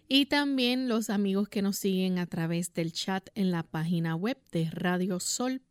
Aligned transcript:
y 0.08 0.26
también 0.26 0.88
los 0.88 1.10
amigos 1.10 1.48
que 1.48 1.62
nos 1.62 1.76
siguen 1.76 2.18
a 2.18 2.26
través 2.26 2.72
del 2.74 2.92
chat 2.92 3.28
en 3.34 3.50
la 3.50 3.62
página 3.62 4.14
web 4.14 4.38
de 4.52 4.70
radiosol.org. 4.70 5.66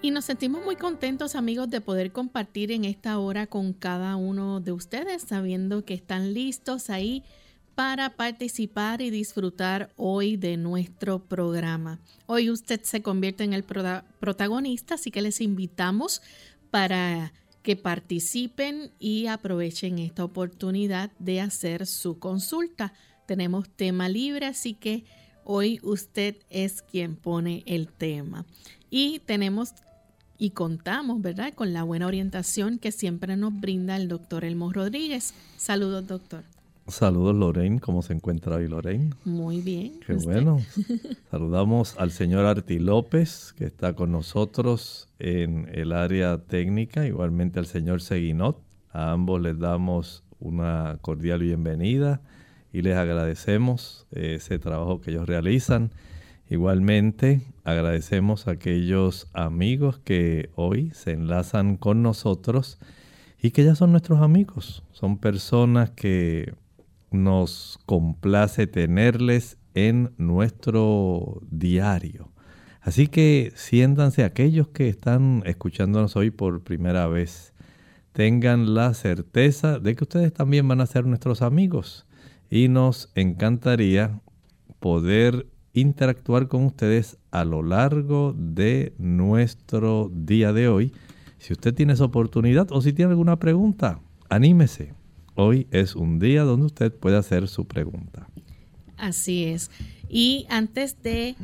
Y 0.00 0.12
nos 0.12 0.24
sentimos 0.24 0.64
muy 0.64 0.76
contentos 0.76 1.34
amigos 1.34 1.68
de 1.68 1.80
poder 1.80 2.12
compartir 2.12 2.70
en 2.70 2.84
esta 2.84 3.18
hora 3.18 3.48
con 3.48 3.72
cada 3.72 4.14
uno 4.16 4.60
de 4.60 4.70
ustedes, 4.72 5.22
sabiendo 5.22 5.84
que 5.84 5.94
están 5.94 6.32
listos 6.32 6.88
ahí 6.88 7.24
para 7.78 8.16
participar 8.16 9.00
y 9.02 9.10
disfrutar 9.10 9.92
hoy 9.96 10.36
de 10.36 10.56
nuestro 10.56 11.20
programa. 11.20 12.00
Hoy 12.26 12.50
usted 12.50 12.80
se 12.82 13.02
convierte 13.02 13.44
en 13.44 13.52
el 13.52 13.62
protagonista, 13.62 14.96
así 14.96 15.12
que 15.12 15.22
les 15.22 15.40
invitamos 15.40 16.20
para 16.72 17.32
que 17.62 17.76
participen 17.76 18.90
y 18.98 19.28
aprovechen 19.28 20.00
esta 20.00 20.24
oportunidad 20.24 21.12
de 21.20 21.40
hacer 21.40 21.86
su 21.86 22.18
consulta. 22.18 22.94
Tenemos 23.26 23.68
tema 23.68 24.08
libre, 24.08 24.46
así 24.46 24.74
que 24.74 25.04
hoy 25.44 25.78
usted 25.84 26.34
es 26.50 26.82
quien 26.82 27.14
pone 27.14 27.62
el 27.64 27.86
tema. 27.92 28.44
Y 28.90 29.20
tenemos 29.20 29.74
y 30.36 30.50
contamos, 30.50 31.22
¿verdad?, 31.22 31.54
con 31.54 31.72
la 31.72 31.84
buena 31.84 32.08
orientación 32.08 32.80
que 32.80 32.90
siempre 32.90 33.36
nos 33.36 33.54
brinda 33.54 33.94
el 33.94 34.08
doctor 34.08 34.44
Elmo 34.44 34.72
Rodríguez. 34.72 35.32
Saludos, 35.56 36.08
doctor. 36.08 36.42
Saludos 36.88 37.36
Lorraine, 37.36 37.80
¿cómo 37.80 38.00
se 38.00 38.14
encuentra 38.14 38.56
hoy 38.56 38.66
Lorraine? 38.66 39.10
Muy 39.26 39.60
bien. 39.60 40.00
Qué 40.06 40.14
bueno. 40.14 40.58
Saludamos 41.30 41.94
al 41.98 42.10
señor 42.12 42.46
Arti 42.46 42.78
López, 42.78 43.52
que 43.58 43.66
está 43.66 43.92
con 43.92 44.10
nosotros 44.10 45.10
en 45.18 45.68
el 45.74 45.92
área 45.92 46.38
técnica, 46.38 47.06
igualmente 47.06 47.58
al 47.58 47.66
señor 47.66 48.00
Seguinot. 48.00 48.62
A 48.90 49.12
ambos 49.12 49.42
les 49.42 49.58
damos 49.58 50.24
una 50.40 50.96
cordial 51.02 51.40
bienvenida 51.40 52.22
y 52.72 52.80
les 52.80 52.96
agradecemos 52.96 54.06
ese 54.10 54.58
trabajo 54.58 55.02
que 55.02 55.10
ellos 55.10 55.26
realizan. 55.26 55.90
Igualmente 56.48 57.42
agradecemos 57.64 58.48
a 58.48 58.52
aquellos 58.52 59.28
amigos 59.34 59.98
que 59.98 60.48
hoy 60.54 60.90
se 60.94 61.12
enlazan 61.12 61.76
con 61.76 62.02
nosotros 62.02 62.78
y 63.42 63.50
que 63.50 63.62
ya 63.62 63.74
son 63.74 63.92
nuestros 63.92 64.22
amigos. 64.22 64.82
Son 64.92 65.18
personas 65.18 65.90
que 65.90 66.54
nos 67.10 67.78
complace 67.86 68.66
tenerles 68.66 69.58
en 69.74 70.12
nuestro 70.18 71.40
diario. 71.50 72.30
Así 72.80 73.06
que 73.06 73.52
siéntanse 73.54 74.24
aquellos 74.24 74.68
que 74.68 74.88
están 74.88 75.42
escuchándonos 75.44 76.16
hoy 76.16 76.30
por 76.30 76.62
primera 76.62 77.06
vez. 77.06 77.52
Tengan 78.12 78.74
la 78.74 78.94
certeza 78.94 79.78
de 79.78 79.94
que 79.94 80.04
ustedes 80.04 80.32
también 80.32 80.66
van 80.66 80.80
a 80.80 80.86
ser 80.86 81.06
nuestros 81.06 81.42
amigos 81.42 82.06
y 82.50 82.68
nos 82.68 83.10
encantaría 83.14 84.20
poder 84.80 85.46
interactuar 85.74 86.48
con 86.48 86.64
ustedes 86.64 87.18
a 87.30 87.44
lo 87.44 87.62
largo 87.62 88.34
de 88.36 88.94
nuestro 88.98 90.10
día 90.12 90.52
de 90.52 90.68
hoy. 90.68 90.92
Si 91.38 91.52
usted 91.52 91.74
tiene 91.74 91.92
esa 91.92 92.04
oportunidad 92.04 92.72
o 92.72 92.80
si 92.80 92.92
tiene 92.92 93.10
alguna 93.10 93.38
pregunta, 93.38 94.00
anímese. 94.28 94.97
Hoy 95.40 95.68
es 95.70 95.94
un 95.94 96.18
día 96.18 96.42
donde 96.42 96.66
usted 96.66 96.92
puede 96.92 97.16
hacer 97.16 97.46
su 97.46 97.64
pregunta. 97.64 98.28
Así 98.96 99.44
es. 99.44 99.70
Y 100.08 100.46
antes 100.50 101.00
de 101.00 101.36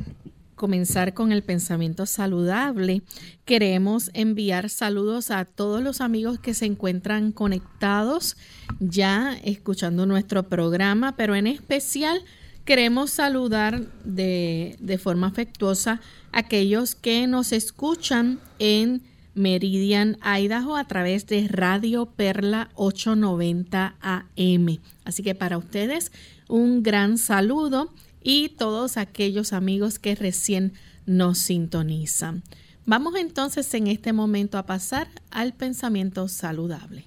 comenzar 0.55 1.13
con 1.13 1.31
el 1.31 1.43
pensamiento 1.43 2.05
saludable, 2.05 3.03
queremos 3.45 4.11
enviar 4.13 4.69
saludos 4.69 5.31
a 5.31 5.45
todos 5.45 5.81
los 5.81 6.01
amigos 6.01 6.39
que 6.39 6.53
se 6.53 6.65
encuentran 6.65 7.31
conectados 7.31 8.35
ya 8.81 9.37
escuchando 9.45 10.05
nuestro 10.05 10.43
programa, 10.43 11.15
pero 11.15 11.33
en 11.33 11.47
especial 11.47 12.19
queremos 12.65 13.11
saludar 13.11 13.79
de, 14.03 14.75
de 14.81 14.97
forma 14.97 15.27
afectuosa 15.27 16.01
a 16.33 16.39
aquellos 16.39 16.95
que 16.95 17.27
nos 17.27 17.53
escuchan 17.53 18.39
en 18.59 19.03
Meridian 19.35 20.17
Idaho 20.23 20.77
a 20.77 20.85
través 20.85 21.27
de 21.27 21.47
Radio 21.49 22.07
Perla 22.07 22.69
890 22.75 23.95
AM. 24.01 24.79
Así 25.03 25.23
que 25.23 25.35
para 25.35 25.57
ustedes 25.57 26.11
un 26.47 26.83
gran 26.83 27.17
saludo 27.17 27.93
y 28.23 28.49
todos 28.49 28.97
aquellos 28.97 29.53
amigos 29.53 29.99
que 29.99 30.15
recién 30.15 30.73
nos 31.05 31.37
sintonizan. 31.37 32.43
Vamos 32.85 33.15
entonces 33.15 33.71
en 33.73 33.87
este 33.87 34.13
momento 34.13 34.57
a 34.57 34.65
pasar 34.65 35.07
al 35.31 35.53
pensamiento 35.53 36.27
saludable. 36.27 37.05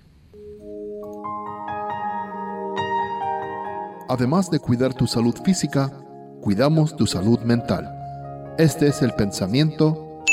Además 4.08 4.50
de 4.50 4.58
cuidar 4.58 4.94
tu 4.94 5.06
salud 5.06 5.34
física, 5.44 5.92
cuidamos 6.40 6.96
tu 6.96 7.06
salud 7.06 7.40
mental. 7.40 7.88
Este 8.58 8.88
es 8.88 9.02
el 9.02 9.12
pensamiento 9.12 10.24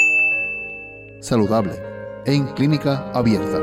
saludable 1.22 1.85
en 2.26 2.48
clínica 2.54 3.12
abierta. 3.12 3.60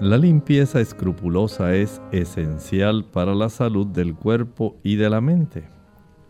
La 0.00 0.16
limpieza 0.16 0.80
escrupulosa 0.80 1.74
es 1.74 2.00
esencial 2.12 3.04
para 3.04 3.34
la 3.34 3.50
salud 3.50 3.86
del 3.86 4.14
cuerpo 4.14 4.76
y 4.82 4.96
de 4.96 5.10
la 5.10 5.20
mente. 5.20 5.68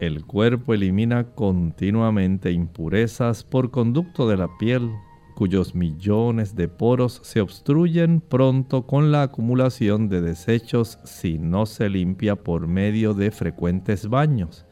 El 0.00 0.24
cuerpo 0.24 0.74
elimina 0.74 1.24
continuamente 1.34 2.50
impurezas 2.50 3.44
por 3.44 3.70
conducto 3.70 4.28
de 4.28 4.36
la 4.36 4.48
piel, 4.58 4.90
cuyos 5.36 5.76
millones 5.76 6.56
de 6.56 6.66
poros 6.66 7.20
se 7.22 7.40
obstruyen 7.40 8.20
pronto 8.20 8.86
con 8.86 9.12
la 9.12 9.22
acumulación 9.22 10.08
de 10.08 10.22
desechos 10.22 10.98
si 11.04 11.38
no 11.38 11.66
se 11.66 11.88
limpia 11.88 12.34
por 12.34 12.66
medio 12.66 13.14
de 13.14 13.30
frecuentes 13.30 14.08
baños. 14.08 14.64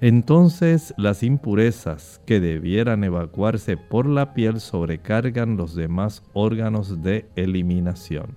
Entonces 0.00 0.92
las 0.98 1.22
impurezas 1.22 2.20
que 2.26 2.38
debieran 2.38 3.02
evacuarse 3.02 3.76
por 3.76 4.06
la 4.06 4.34
piel 4.34 4.60
sobrecargan 4.60 5.56
los 5.56 5.74
demás 5.74 6.22
órganos 6.34 7.02
de 7.02 7.26
eliminación. 7.34 8.36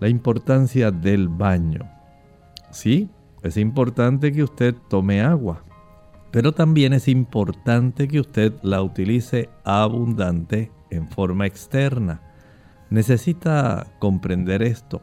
La 0.00 0.08
importancia 0.08 0.90
del 0.90 1.28
baño. 1.28 1.90
Sí, 2.70 3.10
es 3.42 3.56
importante 3.56 4.32
que 4.32 4.42
usted 4.42 4.74
tome 4.88 5.20
agua, 5.20 5.62
pero 6.30 6.52
también 6.52 6.92
es 6.92 7.08
importante 7.08 8.08
que 8.08 8.20
usted 8.20 8.54
la 8.62 8.82
utilice 8.82 9.50
abundante 9.64 10.70
en 10.90 11.08
forma 11.08 11.46
externa. 11.46 12.22
Necesita 12.88 13.86
comprender 13.98 14.62
esto, 14.62 15.02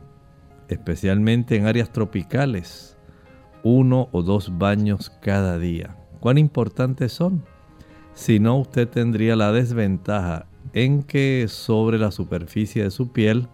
especialmente 0.68 1.56
en 1.56 1.68
áreas 1.68 1.92
tropicales, 1.92 2.98
uno 3.64 4.10
o 4.12 4.22
dos 4.22 4.58
baños 4.58 5.12
cada 5.22 5.58
día. 5.58 5.96
¿Cuán 6.20 6.38
importantes 6.38 7.14
son? 7.14 7.44
Si 8.14 8.40
no, 8.40 8.60
usted 8.60 8.88
tendría 8.88 9.36
la 9.36 9.52
desventaja 9.52 10.46
en 10.74 11.04
que 11.04 11.48
sobre 11.50 11.98
la 11.98 12.12
superficie 12.12 12.84
de 12.84 12.92
su 12.92 13.12
piel 13.12 13.48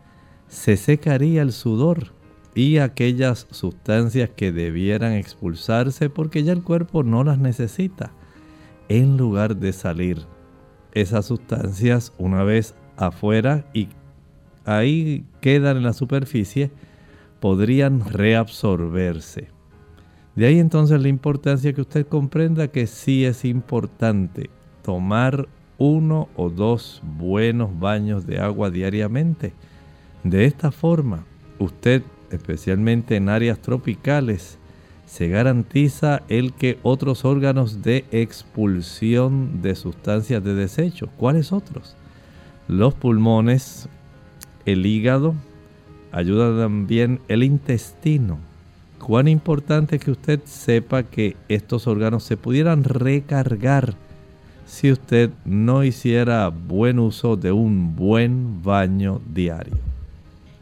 se 0.48 0.78
secaría 0.78 1.42
el 1.42 1.52
sudor 1.52 2.14
y 2.56 2.78
aquellas 2.78 3.48
sustancias 3.52 4.32
que 4.36 4.52
debieran 4.52 5.14
expulsarse 5.14 6.10
porque 6.10 6.44
ya 6.44 6.52
el 6.52 6.64
cuerpo 6.64 7.04
no 7.04 7.24
las 7.24 7.40
necesita. 7.40 8.12
En 8.90 9.18
lugar 9.18 9.56
de 9.58 9.72
salir 9.72 10.26
esas 10.94 11.28
sustancias 11.28 12.12
una 12.18 12.44
vez 12.44 12.76
afuera 12.98 13.66
y 13.74 13.90
ahí 14.66 15.26
quedan 15.42 15.78
en 15.78 15.84
la 15.84 15.94
superficie, 15.94 16.72
podrían 17.40 18.02
reabsorberse. 18.10 19.59
De 20.40 20.48
ahí 20.48 20.58
entonces 20.58 21.02
la 21.02 21.10
importancia 21.10 21.74
que 21.74 21.82
usted 21.82 22.08
comprenda 22.08 22.70
que 22.70 22.88
sí 22.88 23.26
es 23.26 23.44
importante 23.44 24.50
tomar 24.84 25.50
uno 25.78 26.30
o 26.38 26.50
dos 26.50 27.02
buenos 27.04 27.78
baños 27.78 28.26
de 28.26 28.40
agua 28.40 28.70
diariamente. 28.70 29.52
De 30.24 30.46
esta 30.46 30.72
forma, 30.72 31.26
usted 31.58 32.04
especialmente 32.32 33.18
en 33.18 33.28
áreas 33.28 33.60
tropicales, 33.60 34.60
se 35.06 35.28
garantiza 35.28 36.22
el 36.30 36.54
que 36.54 36.80
otros 36.84 37.26
órganos 37.26 37.82
de 37.82 38.06
expulsión 38.12 39.62
de 39.62 39.76
sustancias 39.76 40.42
de 40.42 40.56
desecho. 40.56 41.10
¿Cuáles 41.18 41.52
otros? 41.52 41.98
Los 42.70 42.94
pulmones, 42.94 43.90
el 44.66 44.86
hígado, 44.86 45.36
ayuda 46.14 46.64
también 46.64 47.20
el 47.28 47.44
intestino. 47.44 48.40
Cuán 49.00 49.28
importante 49.28 49.98
que 49.98 50.12
usted 50.12 50.40
sepa 50.46 51.04
que 51.04 51.36
estos 51.48 51.88
órganos 51.88 52.24
se 52.24 52.38
pudieran 52.38 52.84
recargar 52.84 53.96
si 54.66 54.92
usted 54.92 55.32
no 55.46 55.84
hiciera 55.84 56.50
buen 56.50 57.00
uso 57.00 57.36
de 57.36 57.52
un 57.52 57.96
buen 57.96 58.62
baño 58.62 59.20
diario. 59.34 59.78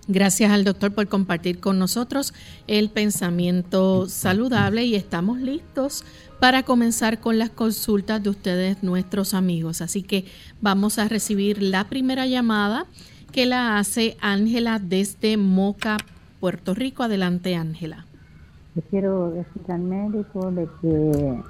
Gracias 0.08 0.52
al 0.52 0.64
doctor 0.64 0.94
por 0.94 1.10
compartir 1.10 1.60
con 1.60 1.78
nosotros 1.78 2.34
el 2.68 2.90
pensamiento 2.90 4.08
saludable 4.08 4.86
y 4.86 4.96
estamos 4.96 5.40
listos 5.40 6.06
para 6.40 6.64
comenzar 6.64 7.20
con 7.20 7.38
las 7.38 7.50
consultas 7.50 8.24
de 8.24 8.30
ustedes, 8.30 8.84
nuestros 8.84 9.34
amigos. 9.34 9.82
Así 9.82 10.04
que 10.04 10.24
vamos 10.62 10.98
a 10.98 11.10
recibir 11.10 11.62
la 11.62 11.90
primera 11.90 12.26
llamada 12.26 12.86
que 13.34 13.46
la 13.46 13.78
hace 13.78 14.16
Ángela 14.22 14.80
desde 14.80 15.36
Moca, 15.36 15.98
Puerto 16.40 16.74
Rico. 16.74 17.04
Adelante, 17.04 17.56
Ángela. 17.56 18.07
Yo 18.78 18.84
quiero 18.92 19.32
decir 19.32 19.64
al 19.70 19.82
médico 19.82 20.52
de 20.52 20.68
que 20.80 21.42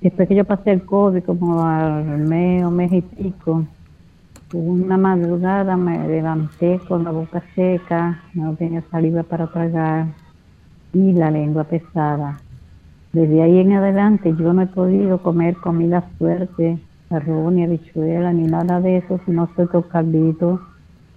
después 0.00 0.26
que 0.26 0.34
yo 0.34 0.44
pasé 0.44 0.72
el 0.72 0.84
COVID, 0.84 1.22
como 1.22 1.64
al 1.64 2.18
mes 2.26 2.64
o 2.64 2.70
mes 2.72 2.92
y 2.92 3.00
pico, 3.00 3.64
una 4.52 4.96
madrugada 4.96 5.76
me 5.76 6.08
levanté 6.08 6.80
con 6.88 7.04
la 7.04 7.12
boca 7.12 7.44
seca, 7.54 8.24
no 8.34 8.56
tenía 8.56 8.82
saliva 8.90 9.22
para 9.22 9.46
tragar 9.46 10.08
y 10.92 11.12
la 11.12 11.30
lengua 11.30 11.62
pesada. 11.62 12.40
Desde 13.12 13.44
ahí 13.44 13.60
en 13.60 13.74
adelante 13.74 14.34
yo 14.36 14.52
no 14.52 14.62
he 14.62 14.66
podido 14.66 15.22
comer 15.22 15.54
comida 15.58 16.00
fuerte, 16.18 16.80
arroz 17.08 17.52
ni 17.52 17.62
habichuela 17.62 18.32
ni 18.32 18.48
nada 18.48 18.80
de 18.80 18.96
eso, 18.96 19.20
sino 19.26 19.48
soy 19.54 19.68
caldito, 19.92 20.60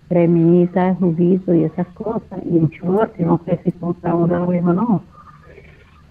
cremita, 0.10 0.96
juguito 0.96 1.54
y 1.54 1.64
esas 1.64 1.88
cosas. 1.90 2.40
Y 2.44 2.58
en 2.58 2.68
short, 2.68 3.16
no 3.18 3.40
sé 3.46 3.60
si 3.64 3.72
son 3.80 3.96
saludables 4.02 4.64
o 4.66 4.74
no. 4.74 5.04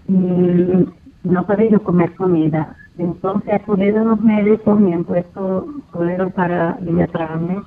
Y 0.07 0.87
no 1.23 1.41
he 1.41 1.43
podido 1.43 1.83
comer 1.83 2.15
comida. 2.15 2.75
Entonces 2.97 3.53
acudí 3.53 3.89
a 3.89 4.03
los 4.03 4.19
médicos, 4.21 4.79
me 4.79 4.93
han 4.93 5.03
puesto 5.03 5.67
suero 5.91 6.29
para 6.31 6.77
diatrarme. 6.81 7.61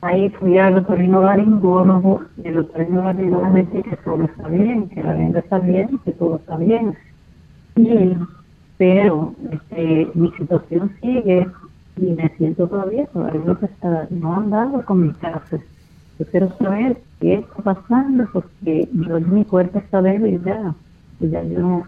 Ahí 0.00 0.30
fui 0.30 0.58
al 0.58 0.78
otorrinolaringólogo 0.78 2.22
y 2.42 2.48
el 2.48 2.58
otorrinolaringólogo 2.58 3.50
me 3.50 3.64
dice 3.64 3.82
que 3.82 3.96
todo 3.96 4.24
está 4.24 4.48
bien, 4.48 4.88
que 4.88 5.02
la 5.02 5.12
venda 5.12 5.40
está 5.40 5.58
bien, 5.58 5.98
que 6.04 6.12
todo 6.12 6.36
está 6.36 6.56
bien. 6.56 6.96
Y, 7.76 8.16
pero 8.78 9.34
este, 9.50 10.08
mi 10.14 10.30
situación 10.32 10.92
sigue 11.00 11.46
y 12.00 12.12
me 12.12 12.28
siento 12.36 12.68
todavía, 12.68 13.06
todavía 13.06 13.40
no 14.10 14.34
han 14.34 14.50
dado 14.50 14.84
con 14.84 15.02
mi 15.02 15.12
caso. 15.14 15.58
Yo 16.18 16.26
quiero 16.26 16.56
saber 16.58 17.02
qué 17.20 17.34
está 17.34 17.62
pasando 17.62 18.28
porque 18.32 18.88
yo, 18.92 19.20
mi 19.20 19.44
cuerpo 19.44 19.78
está 19.78 20.02
débil 20.02 20.42
ya. 20.44 20.74
Ya 21.20 21.42
yo 21.42 21.58
no 21.60 21.86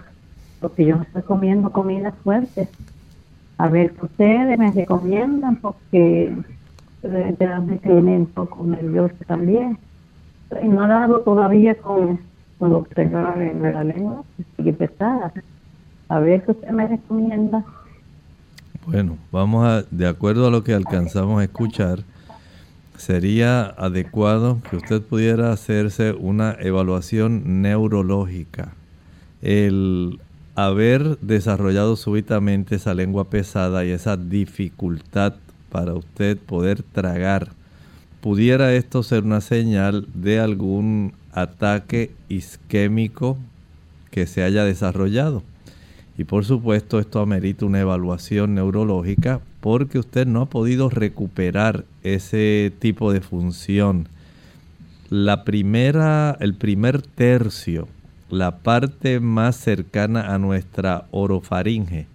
porque 0.60 0.84
yo 0.84 0.96
no 0.96 1.02
estoy 1.02 1.22
comiendo 1.22 1.72
comida 1.72 2.12
fuerte. 2.22 2.68
A 3.58 3.68
ver 3.68 3.92
qué 3.94 4.06
ustedes 4.06 4.58
me 4.58 4.72
recomiendan, 4.72 5.56
porque 5.60 6.34
me 7.02 7.32
tiene 7.32 8.18
un 8.18 8.26
poco 8.26 8.64
nervioso 8.64 9.14
también. 9.26 9.78
Y 10.62 10.68
no 10.68 10.82
ha 10.82 10.88
dado 10.88 11.20
todavía 11.20 11.74
con, 11.76 12.20
con 12.58 12.70
lo 12.70 12.84
que 12.84 13.02
en 13.02 13.62
la 13.62 13.84
lengua, 13.84 14.24
sigue 14.56 14.72
pesada. 14.72 15.32
A 16.08 16.18
ver 16.20 16.44
qué 16.44 16.52
usted 16.52 16.70
me 16.70 16.86
recomienda. 16.88 17.64
Bueno, 18.90 19.18
vamos 19.30 19.64
a, 19.68 19.84
de 19.92 20.08
acuerdo 20.08 20.48
a 20.48 20.50
lo 20.50 20.64
que 20.64 20.74
alcanzamos 20.74 21.40
a 21.40 21.44
escuchar, 21.44 22.02
sería 22.96 23.62
adecuado 23.62 24.60
que 24.68 24.78
usted 24.78 25.00
pudiera 25.00 25.52
hacerse 25.52 26.10
una 26.10 26.56
evaluación 26.58 27.62
neurológica. 27.62 28.72
El 29.42 30.18
haber 30.56 31.18
desarrollado 31.20 31.94
súbitamente 31.94 32.74
esa 32.74 32.92
lengua 32.92 33.30
pesada 33.30 33.84
y 33.84 33.90
esa 33.90 34.16
dificultad 34.16 35.34
para 35.70 35.94
usted 35.94 36.36
poder 36.36 36.82
tragar, 36.82 37.52
pudiera 38.20 38.74
esto 38.74 39.04
ser 39.04 39.22
una 39.22 39.40
señal 39.40 40.08
de 40.14 40.40
algún 40.40 41.12
ataque 41.30 42.10
isquémico 42.28 43.38
que 44.10 44.26
se 44.26 44.42
haya 44.42 44.64
desarrollado. 44.64 45.44
Y 46.18 46.24
por 46.24 46.44
supuesto 46.44 46.98
esto 46.98 47.20
amerita 47.20 47.64
una 47.64 47.80
evaluación 47.80 48.54
neurológica 48.54 49.40
porque 49.60 49.98
usted 49.98 50.26
no 50.26 50.42
ha 50.42 50.46
podido 50.46 50.90
recuperar 50.90 51.84
ese 52.02 52.72
tipo 52.78 53.12
de 53.12 53.20
función. 53.20 54.08
La 55.08 55.44
primera, 55.44 56.36
el 56.40 56.54
primer 56.54 57.02
tercio 57.02 57.88
la 58.30 58.58
parte 58.58 59.18
más 59.20 59.56
cercana 59.56 60.32
a 60.32 60.38
nuestra 60.38 61.06
orofaringe. 61.10 62.06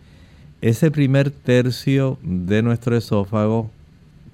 Ese 0.61 0.89
primer 0.89 1.29
tercio 1.29 2.17
de 2.23 2.61
nuestro 2.61 2.95
esófago 2.95 3.69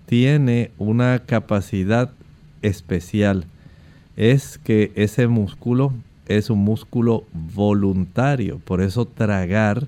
tiene 0.06 0.72
una 0.78 1.20
capacidad 1.26 2.12
especial. 2.62 3.46
Es 4.16 4.60
que 4.60 4.92
ese 4.96 5.28
músculo 5.28 5.94
es 6.28 6.50
un 6.50 6.60
músculo 6.60 7.26
voluntario. 7.34 8.60
Por 8.60 8.82
eso 8.82 9.06
tragar 9.06 9.88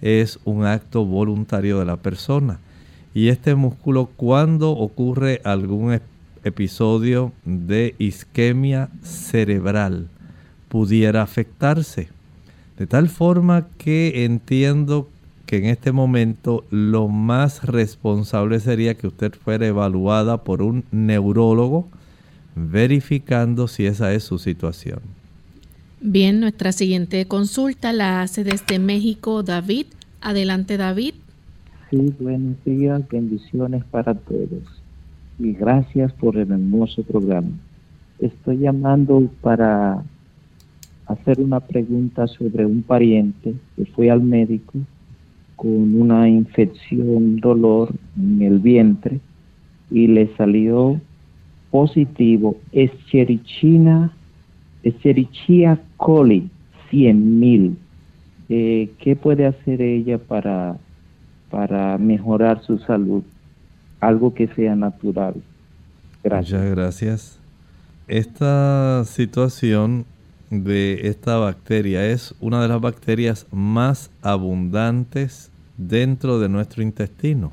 es 0.00 0.38
un 0.44 0.64
acto 0.64 1.04
voluntario 1.04 1.78
de 1.78 1.84
la 1.84 1.96
persona. 1.96 2.60
Y 3.14 3.28
este 3.28 3.54
músculo 3.54 4.10
cuando 4.16 4.72
ocurre 4.72 5.40
algún 5.44 6.00
episodio 6.44 7.32
de 7.44 7.94
isquemia 7.98 8.90
cerebral, 9.02 10.08
pudiera 10.68 11.22
afectarse. 11.22 12.08
De 12.78 12.86
tal 12.86 13.08
forma 13.08 13.68
que 13.78 14.24
entiendo 14.24 15.08
que 15.46 15.58
en 15.58 15.66
este 15.66 15.92
momento 15.92 16.64
lo 16.70 17.08
más 17.08 17.64
responsable 17.64 18.58
sería 18.60 18.94
que 18.94 19.06
usted 19.06 19.32
fuera 19.32 19.66
evaluada 19.66 20.42
por 20.42 20.62
un 20.62 20.84
neurólogo 20.90 21.86
verificando 22.56 23.68
si 23.68 23.86
esa 23.86 24.12
es 24.12 24.24
su 24.24 24.38
situación. 24.38 25.00
Bien, 26.06 26.38
nuestra 26.38 26.72
siguiente 26.72 27.24
consulta 27.24 27.94
la 27.94 28.20
hace 28.20 28.44
desde 28.44 28.78
México 28.78 29.42
David. 29.42 29.86
Adelante 30.20 30.76
David. 30.76 31.14
Sí, 31.88 32.12
buenos 32.20 32.62
días, 32.66 33.00
bendiciones 33.08 33.82
para 33.84 34.12
todos 34.12 34.82
y 35.38 35.52
gracias 35.54 36.12
por 36.12 36.36
el 36.36 36.52
hermoso 36.52 37.02
programa. 37.04 37.48
Estoy 38.18 38.58
llamando 38.58 39.30
para 39.40 40.02
hacer 41.06 41.40
una 41.40 41.60
pregunta 41.60 42.26
sobre 42.26 42.66
un 42.66 42.82
pariente 42.82 43.54
que 43.74 43.86
fue 43.86 44.10
al 44.10 44.20
médico 44.20 44.74
con 45.56 45.98
una 45.98 46.28
infección, 46.28 47.40
dolor 47.40 47.94
en 48.18 48.42
el 48.42 48.58
vientre 48.58 49.20
y 49.90 50.08
le 50.08 50.36
salió 50.36 51.00
positivo 51.70 52.56
Escherichia, 52.72 54.12
Escherichia 54.84 55.80
coli 55.96 56.48
100.000. 56.92 57.74
Eh, 58.48 58.90
¿Qué 58.98 59.16
puede 59.16 59.46
hacer 59.46 59.82
ella 59.82 60.18
para, 60.18 60.76
para 61.50 61.98
mejorar 61.98 62.62
su 62.62 62.78
salud? 62.78 63.22
Algo 64.00 64.34
que 64.34 64.46
sea 64.48 64.76
natural. 64.76 65.34
Gracias. 66.22 66.60
Muchas 66.60 66.76
gracias. 66.76 67.38
Esta 68.06 69.04
situación 69.06 70.04
de 70.50 71.08
esta 71.08 71.38
bacteria 71.38 72.06
es 72.06 72.34
una 72.40 72.62
de 72.62 72.68
las 72.68 72.80
bacterias 72.80 73.46
más 73.50 74.10
abundantes 74.22 75.50
dentro 75.78 76.38
de 76.38 76.48
nuestro 76.48 76.82
intestino. 76.82 77.52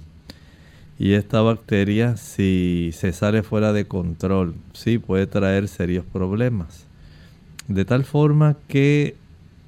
Y 1.00 1.14
esta 1.14 1.42
bacteria, 1.42 2.16
si 2.18 2.92
se 2.94 3.12
sale 3.12 3.42
fuera 3.42 3.74
de 3.74 3.86
control, 3.86 4.54
sí 4.74 5.00
puede 5.00 5.26
traer 5.26 5.68
serios 5.68 6.06
problemas. 6.06 6.86
De 7.74 7.86
tal 7.86 8.04
forma 8.04 8.58
que 8.68 9.16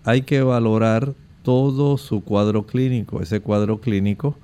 hay 0.04 0.24
que 0.24 0.42
valorar 0.42 1.14
todo 1.44 1.98
su 1.98 2.24
cuadro 2.24 2.66
clínico. 2.66 3.22
Ese 3.22 3.40
cuadro 3.40 3.80
clínico 3.80 4.36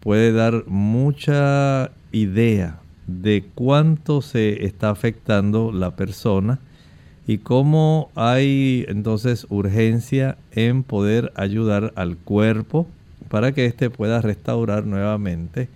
puede 0.00 0.32
dar 0.32 0.64
mucha 0.66 1.92
idea 2.12 2.80
de 3.06 3.44
cuánto 3.54 4.22
se 4.22 4.64
está 4.64 4.90
afectando 4.90 5.72
la 5.72 5.96
persona 5.96 6.58
y 7.26 7.38
cómo 7.38 8.10
hay 8.14 8.84
entonces 8.88 9.46
urgencia 9.50 10.36
en 10.52 10.82
poder 10.82 11.32
ayudar 11.36 11.92
al 11.96 12.16
cuerpo 12.16 12.86
para 13.28 13.52
que 13.52 13.66
éste 13.66 13.90
pueda 13.90 14.20
restaurar 14.20 14.86
nuevamente 14.86 15.68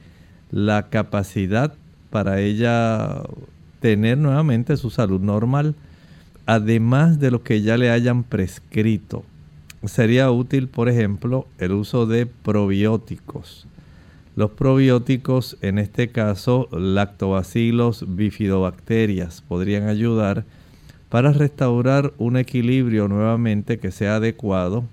la 0.51 0.89
capacidad 0.89 1.75
para 2.11 2.41
ella 2.41 3.23
tener 3.81 4.19
nuevamente 4.19 4.77
su 4.77 4.91
salud 4.91 5.21
normal, 5.21 5.75
además 6.47 7.19
de 7.19 7.31
lo 7.31 7.43
que 7.43 7.63
ya 7.63 7.77
le 7.77 7.91
hayan 7.91 8.25
prescrito. 8.25 9.25
Sería 9.85 10.31
útil, 10.31 10.69
por 10.69 10.89
ejemplo, 10.89 11.47
el 11.59 11.73
uso 11.73 12.07
de 12.07 12.27
probióticos. 12.27 13.67
Los 14.37 14.51
probióticos, 14.51 15.57
en 15.61 15.79
este 15.79 16.09
caso, 16.09 16.69
lactobacilos, 16.73 18.05
bifidobacterias, 18.17 19.43
podrían 19.43 19.87
ayudar 19.87 20.45
para 21.09 21.33
restaurar 21.33 22.13
un 22.19 22.37
equilibrio 22.37 23.07
nuevamente 23.07 23.79
que 23.79 23.93
sea 23.93 24.17
adecuado 24.17 24.85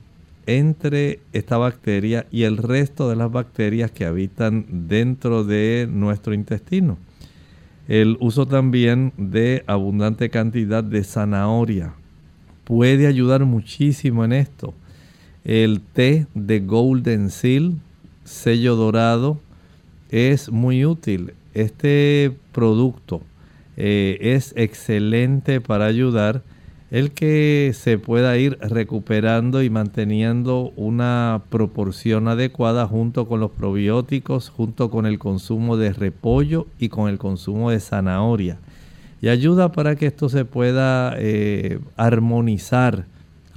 entre 0.45 1.19
esta 1.33 1.57
bacteria 1.57 2.27
y 2.31 2.43
el 2.43 2.57
resto 2.57 3.09
de 3.09 3.15
las 3.15 3.31
bacterias 3.31 3.91
que 3.91 4.05
habitan 4.05 4.87
dentro 4.87 5.43
de 5.43 5.87
nuestro 5.89 6.33
intestino. 6.33 6.97
El 7.91 8.15
uso 8.21 8.45
también 8.45 9.11
de 9.17 9.65
abundante 9.67 10.29
cantidad 10.29 10.81
de 10.81 11.03
zanahoria 11.03 11.93
puede 12.63 13.05
ayudar 13.05 13.43
muchísimo 13.43 14.23
en 14.23 14.31
esto. 14.31 14.73
El 15.43 15.81
té 15.81 16.25
de 16.33 16.61
Golden 16.61 17.29
Seal, 17.29 17.73
sello 18.23 18.77
dorado, 18.77 19.41
es 20.09 20.49
muy 20.49 20.85
útil. 20.85 21.33
Este 21.53 22.31
producto 22.53 23.23
eh, 23.75 24.17
es 24.21 24.53
excelente 24.55 25.59
para 25.59 25.85
ayudar 25.85 26.43
el 26.91 27.11
que 27.11 27.71
se 27.73 27.97
pueda 27.97 28.37
ir 28.37 28.57
recuperando 28.59 29.63
y 29.63 29.69
manteniendo 29.69 30.73
una 30.75 31.41
proporción 31.49 32.27
adecuada 32.27 32.85
junto 32.85 33.29
con 33.29 33.39
los 33.39 33.51
probióticos, 33.51 34.49
junto 34.49 34.91
con 34.91 35.05
el 35.05 35.17
consumo 35.17 35.77
de 35.77 35.93
repollo 35.93 36.67
y 36.77 36.89
con 36.89 37.09
el 37.09 37.17
consumo 37.17 37.71
de 37.71 37.79
zanahoria. 37.79 38.57
Y 39.21 39.29
ayuda 39.29 39.71
para 39.71 39.95
que 39.95 40.07
esto 40.07 40.27
se 40.27 40.43
pueda 40.43 41.15
eh, 41.17 41.79
armonizar. 41.95 43.05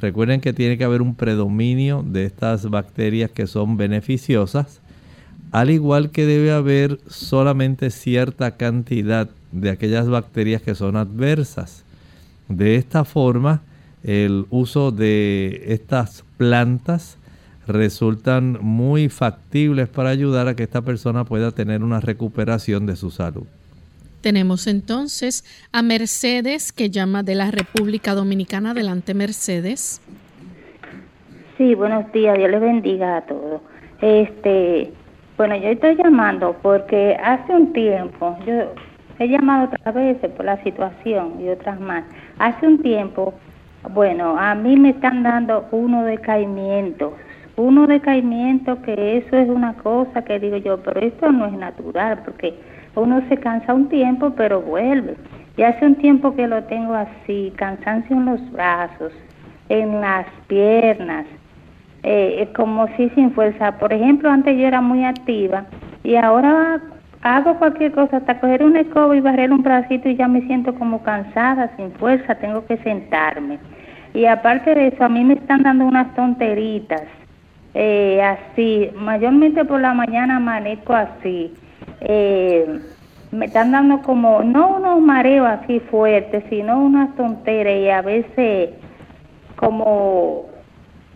Recuerden 0.01 0.41
que 0.41 0.53
tiene 0.53 0.79
que 0.79 0.85
haber 0.85 1.03
un 1.03 1.17
predominio 1.17 2.05
de 2.07 2.27
estas 2.27 2.71
bacterias 2.71 3.33
que 3.33 3.49
son 3.49 3.77
beneficiosas, 3.77 4.81
al 5.51 5.71
igual 5.71 6.11
que 6.11 6.25
debe 6.25 6.53
haber 6.53 7.01
solamente 7.09 7.91
cierta 7.91 8.53
cantidad 8.53 9.29
de 9.51 9.71
aquellas 9.71 10.09
bacterias 10.09 10.63
que 10.63 10.77
son 10.77 10.97
adversas. 10.97 11.84
De 12.49 12.77
esta 12.77 13.05
forma, 13.05 13.63
el 14.03 14.47
uso 14.51 14.91
de 14.91 15.65
estas 15.69 16.25
plantas 16.37 17.19
resultan 17.67 18.59
muy 18.61 19.09
factibles 19.09 19.89
para 19.89 20.11
ayudar 20.11 20.49
a 20.49 20.55
que 20.55 20.65
esta 20.65 20.83
persona 20.83 21.25
pueda 21.25 21.53
tener 21.53 21.83
una 21.83 22.01
recuperación 22.01 22.87
de 22.87 22.97
su 22.97 23.11
salud. 23.11 23.47
Tenemos 24.21 24.67
entonces 24.67 25.45
a 25.73 25.83
Mercedes 25.83 26.73
que 26.73 26.91
llama 26.91 27.23
de 27.23 27.35
la 27.35 27.51
República 27.51 28.15
Dominicana. 28.15 28.71
Adelante, 28.71 29.15
Mercedes. 29.15 30.01
Sí, 31.59 31.75
buenos 31.75 32.11
días. 32.13 32.37
Dios 32.37 32.51
les 32.51 32.61
bendiga 32.61 33.19
a 33.19 33.21
todos. 33.27 33.61
Este, 34.01 34.93
bueno, 35.37 35.57
yo 35.57 35.69
estoy 35.69 35.97
llamando 35.97 36.57
porque 36.63 37.17
hace 37.23 37.53
un 37.53 37.73
tiempo 37.73 38.37
yo 38.47 38.73
He 39.25 39.29
llamado 39.29 39.71
otras 39.73 39.95
veces 39.95 40.31
por 40.33 40.45
la 40.45 40.63
situación 40.63 41.41
y 41.41 41.49
otras 41.49 41.81
más. 41.81 42.05
Hace 42.39 42.67
un 42.67 42.83
tiempo, 42.83 43.33
bueno, 43.95 44.37
a 44.39 44.55
mí 44.55 44.77
me 44.77 44.91
están 44.91 45.23
dando 45.23 45.67
uno 45.71 46.05
decaimiento, 46.05 47.15
uno 47.57 47.87
decaimiento 47.87 48.83
que 48.83 49.17
eso 49.17 49.35
es 49.35 49.49
una 49.49 49.73
cosa 49.77 50.23
que 50.25 50.39
digo 50.39 50.59
yo, 50.59 50.77
pero 50.83 51.01
esto 51.01 51.33
no 51.33 51.47
es 51.47 51.55
natural 51.55 52.21
porque 52.23 52.53
uno 52.97 53.23
se 53.31 53.39
cansa 53.39 53.73
un 53.73 53.89
tiempo 53.89 54.35
pero 54.37 54.61
vuelve. 54.61 55.17
Y 55.57 55.63
hace 55.63 55.87
un 55.87 55.95
tiempo 55.95 56.37
que 56.37 56.47
lo 56.47 56.63
tengo 56.65 56.93
así, 56.93 57.51
cansancio 57.57 58.17
en 58.17 58.27
los 58.27 58.53
brazos, 58.53 59.15
en 59.71 60.03
las 60.03 60.27
piernas, 60.49 61.25
eh, 62.03 62.47
como 62.55 62.89
si 62.99 63.09
sin 63.15 63.31
fuerza. 63.31 63.79
Por 63.79 63.91
ejemplo, 63.91 64.29
antes 64.29 64.55
yo 64.59 64.67
era 64.67 64.83
muy 64.83 65.03
activa 65.03 65.65
y 66.03 66.17
ahora 66.17 66.83
hago 67.25 67.59
cualquier 67.59 67.93
cosa, 67.93 68.19
hasta 68.19 68.39
coger 68.39 68.63
una 68.63 68.81
escoba 68.81 69.17
y 69.17 69.21
barrer 69.21 69.51
un 69.51 69.63
bracito 69.63 70.11
y 70.11 70.17
ya 70.17 70.29
me 70.29 70.43
siento 70.43 70.75
como 70.75 71.03
cansada, 71.03 71.75
sin 71.77 71.91
fuerza, 71.93 72.35
tengo 72.35 72.67
que 72.67 72.77
sentarme. 72.79 73.59
Y 74.13 74.27
aparte 74.27 74.75
de 74.75 74.89
eso, 74.89 75.05
a 75.05 75.09
mí 75.09 75.25
me 75.25 75.35
están 75.35 75.63
dando 75.63 75.87
unas 75.87 76.15
tonteritas, 76.15 77.03
eh, 77.73 78.23
así, 78.23 78.91
mayormente 78.95 79.65
por 79.65 79.81
la 79.81 79.95
mañana 79.95 80.37
amanezco 80.37 80.93
así. 80.93 81.55
Eh, 82.03 82.81
me 83.33 83.47
están 83.47 83.73
dando 83.73 84.03
como, 84.03 84.43
no 84.43 84.77
unos 84.77 85.01
mareos 85.01 85.49
así 85.49 85.81
fuertes, 85.81 86.45
sino 86.51 86.79
unas 86.79 87.17
tonteras 87.17 87.75
y 87.75 87.89
a 87.89 88.03
veces 88.03 88.71
como 89.57 90.45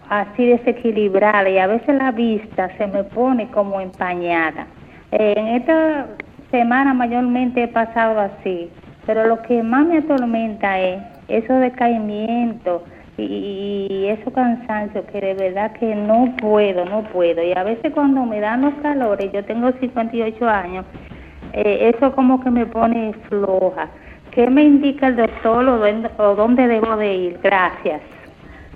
así 0.09 0.47
desequilibrada 0.47 1.49
y 1.50 1.59
a 1.59 1.67
veces 1.67 1.95
la 1.97 2.12
vista 2.12 2.71
se 2.79 2.87
me 2.87 3.05
pone 3.05 3.50
como 3.50 3.79
empañada 3.79 4.67
en 5.12 5.49
esta 5.49 6.07
semana 6.50 6.95
mayormente 6.95 7.65
he 7.65 7.69
pasado 7.69 8.21
así, 8.21 8.71
pero 9.07 9.27
lo 9.27 9.43
que 9.43 9.62
más 9.62 9.87
me 9.87 9.99
atormenta 9.99 10.81
es 10.81 11.03
esos 11.29 11.61
decaimientos 11.61 12.83
y, 13.17 14.07
esos 14.09 14.33
cansancios 14.33 15.05
que 15.12 15.21
de 15.21 15.35
verdad 15.35 15.73
que 15.73 15.95
no 15.95 16.35
puedo, 16.41 16.85
no 16.85 17.03
puedo. 17.05 17.43
Y 17.43 17.53
a 17.53 17.65
veces 17.65 17.93
cuando 17.93 18.25
me 18.25 18.41
dan 18.41 18.62
los 18.62 18.75
calores, 18.75 19.31
yo 19.33 19.45
tengo 19.45 19.71
58 19.73 20.49
años, 20.49 20.87
eh, 21.53 21.93
eso 21.95 22.12
como 22.15 22.43
que 22.43 22.50
me 22.50 22.67
pone 22.67 23.12
floja. 23.29 23.91
¿Qué 24.31 24.49
me 24.49 24.62
indica 24.62 25.09
el 25.09 25.17
doctor 25.17 25.69
o, 25.69 26.35
dónde 26.37 26.69
debo 26.69 26.97
de 26.97 27.15
ir? 27.15 27.41
Gracias. 27.43 28.00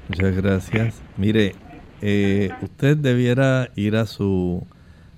Muchas 0.08 0.36
gracias. 0.42 1.02
Mire, 1.16 1.52
eh, 2.00 2.50
usted 2.62 2.96
debiera 2.96 3.68
ir 3.76 3.96
a 3.96 4.06
su 4.06 4.66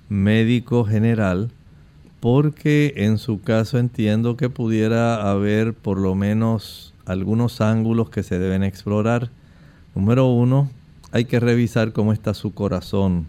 médico 0.09 0.85
general 0.85 1.51
porque 2.25 2.93
en 2.97 3.19
su 3.19 3.41
caso 3.41 3.77
entiendo 3.77 4.35
que 4.35 4.49
pudiera 4.49 5.29
haber 5.29 5.75
por 5.75 5.99
lo 5.99 6.15
menos 6.15 6.91
algunos 7.05 7.61
ángulos 7.61 8.09
que 8.09 8.23
se 8.23 8.39
deben 8.39 8.63
explorar. 8.63 9.29
Número 9.93 10.25
uno, 10.25 10.71
hay 11.11 11.25
que 11.25 11.39
revisar 11.39 11.93
cómo 11.93 12.13
está 12.13 12.33
su 12.33 12.51
corazón. 12.51 13.27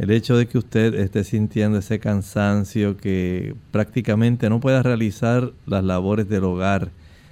El 0.00 0.10
hecho 0.10 0.36
de 0.36 0.48
que 0.48 0.58
usted 0.58 0.94
esté 0.94 1.22
sintiendo 1.22 1.78
ese 1.78 2.00
cansancio, 2.00 2.96
que 2.96 3.54
prácticamente 3.70 4.50
no 4.50 4.58
pueda 4.58 4.82
realizar 4.82 5.52
las 5.64 5.84
labores 5.84 6.28
del 6.28 6.42
hogar 6.42 6.90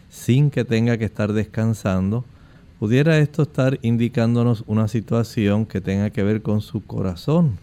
sin 0.09 0.53
que 0.53 0.65
tenga 0.65 0.99
que 0.99 1.07
estar 1.07 1.33
descansando, 1.33 2.25
pudiera 2.79 3.19
esto 3.19 3.43
estar 3.43 3.81
indicándonos 3.83 4.63
una 4.69 4.87
situación 4.87 5.67
que 5.67 5.81
tenga 5.81 6.11
que 6.11 6.23
ver 6.23 6.43
con 6.43 6.61
su 6.61 6.85
corazón 6.85 7.59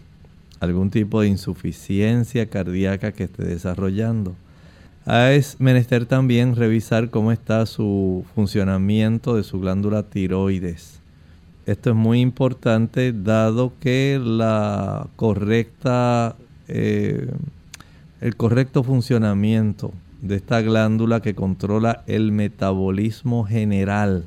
algún 0.60 0.90
tipo 0.90 1.20
de 1.20 1.28
insuficiencia 1.28 2.48
cardíaca 2.48 3.12
que 3.12 3.24
esté 3.24 3.44
desarrollando. 3.44 4.34
Ah, 5.06 5.32
es 5.32 5.58
menester 5.58 6.06
también 6.06 6.56
revisar 6.56 7.10
cómo 7.10 7.32
está 7.32 7.64
su 7.66 8.24
funcionamiento 8.34 9.36
de 9.36 9.42
su 9.42 9.60
glándula 9.60 10.02
tiroides. 10.02 11.00
Esto 11.66 11.90
es 11.90 11.96
muy 11.96 12.20
importante 12.20 13.12
dado 13.12 13.72
que 13.80 14.20
la 14.22 15.06
correcta, 15.16 16.36
eh, 16.66 17.30
el 18.20 18.36
correcto 18.36 18.82
funcionamiento 18.82 19.92
de 20.22 20.36
esta 20.36 20.60
glándula 20.60 21.20
que 21.20 21.34
controla 21.34 22.02
el 22.06 22.32
metabolismo 22.32 23.44
general 23.44 24.24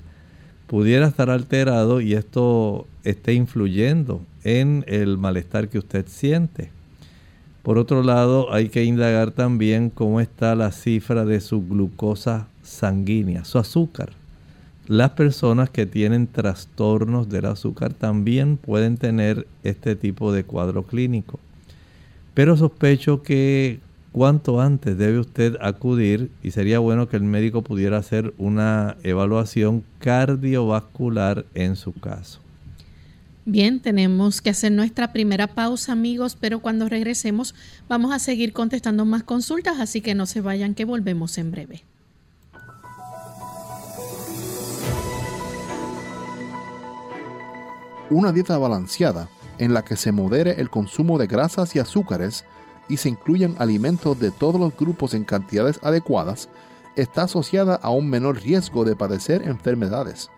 pudiera 0.68 1.08
estar 1.08 1.30
alterado 1.30 2.00
y 2.00 2.14
esto 2.14 2.88
esté 3.04 3.34
influyendo 3.34 4.22
en 4.44 4.84
el 4.88 5.18
malestar 5.18 5.70
que 5.70 5.80
usted 5.80 6.06
siente. 6.08 6.72
Por 7.64 7.78
otro 7.78 8.02
lado, 8.02 8.52
hay 8.52 8.70
que 8.70 8.84
indagar 8.84 9.32
también 9.32 9.90
cómo 9.92 10.20
está 10.20 10.56
la 10.56 10.72
cifra 10.72 11.26
de 11.26 11.40
su 11.40 11.62
glucosa 11.62 12.48
sanguínea, 12.64 13.46
su 13.46 13.60
azúcar. 13.60 14.14
Las 14.88 15.12
personas 15.12 15.70
que 15.70 15.86
tienen 15.86 16.26
trastornos 16.26 17.30
del 17.30 17.46
azúcar 17.46 17.94
también 17.94 18.58
pueden 18.58 18.98
tener 18.98 19.48
este 19.64 19.96
tipo 19.96 20.34
de 20.34 20.44
cuadro 20.44 20.84
clínico. 20.84 21.40
Pero 22.34 22.58
sospecho 22.58 23.22
que 23.22 23.80
cuanto 24.12 24.60
antes 24.60 24.98
debe 24.98 25.20
usted 25.20 25.56
acudir 25.62 26.32
y 26.42 26.52
sería 26.52 26.80
bueno 26.80 27.08
que 27.08 27.18
el 27.18 27.24
médico 27.24 27.62
pudiera 27.62 27.98
hacer 27.98 28.34
una 28.40 28.98
evaluación 29.04 29.84
cardiovascular 30.00 31.46
en 31.54 31.76
su 31.76 31.94
caso. 31.94 32.40
Bien, 33.46 33.82
tenemos 33.82 34.40
que 34.40 34.52
hacer 34.52 34.72
nuestra 34.72 35.12
primera 35.12 35.48
pausa, 35.48 35.94
amigos, 35.94 36.38
pero 36.40 36.60
cuando 36.60 36.88
regresemos 36.88 37.56
vamos 37.90 38.14
a 38.14 38.20
seguir 38.20 38.54
contestando 38.54 39.04
más 39.04 39.24
consultas, 39.24 39.80
así 39.80 40.02
que 40.02 40.14
no 40.14 40.28
se 40.28 40.42
vayan, 40.42 40.76
que 40.76 40.86
volvemos 40.86 41.40
en 41.40 41.50
breve. 41.50 41.84
Una 48.12 48.32
dieta 48.32 48.58
balanceada 48.60 49.28
en 49.58 49.74
la 49.74 49.84
que 49.84 49.96
se 49.96 50.12
modere 50.12 50.62
el 50.62 50.70
consumo 50.70 51.18
de 51.18 51.26
grasas 51.26 51.76
y 51.76 51.80
azúcares 51.80 52.46
y 52.90 52.98
se 52.98 53.10
incluyan 53.10 53.56
alimentos 53.58 54.20
de 54.20 54.30
todos 54.30 54.60
los 54.60 54.76
grupos 54.76 55.16
en 55.16 55.24
cantidades 55.24 55.80
adecuadas 55.82 56.48
está 56.96 57.24
asociada 57.24 57.76
a 57.76 57.90
un 57.90 58.08
menor 58.10 58.42
riesgo 58.42 58.84
de 58.84 58.96
padecer 58.96 59.42
enfermedades 59.48 60.30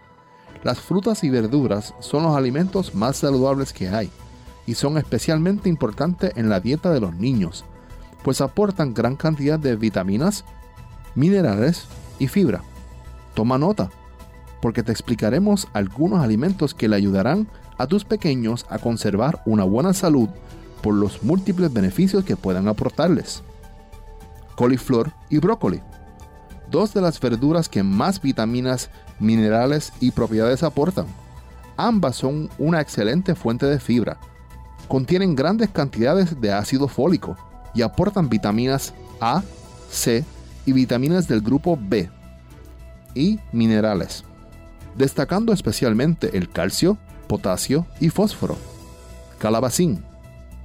las 0.64 0.80
frutas 0.80 1.24
y 1.24 1.30
verduras 1.30 1.94
son 2.00 2.24
los 2.24 2.36
alimentos 2.36 2.96
más 2.96 3.18
saludables 3.18 3.74
que 3.74 3.90
hay 3.90 4.10
y 4.66 4.76
son 4.76 4.98
especialmente 4.98 5.70
importantes 5.70 6.32
en 6.36 6.50
la 6.50 6.62
dieta 6.62 6.92
de 6.92 7.02
los 7.02 7.16
niños, 7.16 7.66
pues 8.24 8.40
aportan 8.40 8.94
gran 8.94 9.16
cantidad 9.18 9.60
de 9.60 9.76
vitaminas, 9.76 10.46
minerales 11.16 11.86
y 12.18 12.28
fibra. 12.28 12.64
Toma 13.34 13.58
nota, 13.58 13.90
porque 14.62 14.84
te 14.84 14.94
explicaremos 14.94 15.68
algunos 15.74 16.24
alimentos 16.24 16.74
que 16.74 16.88
le 16.88 16.96
ayudarán 16.96 17.48
a 17.78 17.88
tus 17.88 18.06
pequeños 18.06 18.66
a 18.70 18.80
conservar 18.80 19.42
una 19.46 19.66
buena 19.66 19.94
salud 19.94 20.30
por 20.82 20.94
los 20.94 21.24
múltiples 21.24 21.74
beneficios 21.74 22.24
que 22.24 22.38
puedan 22.38 22.68
aportarles. 22.68 23.44
Coliflor 24.56 25.12
y 25.30 25.40
brócoli. 25.40 25.82
Dos 26.74 26.92
de 26.92 27.02
las 27.02 27.20
verduras 27.20 27.70
que 27.70 27.84
más 27.84 28.20
vitaminas 28.20 28.90
minerales 29.20 29.94
y 30.00 30.10
propiedades 30.10 30.64
aportan. 30.64 31.06
Ambas 31.78 32.16
son 32.16 32.50
una 32.58 32.82
excelente 32.82 33.36
fuente 33.36 33.68
de 33.68 33.80
fibra. 33.80 34.18
Contienen 34.88 35.36
grandes 35.36 35.70
cantidades 35.70 36.42
de 36.42 36.52
ácido 36.52 36.88
fólico 36.88 37.38
y 37.76 37.84
aportan 37.84 38.28
vitaminas 38.28 38.92
A, 39.22 39.44
C 39.92 40.26
y 40.66 40.74
vitaminas 40.74 41.28
del 41.28 41.42
grupo 41.42 41.78
B 41.80 42.10
y 43.14 43.40
minerales, 43.52 44.24
destacando 44.98 45.54
especialmente 45.54 46.36
el 46.36 46.50
calcio, 46.50 46.98
potasio 47.28 47.86
y 48.00 48.10
fósforo. 48.10 48.58
Calabacín. 49.38 50.04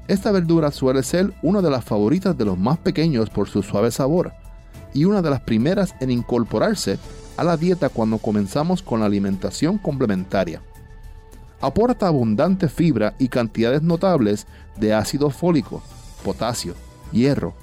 Esta 0.06 0.33
verdura 0.33 0.70
suele 0.70 1.02
ser 1.02 1.35
una 1.42 1.61
de 1.61 1.68
las 1.68 1.85
favoritas 1.85 2.38
de 2.38 2.46
los 2.46 2.56
más 2.56 2.78
pequeños 2.78 3.28
por 3.28 3.46
su 3.46 3.62
suave 3.62 3.90
sabor 3.90 4.33
y 4.94 5.05
una 5.05 5.22
de 5.22 5.31
las 5.31 5.40
primeras 5.40 5.94
en 6.01 6.11
incorporarse 6.11 6.98
a 7.37 7.44
la 7.44 7.57
dieta 7.57 7.88
cuando 7.88 8.18
comenzamos 8.18 8.83
con 8.83 9.01
la 9.01 9.07
alimentación 9.07 9.79
complementaria. 9.79 10.61
Aporta 11.61 12.07
abundante 12.07 12.68
fibra 12.68 13.14
y 13.18 13.29
cantidades 13.29 13.83
notables 13.83 14.46
de 14.77 14.94
ácido 14.94 15.31
fólico, 15.31 15.83
potasio, 16.24 16.74
hierro, 17.12 17.55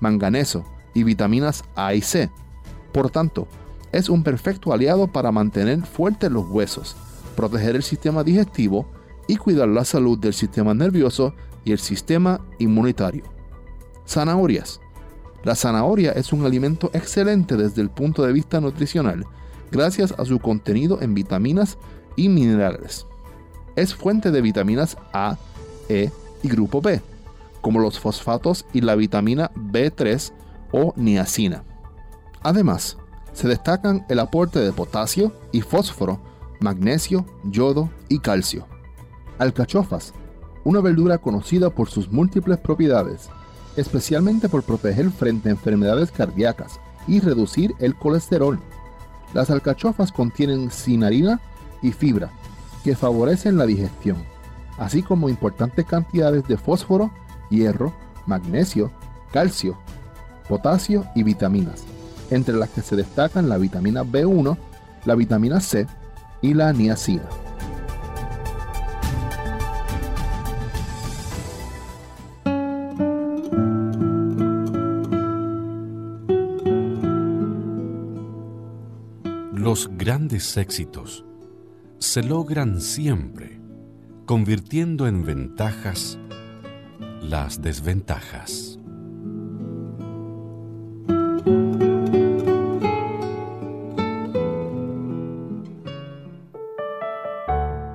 manganeso 0.00 0.64
y 0.94 1.02
vitaminas 1.02 1.64
A 1.74 1.94
y 1.94 2.00
C. 2.00 2.30
Por 2.92 3.10
tanto, 3.10 3.48
es 3.92 4.08
un 4.08 4.22
perfecto 4.22 4.72
aliado 4.72 5.08
para 5.08 5.32
mantener 5.32 5.84
fuertes 5.84 6.30
los 6.30 6.46
huesos, 6.48 6.96
proteger 7.36 7.76
el 7.76 7.82
sistema 7.82 8.22
digestivo 8.22 8.86
y 9.26 9.36
cuidar 9.36 9.68
la 9.68 9.84
salud 9.84 10.18
del 10.18 10.34
sistema 10.34 10.74
nervioso 10.74 11.34
y 11.64 11.72
el 11.72 11.78
sistema 11.78 12.40
inmunitario. 12.58 13.24
Zanahorias 14.06 14.80
la 15.48 15.54
zanahoria 15.54 16.12
es 16.12 16.34
un 16.34 16.44
alimento 16.44 16.90
excelente 16.92 17.56
desde 17.56 17.80
el 17.80 17.88
punto 17.88 18.22
de 18.22 18.34
vista 18.34 18.60
nutricional, 18.60 19.24
gracias 19.70 20.12
a 20.18 20.26
su 20.26 20.40
contenido 20.40 21.00
en 21.00 21.14
vitaminas 21.14 21.78
y 22.16 22.28
minerales. 22.28 23.06
Es 23.74 23.94
fuente 23.94 24.30
de 24.30 24.42
vitaminas 24.42 24.98
A, 25.14 25.38
E 25.88 26.10
y 26.42 26.48
grupo 26.50 26.82
B, 26.82 27.00
como 27.62 27.80
los 27.80 27.98
fosfatos 27.98 28.66
y 28.74 28.82
la 28.82 28.94
vitamina 28.94 29.50
B3 29.54 30.32
o 30.70 30.92
niacina. 30.96 31.64
Además, 32.42 32.98
se 33.32 33.48
destacan 33.48 34.04
el 34.10 34.18
aporte 34.18 34.58
de 34.58 34.72
potasio 34.72 35.32
y 35.50 35.62
fósforo, 35.62 36.20
magnesio, 36.60 37.24
yodo 37.44 37.88
y 38.10 38.18
calcio. 38.18 38.66
Alcachofas, 39.38 40.12
una 40.64 40.82
verdura 40.82 41.16
conocida 41.16 41.70
por 41.70 41.88
sus 41.88 42.12
múltiples 42.12 42.58
propiedades, 42.58 43.30
especialmente 43.78 44.48
por 44.48 44.64
proteger 44.64 45.10
frente 45.10 45.48
a 45.48 45.52
enfermedades 45.52 46.10
cardíacas 46.10 46.80
y 47.06 47.20
reducir 47.20 47.74
el 47.78 47.94
colesterol. 47.94 48.58
Las 49.34 49.50
alcachofas 49.50 50.10
contienen 50.10 50.70
cinarina 50.70 51.40
y 51.80 51.92
fibra, 51.92 52.30
que 52.82 52.96
favorecen 52.96 53.56
la 53.56 53.66
digestión, 53.66 54.16
así 54.78 55.02
como 55.02 55.28
importantes 55.28 55.86
cantidades 55.86 56.46
de 56.48 56.56
fósforo, 56.56 57.12
hierro, 57.50 57.94
magnesio, 58.26 58.90
calcio, 59.32 59.78
potasio 60.48 61.06
y 61.14 61.22
vitaminas, 61.22 61.84
entre 62.30 62.56
las 62.56 62.70
que 62.70 62.82
se 62.82 62.96
destacan 62.96 63.48
la 63.48 63.58
vitamina 63.58 64.02
B1, 64.02 64.56
la 65.04 65.14
vitamina 65.14 65.60
C 65.60 65.86
y 66.42 66.54
la 66.54 66.72
niacina. 66.72 67.28
Grandes 80.08 80.56
éxitos 80.56 81.22
se 81.98 82.22
logran 82.22 82.80
siempre 82.80 83.60
convirtiendo 84.24 85.06
en 85.06 85.22
ventajas 85.22 86.18
las 87.20 87.60
desventajas. 87.60 88.78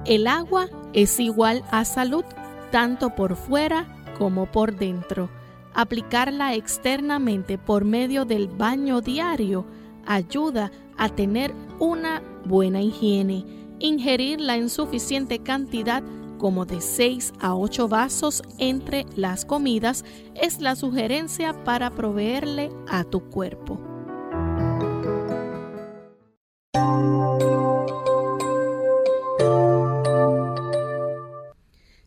El 0.05 0.27
agua 0.27 0.67
es 0.93 1.19
igual 1.19 1.65
a 1.71 1.83
salud, 1.83 2.25
tanto 2.71 3.15
por 3.15 3.35
fuera 3.35 3.87
como 4.19 4.45
por 4.45 4.75
dentro. 4.75 5.31
Aplicarla 5.73 6.53
externamente 6.53 7.57
por 7.57 7.85
medio 7.85 8.23
del 8.23 8.49
baño 8.49 9.01
diario 9.01 9.65
ayuda 10.05 10.71
a 10.95 11.09
tener 11.09 11.53
una 11.83 12.23
buena 12.45 12.81
higiene. 12.81 13.45
Ingerirla 13.79 14.55
en 14.55 14.69
suficiente 14.69 15.39
cantidad 15.39 16.01
como 16.37 16.65
de 16.65 16.79
6 16.79 17.33
a 17.41 17.55
8 17.55 17.89
vasos 17.89 18.41
entre 18.57 19.05
las 19.17 19.43
comidas 19.43 20.05
es 20.33 20.61
la 20.61 20.77
sugerencia 20.77 21.65
para 21.65 21.91
proveerle 21.91 22.69
a 22.87 23.03
tu 23.03 23.29
cuerpo. 23.29 23.81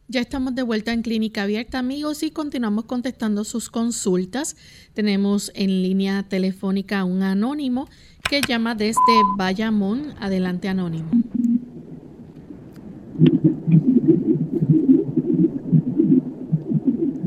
Ya 0.09 0.23
estamos 0.23 0.55
de 0.55 0.63
vuelta 0.63 0.95
en 0.95 1.03
Clínica 1.03 1.43
Abierta, 1.43 1.79
amigos, 1.79 2.23
y 2.23 2.31
continuamos 2.31 2.87
contestando 2.87 3.45
sus 3.45 3.69
consultas. 3.69 4.57
Tenemos 4.95 5.53
en 5.55 5.83
línea 5.83 6.23
telefónica 6.23 7.01
a 7.01 7.05
un 7.05 7.23
anónimo 7.23 7.87
que 8.29 8.41
llama 8.41 8.75
desde 8.75 9.01
Bayamón. 9.37 10.15
Adelante, 10.21 10.69
Anónimo. 10.69 11.11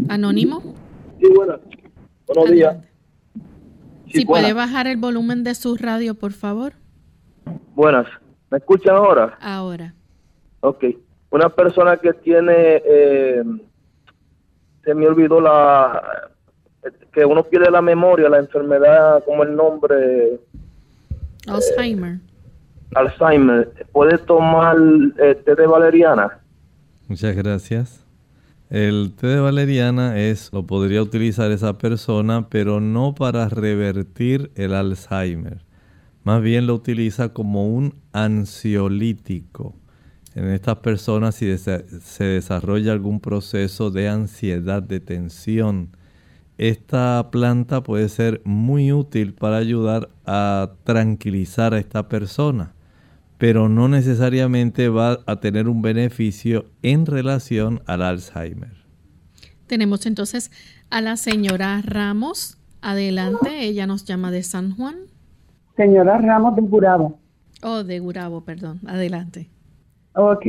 Anónimo. 0.10 0.62
Sí, 1.20 1.28
buenas. 1.36 1.60
Buenos 2.28 2.52
días. 2.52 2.78
si 4.08 4.26
puede 4.26 4.54
bajar 4.54 4.88
el 4.88 4.98
volumen 4.98 5.44
de 5.44 5.56
su 5.56 5.76
radio, 5.78 6.16
por 6.16 6.34
favor. 6.34 6.74
Buenas. 7.76 8.08
¿Me 8.50 8.58
escuchan 8.58 8.96
ahora? 8.96 9.38
Ahora. 9.40 9.94
Ok. 10.62 10.86
Una 11.32 11.50
persona 11.50 11.98
que 11.98 12.14
tiene, 12.14 12.82
eh, 12.84 13.44
se 14.84 14.94
me 14.96 15.08
olvidó 15.08 15.40
la, 15.40 16.30
que 17.14 17.24
uno 17.24 17.44
pierde 17.44 17.70
la 17.70 17.82
memoria, 17.82 18.30
la 18.30 18.40
enfermedad, 18.40 19.24
como 19.26 19.44
el 19.44 19.56
nombre. 19.56 20.40
Alzheimer. 21.50 22.20
Alzheimer. 22.96 23.72
¿Puede 23.92 24.18
tomar 24.18 24.78
eh, 25.20 25.36
té 25.36 25.56
de 25.56 25.68
valeriana? 25.68 26.40
Muchas 27.08 27.36
gracias. 27.36 28.06
El 28.70 29.14
té 29.16 29.28
de 29.28 29.40
valeriana 29.40 30.20
es, 30.20 30.52
lo 30.54 30.66
podría 30.68 31.02
utilizar 31.02 31.52
esa 31.52 31.78
persona, 31.78 32.50
pero 32.50 32.80
no 32.80 33.16
para 33.16 33.50
revertir 33.50 34.52
el 34.56 34.74
Alzheimer. 34.74 35.66
Más 36.24 36.42
bien 36.42 36.68
lo 36.68 36.76
utiliza 36.76 37.30
como 37.34 37.68
un 37.68 37.96
ansiolítico. 38.14 39.76
En 40.36 40.48
estas 40.50 40.78
personas 40.78 41.36
si 41.36 41.58
se 41.58 42.24
desarrolla 42.24 42.92
algún 42.92 43.20
proceso 43.20 43.90
de 43.90 44.08
ansiedad, 44.08 44.84
de 44.84 45.00
tensión, 45.00 45.90
esta 46.60 47.30
planta 47.32 47.82
puede 47.82 48.10
ser 48.10 48.42
muy 48.44 48.92
útil 48.92 49.34
para 49.34 49.56
ayudar 49.56 50.10
a 50.26 50.74
tranquilizar 50.84 51.74
a 51.74 51.80
esta 51.80 52.10
persona, 52.10 52.74
pero 53.38 53.70
no 53.70 53.88
necesariamente 53.88 54.90
va 54.90 55.20
a 55.26 55.40
tener 55.40 55.70
un 55.70 55.82
beneficio 55.82 56.66
en 56.82 57.06
relación 57.06 57.82
al 57.86 58.02
Alzheimer. 58.02 58.74
Tenemos 59.68 60.06
entonces 60.06 60.52
a 60.90 61.00
la 61.00 61.16
señora 61.16 61.82
Ramos. 61.82 62.58
Adelante, 62.82 63.62
ella 63.62 63.88
nos 63.88 64.04
llama 64.04 64.30
de 64.30 64.44
San 64.44 64.76
Juan. 64.76 64.96
Señora 65.78 66.18
Ramos 66.18 66.58
de 66.58 66.62
Gurabo. 66.62 67.20
Oh, 67.64 67.86
de 67.86 68.00
Gurabo, 68.00 68.44
perdón. 68.44 68.82
Adelante. 68.86 69.50
Ok, 70.14 70.46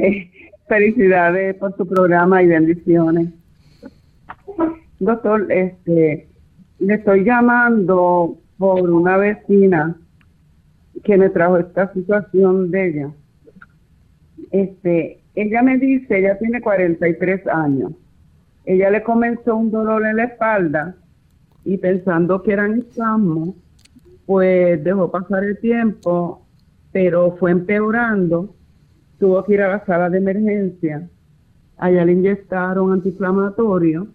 felicidades 0.67 1.55
por 1.55 1.77
tu 1.77 1.87
programa 1.87 2.43
y 2.43 2.49
bendiciones. 2.49 3.29
Doctor, 5.01 5.51
este, 5.51 6.29
le 6.79 6.95
estoy 6.95 7.25
llamando 7.25 8.37
por 8.59 8.91
una 8.91 9.17
vecina 9.17 9.97
que 11.03 11.17
me 11.17 11.31
trajo 11.31 11.57
esta 11.57 11.91
situación 11.95 12.71
de 12.71 12.89
ella. 12.89 13.11
Este, 14.51 15.23
ella 15.35 15.63
me 15.63 15.79
dice, 15.79 16.19
ella 16.19 16.39
tiene 16.39 16.61
43 16.61 17.47
años. 17.47 17.93
Ella 18.67 18.91
le 18.91 19.03
comenzó 19.03 19.57
un 19.57 19.71
dolor 19.71 20.05
en 20.05 20.17
la 20.17 20.25
espalda 20.25 20.95
y 21.65 21.79
pensando 21.79 22.43
que 22.43 22.53
eran 22.53 22.81
espasmos, 22.81 23.55
pues 24.27 24.85
dejó 24.85 25.11
pasar 25.11 25.45
el 25.45 25.59
tiempo, 25.61 26.47
pero 26.93 27.37
fue 27.39 27.53
empeorando. 27.53 28.55
Tuvo 29.19 29.43
que 29.45 29.55
ir 29.55 29.63
a 29.63 29.69
la 29.69 29.85
sala 29.87 30.11
de 30.11 30.19
emergencia. 30.19 31.09
Allá 31.79 32.05
le 32.05 32.13
inyectaron 32.13 32.93
antiinflamatorio 32.93 34.09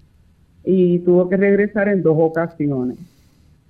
y 0.65 0.99
tuvo 0.99 1.29
que 1.29 1.37
regresar 1.37 1.87
en 1.87 2.01
dos 2.01 2.17
ocasiones. 2.19 2.97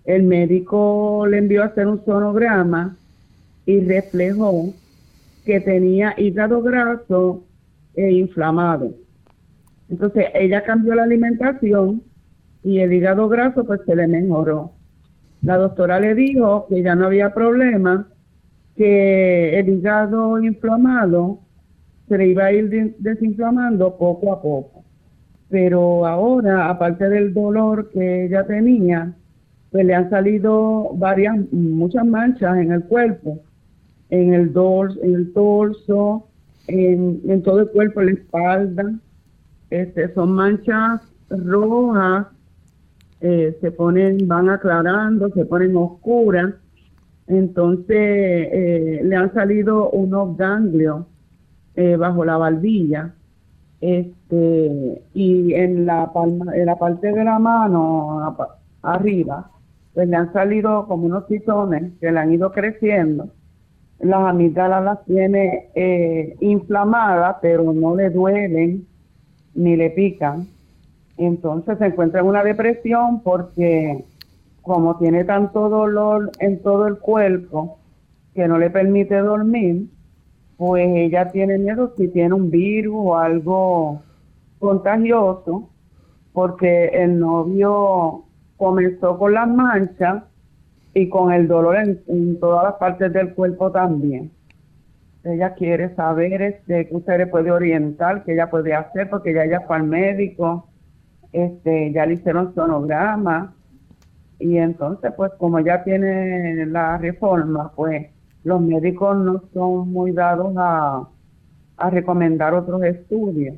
El 0.06 0.24
médico 0.24 1.26
le 1.28 1.40
envió 1.40 1.64
a 1.64 1.68
hacer 1.68 1.88
un 1.88 2.04
sonograma 2.06 2.96
y 3.66 3.82
reflejó 3.82 4.74
que 5.46 5.60
tenía 5.60 6.14
hígado 6.18 6.62
graso 6.62 7.44
e 7.96 8.12
inflamado. 8.12 8.94
Entonces 9.90 10.28
ella 10.34 10.64
cambió 10.64 10.96
la 10.96 11.04
alimentación 11.04 12.02
y 12.64 12.80
el 12.80 12.94
hígado 12.94 13.28
graso 13.28 13.66
pues 13.66 13.82
se 13.86 13.96
le 13.96 14.08
mejoró. 14.08 14.72
La 15.42 15.58
doctora 15.58 16.00
le 16.00 16.16
dijo 16.16 16.66
que 16.70 16.82
ya 16.82 16.96
no 16.96 17.06
había 17.06 17.34
problema, 17.34 18.08
que 18.76 19.60
el 19.60 19.70
hígado 19.70 20.42
inflamado 20.42 21.40
se 22.08 22.18
le 22.18 22.28
iba 22.28 22.46
a 22.46 22.52
ir 22.52 22.96
desinflamando 23.00 23.98
poco 23.98 24.32
a 24.32 24.42
poco 24.42 24.85
pero 25.50 26.06
ahora, 26.06 26.70
aparte 26.70 27.08
del 27.08 27.34
dolor 27.34 27.90
que 27.92 28.26
ella 28.26 28.46
tenía, 28.46 29.14
pues 29.72 29.86
le 29.86 29.94
han 29.94 30.10
salido 30.10 30.92
varias, 30.96 31.36
muchas 31.52 32.06
manchas 32.06 32.58
en 32.58 32.72
el 32.72 32.84
cuerpo, 32.84 33.40
en 34.10 34.34
el 34.34 34.54
dorso, 34.54 35.00
en 35.04 35.16
el 35.16 35.34
torso, 35.34 36.28
en, 36.68 37.44
todo 37.44 37.62
el 37.62 37.70
cuerpo, 37.70 38.02
en 38.02 38.08
la 38.08 38.12
espalda. 38.14 38.94
Este, 39.70 40.14
son 40.14 40.32
manchas 40.32 41.02
rojas, 41.30 42.28
eh, 43.22 43.58
se 43.62 43.72
ponen, 43.72 44.28
van 44.28 44.50
aclarando, 44.50 45.30
se 45.30 45.46
ponen 45.46 45.76
oscuras. 45.76 46.54
Entonces 47.28 47.98
eh, 47.98 49.02
le 49.04 49.16
han 49.16 49.34
salido 49.34 49.90
unos 49.90 50.38
ganglios 50.38 51.06
eh, 51.76 51.96
bajo 51.98 52.24
la 52.24 52.38
barbilla 52.38 53.14
este 53.82 54.25
y 54.30 55.54
en 55.54 55.86
la 55.86 56.12
palma, 56.12 56.56
en 56.56 56.66
la 56.66 56.78
parte 56.78 57.12
de 57.12 57.24
la 57.24 57.38
mano 57.40 58.36
arriba 58.82 59.52
pues 59.94 60.10
le 60.10 60.16
han 60.18 60.34
salido 60.34 60.88
como 60.88 61.06
unos 61.06 61.26
titones 61.28 61.94
que 62.00 62.12
le 62.12 62.20
han 62.20 62.34
ido 62.34 62.52
creciendo. 62.52 63.30
Las 64.00 64.28
amígdalas 64.28 64.84
las 64.84 65.06
tiene 65.06 65.70
eh, 65.74 66.36
inflamadas 66.42 67.38
pero 67.42 67.72
no 67.72 67.96
le 67.96 68.10
duelen 68.10 68.86
ni 69.54 69.78
le 69.78 69.90
pican. 69.92 70.48
Entonces 71.18 71.78
se 71.78 71.86
encuentra 71.86 72.20
en 72.20 72.28
una 72.28 72.44
depresión 72.44 73.22
porque 73.22 74.04
como 74.62 74.98
tiene 74.98 75.24
tanto 75.24 75.70
dolor 75.70 76.32
en 76.40 76.62
todo 76.62 76.88
el 76.88 76.98
cuerpo 76.98 77.78
que 78.34 78.48
no 78.50 78.58
le 78.58 78.70
permite 78.70 79.16
dormir 79.16 79.88
pues 80.58 80.88
ella 80.88 81.32
tiene 81.32 81.58
miedo 81.58 81.94
si 81.98 82.08
tiene 82.08 82.34
un 82.34 82.50
virus 82.50 82.96
o 82.98 83.18
algo 83.18 84.02
contagioso, 84.66 85.70
porque 86.34 86.88
el 86.88 87.20
novio 87.20 88.24
comenzó 88.58 89.18
con 89.20 89.34
las 89.34 89.48
manchas 89.48 90.24
y 90.96 91.08
con 91.08 91.32
el 91.32 91.48
dolor 91.48 91.76
en, 91.78 92.40
todas 92.40 92.64
las 92.64 92.74
partes 92.76 93.14
del 93.14 93.36
cuerpo 93.36 93.72
también. 93.72 94.32
Ella 95.24 95.54
quiere 95.54 95.94
saber 95.96 96.42
este, 96.42 96.88
que 96.88 96.96
usted 96.96 97.18
le 97.20 97.28
puede 97.28 97.52
orientar, 97.52 98.24
qué 98.24 98.34
ella 98.34 98.50
puede 98.50 98.74
hacer, 98.74 99.10
porque 99.10 99.34
ya 99.34 99.44
ella 99.44 99.62
fue 99.62 99.76
al 99.76 99.84
médico, 99.84 100.68
este, 101.32 101.92
ya 101.92 102.08
le 102.08 102.16
hicieron 102.16 102.56
sonograma, 102.56 103.54
y 104.40 104.58
entonces 104.58 105.14
pues 105.16 105.32
como 105.38 105.60
ya 105.60 105.84
tiene 105.84 106.66
la 106.66 106.98
reforma, 106.98 107.72
pues 107.76 108.08
los 108.44 108.62
médicos 108.62 109.16
no 109.18 109.44
son 109.54 109.92
muy 109.92 110.12
dados 110.12 110.54
a, 110.58 111.08
recomendar 111.92 112.54
otros 112.54 112.82
estudios 112.84 113.58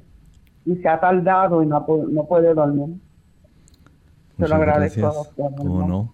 y 0.68 0.76
se 0.76 0.88
ha 0.90 1.00
tardado 1.00 1.64
y 1.64 1.66
no, 1.66 1.86
no 2.12 2.26
puede 2.26 2.54
dormir. 2.54 2.98
Se 4.38 4.48
lo 4.48 4.56
agradezco, 4.56 5.28
¿Cómo 5.36 5.88
no? 5.88 6.14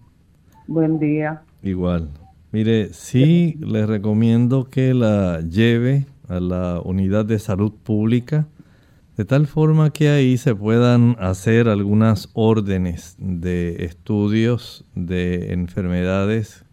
Buen 0.68 0.98
día. 0.98 1.42
Igual. 1.62 2.08
Mire, 2.52 2.92
sí 2.92 3.58
le 3.58 3.84
recomiendo 3.84 4.70
que 4.70 4.94
la 4.94 5.40
lleve 5.40 6.06
a 6.28 6.38
la 6.38 6.80
unidad 6.82 7.24
de 7.24 7.40
salud 7.40 7.72
pública, 7.82 8.46
de 9.16 9.24
tal 9.24 9.48
forma 9.48 9.90
que 9.90 10.08
ahí 10.08 10.38
se 10.38 10.54
puedan 10.54 11.16
hacer 11.18 11.68
algunas 11.68 12.30
órdenes 12.32 13.16
de 13.18 13.84
estudios 13.84 14.84
de 14.94 15.52
enfermedades 15.52 16.64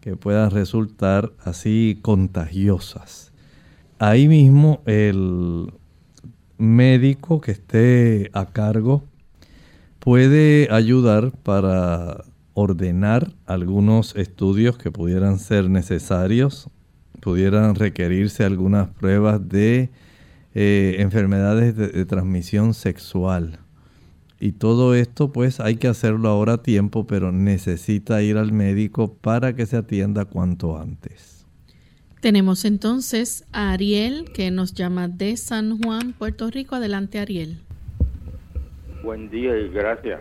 que 0.00 0.16
puedan 0.16 0.50
resultar 0.50 1.30
así 1.44 2.00
contagiosas. 2.02 3.32
Ahí 4.00 4.26
mismo 4.26 4.80
el 4.86 5.72
médico 6.62 7.40
que 7.40 7.52
esté 7.52 8.30
a 8.32 8.46
cargo 8.46 9.04
puede 9.98 10.68
ayudar 10.70 11.32
para 11.42 12.24
ordenar 12.54 13.32
algunos 13.46 14.14
estudios 14.16 14.78
que 14.78 14.90
pudieran 14.90 15.38
ser 15.38 15.70
necesarios, 15.70 16.68
pudieran 17.20 17.74
requerirse 17.74 18.44
algunas 18.44 18.88
pruebas 18.88 19.48
de 19.48 19.90
eh, 20.54 20.96
enfermedades 20.98 21.76
de 21.76 22.04
transmisión 22.04 22.74
sexual 22.74 23.58
y 24.42 24.50
todo 24.50 24.96
esto 24.96 25.30
pues 25.30 25.60
hay 25.60 25.76
que 25.76 25.86
hacerlo 25.86 26.28
ahora 26.28 26.54
a 26.54 26.62
tiempo, 26.64 27.06
pero 27.06 27.30
necesita 27.30 28.22
ir 28.22 28.36
al 28.36 28.50
médico 28.50 29.14
para 29.14 29.54
que 29.54 29.66
se 29.66 29.76
atienda 29.76 30.24
cuanto 30.24 30.76
antes. 30.76 31.31
Tenemos 32.22 32.64
entonces 32.64 33.44
a 33.50 33.72
Ariel 33.72 34.26
que 34.32 34.52
nos 34.52 34.74
llama 34.74 35.08
de 35.08 35.36
San 35.36 35.82
Juan, 35.82 36.12
Puerto 36.12 36.48
Rico. 36.50 36.76
Adelante 36.76 37.18
Ariel. 37.18 37.58
Buen 39.02 39.28
día 39.28 39.58
y 39.58 39.68
gracias. 39.70 40.20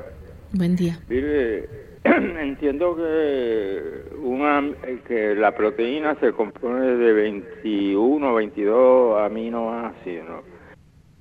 Buen 0.51 0.75
día. 0.75 0.99
Mire, 1.07 1.69
entiendo 2.03 2.95
que, 2.95 4.15
una, 4.19 4.63
que 5.07 5.35
la 5.35 5.55
proteína 5.55 6.19
se 6.19 6.31
compone 6.31 6.87
de 6.87 7.13
21 7.13 8.31
o 8.31 8.33
22 8.33 9.21
aminoácidos. 9.21 10.43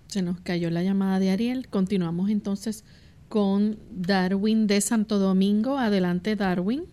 Se 0.06 0.22
nos 0.22 0.40
cayó 0.40 0.70
la 0.70 0.82
llamada 0.82 1.18
de 1.18 1.30
Ariel. 1.30 1.68
Continuamos 1.68 2.30
entonces 2.30 2.86
con 3.28 3.76
Darwin 3.90 4.66
de 4.66 4.80
Santo 4.80 5.18
Domingo. 5.18 5.76
Adelante, 5.76 6.36
Darwin. 6.36 6.84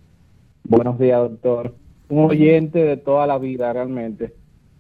Buenos 0.65 1.00
días, 1.00 1.21
doctor. 1.21 1.87
Un 2.10 2.20
oyente 2.20 2.80
de 2.80 2.98
toda 2.98 3.28
la 3.28 3.38
vida, 3.38 3.72
realmente. 3.74 4.34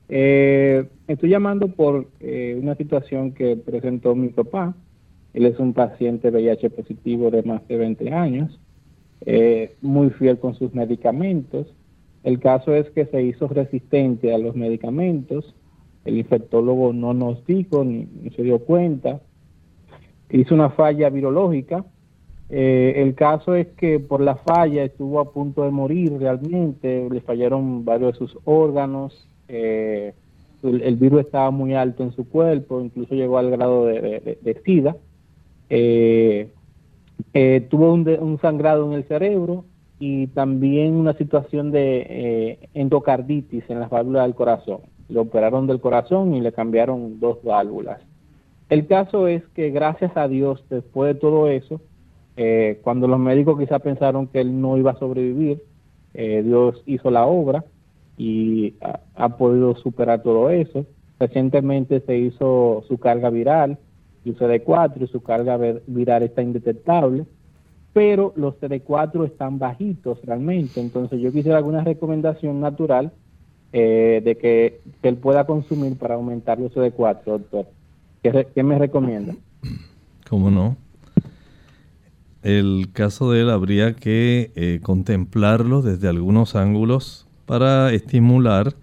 Eh, 0.09 0.87
estoy 1.07 1.29
llamando 1.29 1.67
por 1.67 2.07
eh, 2.21 2.57
una 2.61 2.75
situación 2.75 3.33
que 3.33 3.57
presentó 3.57 4.15
mi 4.15 4.29
papá. 4.29 4.75
Él 5.33 5.45
es 5.45 5.59
un 5.59 5.73
paciente 5.73 6.29
VIH 6.31 6.69
positivo 6.69 7.29
de 7.29 7.43
más 7.43 7.67
de 7.67 7.77
20 7.77 8.13
años, 8.13 8.59
eh, 9.25 9.75
muy 9.81 10.09
fiel 10.11 10.39
con 10.39 10.55
sus 10.55 10.73
medicamentos. 10.73 11.67
El 12.23 12.39
caso 12.39 12.73
es 12.73 12.89
que 12.91 13.05
se 13.05 13.21
hizo 13.21 13.47
resistente 13.47 14.33
a 14.33 14.37
los 14.37 14.55
medicamentos. 14.55 15.53
El 16.05 16.17
infectólogo 16.17 16.93
no 16.93 17.13
nos 17.13 17.45
dijo 17.45 17.83
ni 17.83 18.07
se 18.35 18.43
dio 18.43 18.59
cuenta. 18.59 19.21
Hizo 20.29 20.55
una 20.55 20.69
falla 20.69 21.09
virológica 21.09 21.85
eh, 22.49 22.93
el 22.97 23.13
caso 23.15 23.55
es 23.55 23.67
que 23.75 23.99
por 23.99 24.21
la 24.21 24.35
falla 24.35 24.83
estuvo 24.83 25.19
a 25.19 25.31
punto 25.31 25.63
de 25.63 25.71
morir 25.71 26.13
realmente, 26.17 27.07
le 27.09 27.21
fallaron 27.21 27.83
varios 27.83 28.13
de 28.13 28.19
sus 28.19 28.37
órganos, 28.45 29.27
eh, 29.49 30.13
el, 30.63 30.95
virus 30.95 31.21
estaba 31.21 31.51
muy 31.51 31.75
alto 31.75 32.03
en 32.03 32.13
su 32.13 32.27
cuerpo, 32.27 32.81
incluso 32.81 33.15
llegó 33.15 33.37
al 33.37 33.51
grado 33.51 33.85
de, 33.85 34.37
de, 34.41 34.61
SIDA. 34.65 34.95
Eh, 35.69 36.49
tuvo 37.69 37.93
un, 37.93 38.39
sangrado 38.41 38.87
en 38.87 38.93
el 38.93 39.03
cerebro 39.03 39.65
y 39.99 40.27
también 40.27 40.95
una 40.95 41.13
situación 41.13 41.71
de 41.71 42.69
endocarditis 42.73 43.69
en 43.69 43.79
las 43.79 43.89
válvulas 43.89 44.23
del 44.23 44.35
corazón. 44.35 44.79
Le 45.09 45.19
operaron 45.19 45.67
del 45.67 45.79
corazón 45.79 46.33
y 46.33 46.41
le 46.41 46.51
cambiaron 46.51 47.19
dos 47.19 47.43
válvulas. 47.43 48.01
El 48.69 48.87
caso 48.87 49.27
es 49.27 49.43
que 49.53 49.69
gracias 49.69 50.15
a 50.17 50.27
Dios, 50.27 50.63
después 50.69 51.13
de 51.13 51.19
todo 51.19 51.47
eso, 51.47 51.79
eh, 52.37 52.79
cuando 52.83 53.07
los 53.07 53.19
médicos 53.19 53.57
quizá 53.57 53.79
pensaron 53.79 54.27
que 54.27 54.39
él 54.39 54.61
no 54.61 54.77
iba 54.77 54.91
a 54.91 54.99
sobrevivir, 54.99 55.63
eh, 56.13 56.43
Dios 56.45 56.83
hizo 56.85 57.09
la 57.09 57.25
obra 57.25 57.65
y 58.15 58.75
ha, 59.15 59.37
podido 59.37 59.75
superar 59.75 60.21
todo 60.21 60.51
eso. 60.51 60.85
Recientemente 61.19 61.99
se 62.01 62.15
hizo 62.15 62.83
su 62.87 62.99
carga 62.99 63.31
viral, 63.31 63.79
CD4, 64.23 65.03
y 65.03 65.07
su 65.07 65.21
carga 65.21 65.57
viral 65.87 66.23
está 66.23 66.41
indetectable, 66.41 67.25
pero 67.93 68.33
los 68.35 68.59
CD4 68.59 69.25
están 69.25 69.57
bajitos 69.57 70.19
realmente. 70.23 70.79
Entonces 70.79 71.19
yo 71.19 71.31
quisiera 71.31 71.57
alguna 71.57 71.83
recomendación 71.83 72.59
natural 72.59 73.13
eh, 73.73 74.21
de 74.23 74.37
que, 74.37 74.81
él 75.01 75.15
pueda 75.15 75.45
consumir 75.45 75.97
para 75.97 76.15
aumentar 76.15 76.59
los 76.59 76.71
CD4, 76.73 77.23
doctor. 77.25 77.65
¿Qué, 78.21 78.47
qué 78.53 78.63
me 78.63 78.77
recomienda? 78.77 79.33
¿Cómo 80.29 80.51
no? 80.51 80.75
El 82.43 82.89
caso 82.93 83.31
de 83.31 83.41
él 83.41 83.49
habría 83.49 83.95
que 83.95 84.51
eh, 84.55 84.79
contemplarlo 84.81 85.81
desde 85.81 86.07
algunos 86.07 86.55
ángulos 86.55 87.27
para 87.45 87.93
estimular 87.93 88.75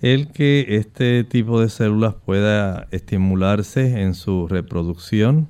el 0.00 0.28
que 0.28 0.66
este 0.76 1.24
tipo 1.24 1.60
de 1.60 1.70
células 1.70 2.14
pueda 2.14 2.88
estimularse 2.90 4.02
en 4.02 4.14
su 4.14 4.46
reproducción, 4.46 5.48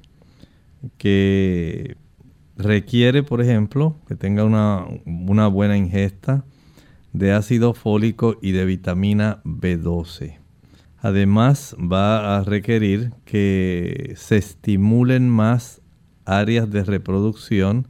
que 0.97 1.97
requiere, 2.57 3.25
por 3.25 3.41
ejemplo, 3.41 3.97
que 4.07 4.15
tenga 4.15 4.45
una, 4.45 4.85
una 5.05 5.49
buena 5.49 5.77
ingesta 5.77 6.45
de 7.13 7.33
ácido 7.33 7.75
fólico 7.75 8.37
y 8.41 8.53
de 8.53 8.65
vitamina 8.65 9.41
B12. 9.45 10.39
Además, 10.99 11.77
va 11.81 12.37
a 12.37 12.45
requerir 12.45 13.13
que 13.25 14.15
se 14.17 14.37
estimulen 14.37 15.29
más 15.29 15.81
áreas 16.25 16.71
de 16.71 16.85
reproducción, 16.85 17.89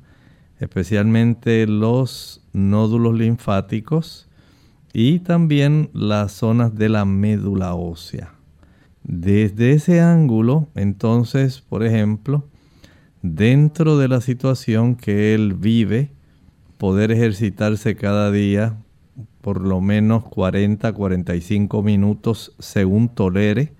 especialmente 0.58 1.66
los 1.66 2.42
nódulos 2.52 3.14
linfáticos 3.14 4.28
y 4.92 5.20
también 5.20 5.90
las 5.92 6.32
zonas 6.32 6.74
de 6.76 6.88
la 6.88 7.04
médula 7.04 7.74
ósea. 7.74 8.34
Desde 9.02 9.72
ese 9.72 10.00
ángulo, 10.00 10.68
entonces, 10.74 11.60
por 11.60 11.84
ejemplo, 11.84 12.44
dentro 13.22 13.98
de 13.98 14.08
la 14.08 14.20
situación 14.20 14.96
que 14.96 15.34
él 15.34 15.54
vive, 15.54 16.10
poder 16.78 17.12
ejercitarse 17.12 17.96
cada 17.96 18.30
día 18.30 18.76
por 19.44 19.60
lo 19.60 19.82
menos 19.82 20.24
40-45 20.24 21.82
minutos 21.82 22.54
según 22.58 23.10
tolere, 23.10 23.74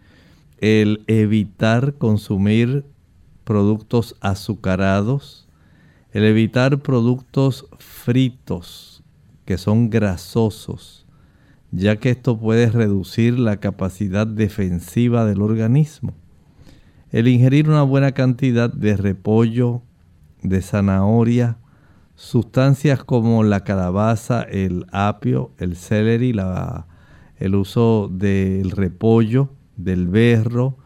el 0.60 1.04
evitar 1.06 1.94
consumir 1.94 2.84
productos 3.44 4.16
azucarados, 4.20 5.48
el 6.12 6.24
evitar 6.24 6.80
productos 6.80 7.66
fritos 7.78 9.02
que 9.44 9.58
son 9.58 9.90
grasosos, 9.90 11.06
ya 11.70 11.96
que 11.96 12.10
esto 12.10 12.38
puede 12.38 12.70
reducir 12.70 13.38
la 13.38 13.58
capacidad 13.58 14.26
defensiva 14.26 15.24
del 15.24 15.42
organismo. 15.42 16.14
El 17.10 17.28
ingerir 17.28 17.68
una 17.68 17.82
buena 17.82 18.12
cantidad 18.12 18.72
de 18.72 18.96
repollo, 18.96 19.82
de 20.42 20.62
zanahoria, 20.62 21.58
sustancias 22.14 23.02
como 23.02 23.42
la 23.42 23.64
calabaza, 23.64 24.42
el 24.42 24.86
apio, 24.92 25.52
el 25.58 25.76
celery, 25.76 26.34
el 27.38 27.54
uso 27.54 28.08
del 28.12 28.70
repollo, 28.70 29.50
del 29.76 30.06
berro, 30.06 30.78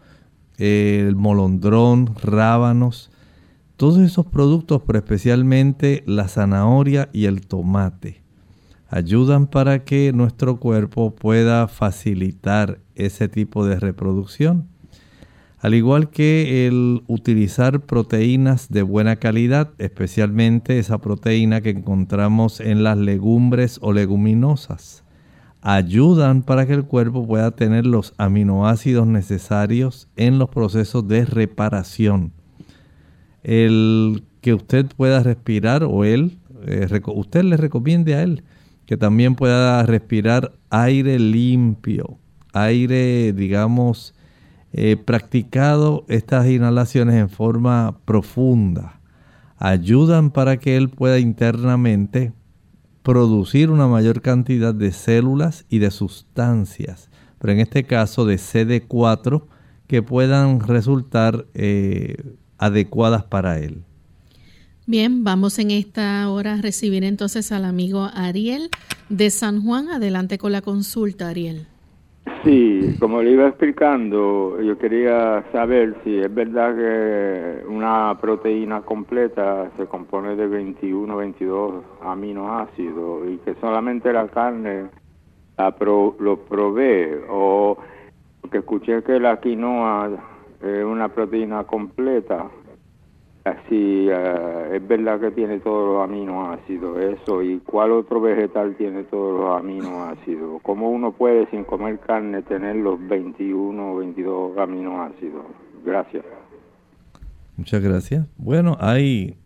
el 0.58 1.14
molondrón, 1.16 2.14
rábanos, 2.20 3.10
todos 3.76 3.98
esos 3.98 4.26
productos, 4.26 4.82
pero 4.86 4.98
especialmente 4.98 6.02
la 6.06 6.26
zanahoria 6.26 7.08
y 7.12 7.26
el 7.26 7.46
tomate, 7.46 8.22
ayudan 8.88 9.46
para 9.46 9.84
que 9.84 10.12
nuestro 10.12 10.58
cuerpo 10.58 11.14
pueda 11.14 11.68
facilitar 11.68 12.80
ese 12.96 13.28
tipo 13.28 13.64
de 13.64 13.78
reproducción. 13.78 14.66
Al 15.60 15.74
igual 15.74 16.10
que 16.10 16.66
el 16.66 17.02
utilizar 17.06 17.80
proteínas 17.80 18.68
de 18.68 18.82
buena 18.82 19.16
calidad, 19.16 19.70
especialmente 19.78 20.78
esa 20.78 20.98
proteína 20.98 21.60
que 21.60 21.70
encontramos 21.70 22.60
en 22.60 22.82
las 22.82 22.98
legumbres 22.98 23.78
o 23.80 23.92
leguminosas 23.92 25.04
ayudan 25.76 26.44
para 26.44 26.66
que 26.66 26.72
el 26.72 26.84
cuerpo 26.84 27.26
pueda 27.26 27.50
tener 27.50 27.84
los 27.84 28.14
aminoácidos 28.16 29.06
necesarios 29.06 30.08
en 30.16 30.38
los 30.38 30.48
procesos 30.48 31.06
de 31.06 31.26
reparación. 31.26 32.32
El 33.42 34.24
que 34.40 34.54
usted 34.54 34.86
pueda 34.96 35.22
respirar 35.22 35.84
o 35.84 36.04
él, 36.04 36.38
eh, 36.64 36.88
usted 37.08 37.42
le 37.42 37.58
recomiende 37.58 38.14
a 38.14 38.22
él 38.22 38.44
que 38.86 38.96
también 38.96 39.34
pueda 39.34 39.82
respirar 39.82 40.52
aire 40.70 41.18
limpio, 41.18 42.16
aire, 42.54 43.34
digamos, 43.34 44.14
eh, 44.72 44.96
practicado 44.96 46.06
estas 46.08 46.46
inhalaciones 46.46 47.16
en 47.16 47.28
forma 47.28 47.98
profunda. 48.06 49.00
Ayudan 49.58 50.30
para 50.30 50.56
que 50.56 50.78
él 50.78 50.88
pueda 50.88 51.18
internamente 51.18 52.32
producir 53.02 53.70
una 53.70 53.86
mayor 53.86 54.20
cantidad 54.20 54.74
de 54.74 54.92
células 54.92 55.64
y 55.68 55.78
de 55.78 55.90
sustancias, 55.90 57.10
pero 57.38 57.52
en 57.52 57.60
este 57.60 57.84
caso 57.84 58.24
de 58.24 58.36
CD4 58.36 59.44
que 59.86 60.02
puedan 60.02 60.60
resultar 60.60 61.46
eh, 61.54 62.36
adecuadas 62.58 63.24
para 63.24 63.58
él. 63.58 63.82
Bien, 64.86 65.22
vamos 65.22 65.58
en 65.58 65.70
esta 65.70 66.28
hora 66.30 66.54
a 66.54 66.62
recibir 66.62 67.04
entonces 67.04 67.52
al 67.52 67.64
amigo 67.64 68.08
Ariel 68.14 68.70
de 69.08 69.30
San 69.30 69.62
Juan. 69.62 69.88
Adelante 69.90 70.38
con 70.38 70.52
la 70.52 70.62
consulta, 70.62 71.28
Ariel. 71.28 71.66
Sí, 72.42 72.96
como 72.98 73.22
le 73.22 73.32
iba 73.32 73.48
explicando, 73.48 74.60
yo 74.60 74.78
quería 74.78 75.44
saber 75.52 75.96
si 76.02 76.18
es 76.18 76.32
verdad 76.32 76.74
que 76.74 77.66
una 77.66 78.16
proteína 78.20 78.82
completa 78.82 79.70
se 79.76 79.86
compone 79.86 80.36
de 80.36 80.46
21, 80.46 81.16
22 81.16 81.84
aminoácidos 82.02 83.28
y 83.28 83.36
que 83.38 83.54
solamente 83.60 84.12
la 84.12 84.28
carne 84.28 84.88
la 85.56 85.74
lo 85.80 86.36
provee 86.48 87.20
o 87.28 87.76
que 88.50 88.58
escuché 88.58 89.02
que 89.02 89.18
la 89.18 89.40
quinoa 89.40 90.10
es 90.62 90.84
una 90.84 91.08
proteína 91.08 91.64
completa 91.64 92.48
si 93.68 94.08
eh, 94.10 94.76
es 94.76 94.88
verdad 94.88 95.20
que 95.20 95.30
tiene 95.30 95.60
todos 95.60 95.94
los 95.94 96.04
aminoácidos, 96.04 96.98
eso, 96.98 97.42
y 97.42 97.58
cuál 97.58 97.92
otro 97.92 98.20
vegetal 98.20 98.74
tiene 98.76 99.04
todos 99.04 99.40
los 99.40 99.58
aminoácidos. 99.58 100.60
¿Cómo 100.62 100.90
uno 100.90 101.12
puede 101.12 101.48
sin 101.50 101.64
comer 101.64 101.98
carne 102.00 102.42
tener 102.42 102.76
los 102.76 102.98
21 103.08 103.92
o 103.92 103.96
22 103.96 104.58
aminoácidos? 104.58 105.44
Gracias. 105.84 106.24
Muchas 107.56 107.82
gracias. 107.82 108.26
Bueno, 108.36 108.76
hay 108.80 109.36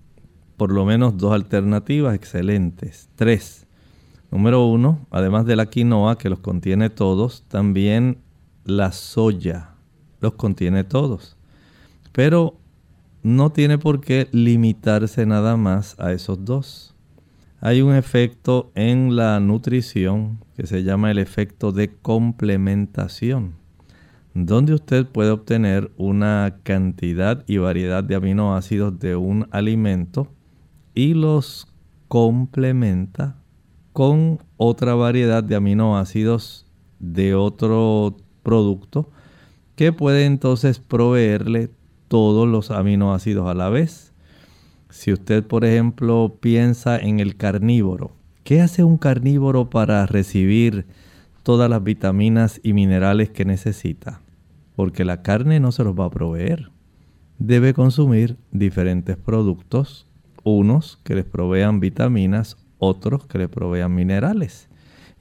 por 0.56 0.72
lo 0.72 0.84
menos 0.84 1.16
dos 1.16 1.32
alternativas 1.32 2.14
excelentes. 2.14 3.08
Tres. 3.16 3.66
Número 4.30 4.66
uno, 4.66 5.00
además 5.10 5.44
de 5.44 5.56
la 5.56 5.66
quinoa 5.66 6.16
que 6.16 6.30
los 6.30 6.38
contiene 6.38 6.88
todos, 6.88 7.44
también 7.48 8.18
la 8.64 8.92
soya 8.92 9.70
los 10.20 10.34
contiene 10.34 10.84
todos. 10.84 11.36
Pero 12.12 12.54
no 13.22 13.50
tiene 13.50 13.78
por 13.78 14.00
qué 14.00 14.28
limitarse 14.32 15.26
nada 15.26 15.56
más 15.56 15.98
a 15.98 16.12
esos 16.12 16.44
dos. 16.44 16.94
hay 17.60 17.80
un 17.80 17.94
efecto 17.94 18.72
en 18.74 19.14
la 19.14 19.38
nutrición 19.38 20.40
que 20.56 20.66
se 20.66 20.82
llama 20.82 21.12
el 21.12 21.18
efecto 21.18 21.70
de 21.70 21.94
complementación, 21.94 23.54
donde 24.34 24.74
usted 24.74 25.06
puede 25.06 25.30
obtener 25.30 25.92
una 25.96 26.56
cantidad 26.64 27.44
y 27.46 27.58
variedad 27.58 28.02
de 28.02 28.16
aminoácidos 28.16 28.98
de 28.98 29.14
un 29.14 29.46
alimento 29.52 30.26
y 30.92 31.14
los 31.14 31.68
complementa 32.08 33.36
con 33.92 34.40
otra 34.56 34.94
variedad 34.94 35.44
de 35.44 35.54
aminoácidos 35.54 36.66
de 36.98 37.36
otro 37.36 38.16
producto 38.42 39.08
que 39.76 39.92
puede 39.92 40.24
entonces 40.24 40.80
proveerle 40.80 41.70
todos 42.12 42.46
los 42.46 42.70
aminoácidos 42.70 43.48
a 43.48 43.54
la 43.54 43.70
vez 43.70 44.12
si 44.92 45.10
usted, 45.10 45.42
por 45.42 45.64
ejemplo, 45.64 46.36
piensa 46.38 46.98
en 46.98 47.18
el 47.18 47.36
carnívoro, 47.36 48.12
¿qué 48.44 48.60
hace 48.60 48.84
un 48.84 48.98
carnívoro 48.98 49.70
para 49.70 50.04
recibir 50.04 50.84
todas 51.42 51.70
las 51.70 51.82
vitaminas 51.82 52.60
y 52.62 52.74
minerales 52.74 53.30
que 53.30 53.46
necesita? 53.46 54.20
Porque 54.76 55.06
la 55.06 55.22
carne 55.22 55.60
no 55.60 55.72
se 55.72 55.82
los 55.82 55.98
va 55.98 56.04
a 56.04 56.10
proveer. 56.10 56.70
Debe 57.38 57.72
consumir 57.72 58.36
diferentes 58.50 59.16
productos, 59.16 60.06
unos 60.44 61.00
que 61.04 61.14
les 61.14 61.24
provean 61.24 61.80
vitaminas, 61.80 62.58
otros 62.76 63.24
que 63.24 63.38
le 63.38 63.48
provean 63.48 63.94
minerales. 63.94 64.68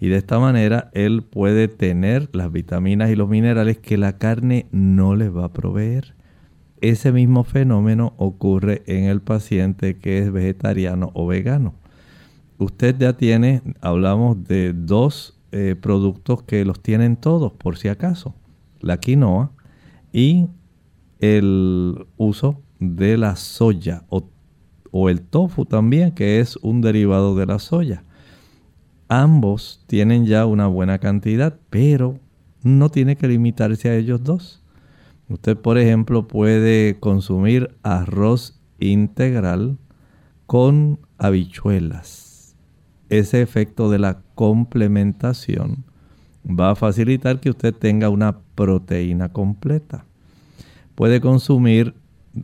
Y 0.01 0.09
de 0.09 0.17
esta 0.17 0.37
manera 0.37 0.91
él 0.93 1.23
puede 1.23 1.69
tener 1.69 2.27
las 2.33 2.51
vitaminas 2.51 3.09
y 3.09 3.15
los 3.15 3.29
minerales 3.29 3.77
que 3.77 3.97
la 3.97 4.17
carne 4.17 4.67
no 4.71 5.15
les 5.15 5.33
va 5.33 5.45
a 5.45 5.53
proveer. 5.53 6.13
Ese 6.81 7.11
mismo 7.11 7.43
fenómeno 7.43 8.13
ocurre 8.17 8.81
en 8.87 9.03
el 9.03 9.21
paciente 9.21 9.97
que 9.97 10.17
es 10.17 10.31
vegetariano 10.31 11.11
o 11.13 11.27
vegano. 11.27 11.75
Usted 12.57 12.95
ya 12.97 13.13
tiene, 13.13 13.61
hablamos 13.81 14.43
de 14.43 14.73
dos 14.73 15.39
eh, 15.51 15.75
productos 15.79 16.41
que 16.41 16.65
los 16.65 16.81
tienen 16.81 17.17
todos, 17.17 17.53
por 17.53 17.77
si 17.77 17.87
acaso. 17.87 18.33
La 18.79 18.97
quinoa 18.97 19.51
y 20.11 20.47
el 21.19 22.07
uso 22.17 22.59
de 22.79 23.15
la 23.15 23.35
soya 23.35 24.03
o, 24.09 24.23
o 24.89 25.09
el 25.09 25.21
tofu 25.21 25.65
también, 25.65 26.11
que 26.13 26.39
es 26.39 26.57
un 26.57 26.81
derivado 26.81 27.35
de 27.35 27.45
la 27.45 27.59
soya. 27.59 28.03
Ambos 29.07 29.83
tienen 29.85 30.25
ya 30.25 30.47
una 30.47 30.65
buena 30.65 30.97
cantidad, 30.97 31.59
pero 31.69 32.17
no 32.63 32.89
tiene 32.89 33.17
que 33.17 33.27
limitarse 33.27 33.89
a 33.89 33.95
ellos 33.95 34.23
dos. 34.23 34.60
Usted, 35.31 35.55
por 35.55 35.77
ejemplo, 35.77 36.27
puede 36.27 36.99
consumir 36.99 37.73
arroz 37.83 38.59
integral 38.79 39.77
con 40.45 40.99
habichuelas. 41.17 42.57
Ese 43.07 43.41
efecto 43.41 43.89
de 43.89 43.99
la 43.99 44.23
complementación 44.35 45.85
va 46.45 46.71
a 46.71 46.75
facilitar 46.75 47.39
que 47.39 47.49
usted 47.49 47.73
tenga 47.73 48.09
una 48.09 48.39
proteína 48.55 49.29
completa. 49.29 50.05
Puede 50.95 51.21
consumir, 51.21 51.95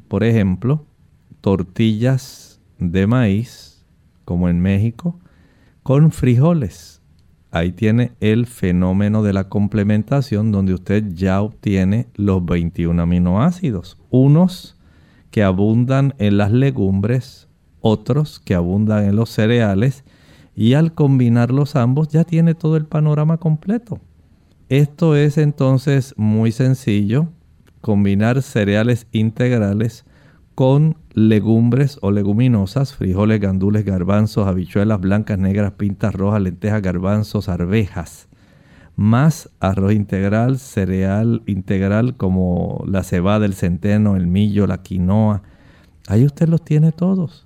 por 0.07 0.23
ejemplo, 0.23 0.85
tortillas 1.41 2.61
de 2.79 3.05
maíz, 3.05 3.85
como 4.23 4.47
en 4.47 4.61
México, 4.61 5.19
con 5.83 6.11
frijoles 6.13 6.96
ahí 7.51 7.71
tiene 7.71 8.11
el 8.19 8.45
fenómeno 8.45 9.23
de 9.23 9.33
la 9.33 9.49
complementación 9.49 10.51
donde 10.51 10.73
usted 10.73 11.03
ya 11.13 11.41
obtiene 11.41 12.07
los 12.15 12.45
21 12.45 13.01
aminoácidos. 13.01 13.97
Unos 14.09 14.77
que 15.31 15.43
abundan 15.43 16.13
en 16.17 16.37
las 16.37 16.51
legumbres, 16.51 17.47
otros 17.81 18.39
que 18.39 18.55
abundan 18.55 19.05
en 19.05 19.15
los 19.15 19.29
cereales 19.29 20.03
y 20.55 20.73
al 20.73 20.93
combinarlos 20.93 21.75
ambos 21.75 22.07
ya 22.07 22.23
tiene 22.23 22.55
todo 22.55 22.77
el 22.77 22.85
panorama 22.85 23.37
completo. 23.37 23.99
Esto 24.69 25.15
es 25.15 25.37
entonces 25.37 26.13
muy 26.17 26.51
sencillo, 26.51 27.27
combinar 27.81 28.41
cereales 28.41 29.07
integrales 29.11 30.03
con 30.57 30.97
legumbres 31.13 31.99
o 32.01 32.09
leguminosas, 32.09 32.95
frijoles, 32.95 33.39
gandules, 33.39 33.85
garbanzos, 33.85 34.47
habichuelas 34.47 34.99
blancas, 34.99 35.37
negras, 35.37 35.73
pintas 35.73 36.15
rojas, 36.15 36.41
lentejas, 36.41 36.81
garbanzos, 36.81 37.47
arvejas, 37.47 38.27
más 38.95 39.51
arroz 39.59 39.93
integral, 39.93 40.57
cereal 40.57 41.43
integral 41.45 42.17
como 42.17 42.83
la 42.87 43.03
cebada, 43.03 43.45
el 43.45 43.53
centeno, 43.53 44.15
el 44.15 44.25
millo, 44.25 44.65
la 44.65 44.81
quinoa. 44.81 45.43
Ahí 46.07 46.25
usted 46.25 46.49
los 46.49 46.65
tiene 46.65 46.91
todos. 46.91 47.45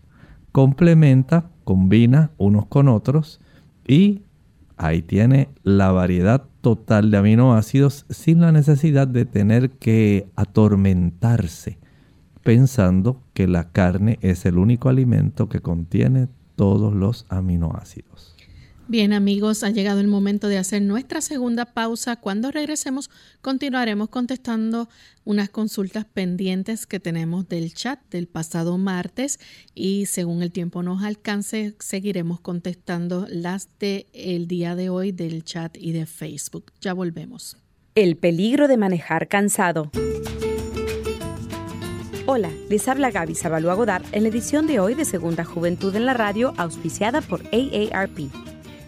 Complementa, 0.54 1.50
combina 1.66 2.32
unos 2.38 2.68
con 2.68 2.88
otros 2.88 3.42
y 3.86 4.22
ahí 4.78 5.02
tiene 5.02 5.50
la 5.64 5.92
variedad 5.92 6.46
total 6.62 7.12
de 7.12 7.18
aminoácidos 7.18 8.06
sin 8.10 8.40
la 8.40 8.54
necesidad 8.54 9.06
de 9.06 9.26
tener 9.26 9.72
que 9.72 10.30
atormentarse 10.38 11.81
pensando 12.44 13.22
que 13.34 13.48
la 13.48 13.72
carne 13.72 14.20
es 14.22 14.46
el 14.46 14.58
único 14.58 14.90
alimento 14.90 15.50
que 15.50 15.62
contiene 15.62 16.28
todos 16.56 16.94
los 16.94 17.26
aminoácidos. 17.30 18.36
Bien 18.92 19.14
amigos, 19.14 19.64
ha 19.64 19.70
llegado 19.70 20.02
el 20.02 20.08
momento 20.08 20.50
de 20.50 20.58
hacer 20.58 20.82
nuestra 20.82 21.22
segunda 21.22 21.66
pausa. 21.66 22.18
Cuando 22.18 22.52
regresemos 22.52 23.10
continuaremos 23.42 24.10
contestando 24.10 24.90
unas 25.24 25.50
consultas 25.50 26.04
pendientes 26.04 26.86
que 26.88 27.00
tenemos 27.00 27.48
del 27.48 27.74
chat 27.74 28.02
del 28.10 28.28
pasado 28.28 28.78
martes 28.78 29.40
y 29.74 30.08
según 30.08 30.44
el 30.44 30.52
tiempo 30.52 30.84
nos 30.84 31.04
alcance 31.04 31.74
seguiremos 31.80 32.42
contestando 32.42 33.28
las 33.30 33.70
del 33.80 34.08
el 34.12 34.48
día 34.48 34.76
de 34.76 34.90
hoy 34.90 35.14
del 35.14 35.46
chat 35.46 35.78
y 35.78 35.94
de 35.94 36.06
Facebook. 36.06 36.74
Ya 36.82 36.92
volvemos. 36.92 37.56
El 37.96 38.18
peligro 38.18 38.68
de 38.68 38.76
manejar 38.76 39.30
cansado. 39.30 39.90
Hola, 42.34 42.50
les 42.70 42.88
habla 42.88 43.12
Gaby 43.12 43.36
Zabalúa 43.36 43.74
Godard 43.74 44.06
en 44.14 44.24
la 44.24 44.30
edición 44.30 44.66
de 44.66 44.80
hoy 44.80 44.94
de 44.94 45.04
Segunda 45.04 45.44
Juventud 45.44 45.94
en 45.98 46.06
la 46.06 46.14
Radio, 46.14 46.54
auspiciada 46.56 47.20
por 47.20 47.42
AARP. 47.48 48.32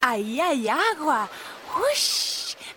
Ahí 0.00 0.40
hay 0.40 0.66
agua. 0.66 1.28
¡Ush! 1.92 2.39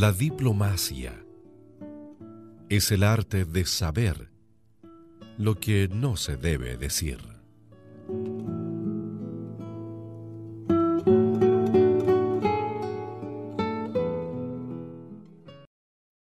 La 0.00 0.12
diplomacia 0.12 1.12
es 2.70 2.90
el 2.90 3.02
arte 3.02 3.44
de 3.44 3.66
saber 3.66 4.30
lo 5.36 5.60
que 5.60 5.90
no 5.92 6.16
se 6.16 6.38
debe 6.38 6.78
decir. 6.78 7.18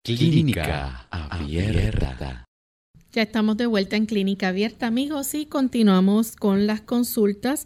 Clínica 0.04 1.08
Abierta. 1.10 2.46
Ya 3.12 3.24
estamos 3.24 3.58
de 3.58 3.66
vuelta 3.66 3.96
en 3.96 4.06
Clínica 4.06 4.50
Abierta, 4.50 4.86
amigos, 4.86 5.34
y 5.34 5.48
continuamos 5.48 6.36
con 6.36 6.68
las 6.68 6.82
consultas 6.82 7.66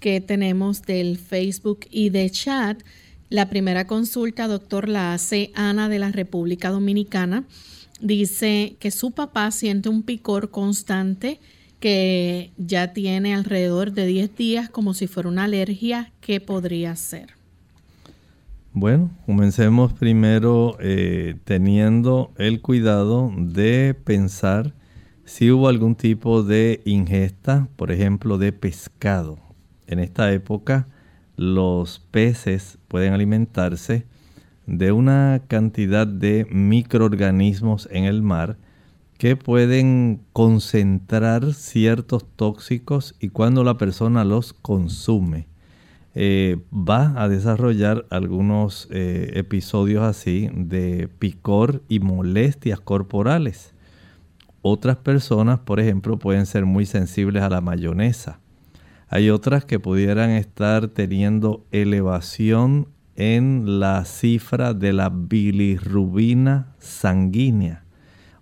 que 0.00 0.20
tenemos 0.20 0.82
del 0.82 1.16
Facebook 1.16 1.86
y 1.90 2.10
de 2.10 2.28
chat. 2.28 2.82
La 3.28 3.48
primera 3.48 3.88
consulta, 3.88 4.46
doctor, 4.46 4.88
la 4.88 5.12
hace 5.12 5.50
Ana 5.54 5.88
de 5.88 5.98
la 5.98 6.12
República 6.12 6.70
Dominicana. 6.70 7.44
Dice 8.00 8.76
que 8.78 8.92
su 8.92 9.10
papá 9.10 9.50
siente 9.50 9.88
un 9.88 10.02
picor 10.02 10.50
constante 10.50 11.40
que 11.80 12.52
ya 12.56 12.92
tiene 12.92 13.34
alrededor 13.34 13.92
de 13.92 14.06
10 14.06 14.36
días 14.36 14.70
como 14.70 14.94
si 14.94 15.08
fuera 15.08 15.28
una 15.28 15.44
alergia. 15.44 16.12
¿Qué 16.20 16.40
podría 16.40 16.94
ser? 16.94 17.30
Bueno, 18.72 19.10
comencemos 19.24 19.92
primero 19.92 20.76
eh, 20.80 21.36
teniendo 21.44 22.32
el 22.36 22.60
cuidado 22.60 23.32
de 23.36 23.96
pensar 24.04 24.72
si 25.24 25.50
hubo 25.50 25.66
algún 25.66 25.96
tipo 25.96 26.44
de 26.44 26.80
ingesta, 26.84 27.68
por 27.74 27.90
ejemplo, 27.90 28.38
de 28.38 28.52
pescado. 28.52 29.40
En 29.88 29.98
esta 29.98 30.32
época 30.32 30.86
los 31.36 32.00
peces 32.10 32.78
pueden 32.88 33.12
alimentarse 33.12 34.06
de 34.66 34.92
una 34.92 35.42
cantidad 35.46 36.06
de 36.06 36.46
microorganismos 36.50 37.88
en 37.92 38.04
el 38.04 38.22
mar 38.22 38.56
que 39.18 39.36
pueden 39.36 40.20
concentrar 40.32 41.54
ciertos 41.54 42.26
tóxicos 42.36 43.14
y 43.20 43.28
cuando 43.28 43.64
la 43.64 43.78
persona 43.78 44.24
los 44.24 44.52
consume 44.52 45.46
eh, 46.14 46.56
va 46.72 47.12
a 47.22 47.28
desarrollar 47.28 48.06
algunos 48.10 48.88
eh, 48.90 49.32
episodios 49.34 50.02
así 50.02 50.48
de 50.54 51.08
picor 51.18 51.82
y 51.88 52.00
molestias 52.00 52.80
corporales. 52.80 53.74
Otras 54.62 54.96
personas, 54.96 55.60
por 55.60 55.78
ejemplo, 55.78 56.18
pueden 56.18 56.46
ser 56.46 56.64
muy 56.64 56.86
sensibles 56.86 57.42
a 57.42 57.50
la 57.50 57.60
mayonesa. 57.60 58.40
Hay 59.08 59.30
otras 59.30 59.64
que 59.64 59.78
pudieran 59.78 60.30
estar 60.30 60.88
teniendo 60.88 61.64
elevación 61.70 62.88
en 63.14 63.78
la 63.78 64.04
cifra 64.04 64.74
de 64.74 64.92
la 64.92 65.10
bilirrubina 65.10 66.74
sanguínea. 66.78 67.84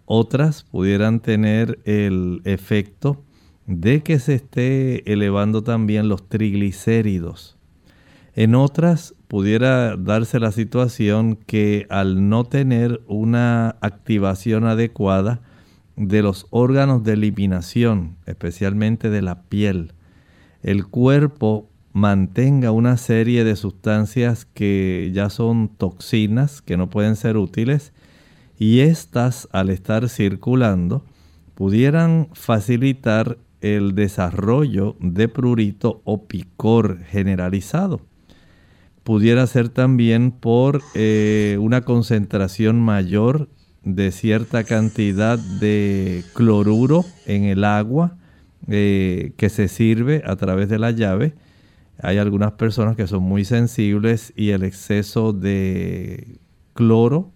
Otras 0.06 0.64
pudieran 0.64 1.20
tener 1.20 1.78
el 1.84 2.40
efecto 2.44 3.22
de 3.66 4.02
que 4.02 4.18
se 4.18 4.34
esté 4.34 5.10
elevando 5.12 5.62
también 5.62 6.08
los 6.08 6.28
triglicéridos. 6.28 7.56
En 8.34 8.54
otras 8.54 9.14
pudiera 9.28 9.96
darse 9.96 10.40
la 10.40 10.50
situación 10.50 11.36
que 11.36 11.86
al 11.88 12.28
no 12.28 12.44
tener 12.44 13.02
una 13.06 13.76
activación 13.80 14.64
adecuada 14.64 15.40
de 15.96 16.22
los 16.22 16.46
órganos 16.50 17.04
de 17.04 17.12
eliminación, 17.12 18.16
especialmente 18.26 19.08
de 19.10 19.22
la 19.22 19.42
piel, 19.42 19.92
el 20.64 20.86
cuerpo 20.86 21.68
mantenga 21.92 22.72
una 22.72 22.96
serie 22.96 23.44
de 23.44 23.54
sustancias 23.54 24.46
que 24.46 25.10
ya 25.14 25.28
son 25.30 25.68
toxinas, 25.68 26.62
que 26.62 26.76
no 26.76 26.90
pueden 26.90 27.16
ser 27.16 27.36
útiles, 27.36 27.92
y 28.58 28.80
estas 28.80 29.46
al 29.52 29.68
estar 29.68 30.08
circulando 30.08 31.04
pudieran 31.54 32.28
facilitar 32.32 33.38
el 33.60 33.94
desarrollo 33.94 34.96
de 35.00 35.28
prurito 35.28 36.00
o 36.04 36.26
picor 36.26 36.98
generalizado. 37.04 38.00
Pudiera 39.02 39.46
ser 39.46 39.68
también 39.68 40.30
por 40.30 40.80
eh, 40.94 41.58
una 41.60 41.82
concentración 41.82 42.80
mayor 42.80 43.50
de 43.84 44.12
cierta 44.12 44.64
cantidad 44.64 45.38
de 45.38 46.24
cloruro 46.32 47.04
en 47.26 47.44
el 47.44 47.64
agua, 47.64 48.16
eh, 48.68 49.32
que 49.36 49.48
se 49.48 49.68
sirve 49.68 50.22
a 50.26 50.36
través 50.36 50.68
de 50.68 50.78
la 50.78 50.90
llave. 50.90 51.34
Hay 52.02 52.18
algunas 52.18 52.52
personas 52.52 52.96
que 52.96 53.06
son 53.06 53.22
muy 53.22 53.44
sensibles 53.44 54.32
y 54.36 54.50
el 54.50 54.62
exceso 54.64 55.32
de 55.32 56.38
cloro 56.74 57.30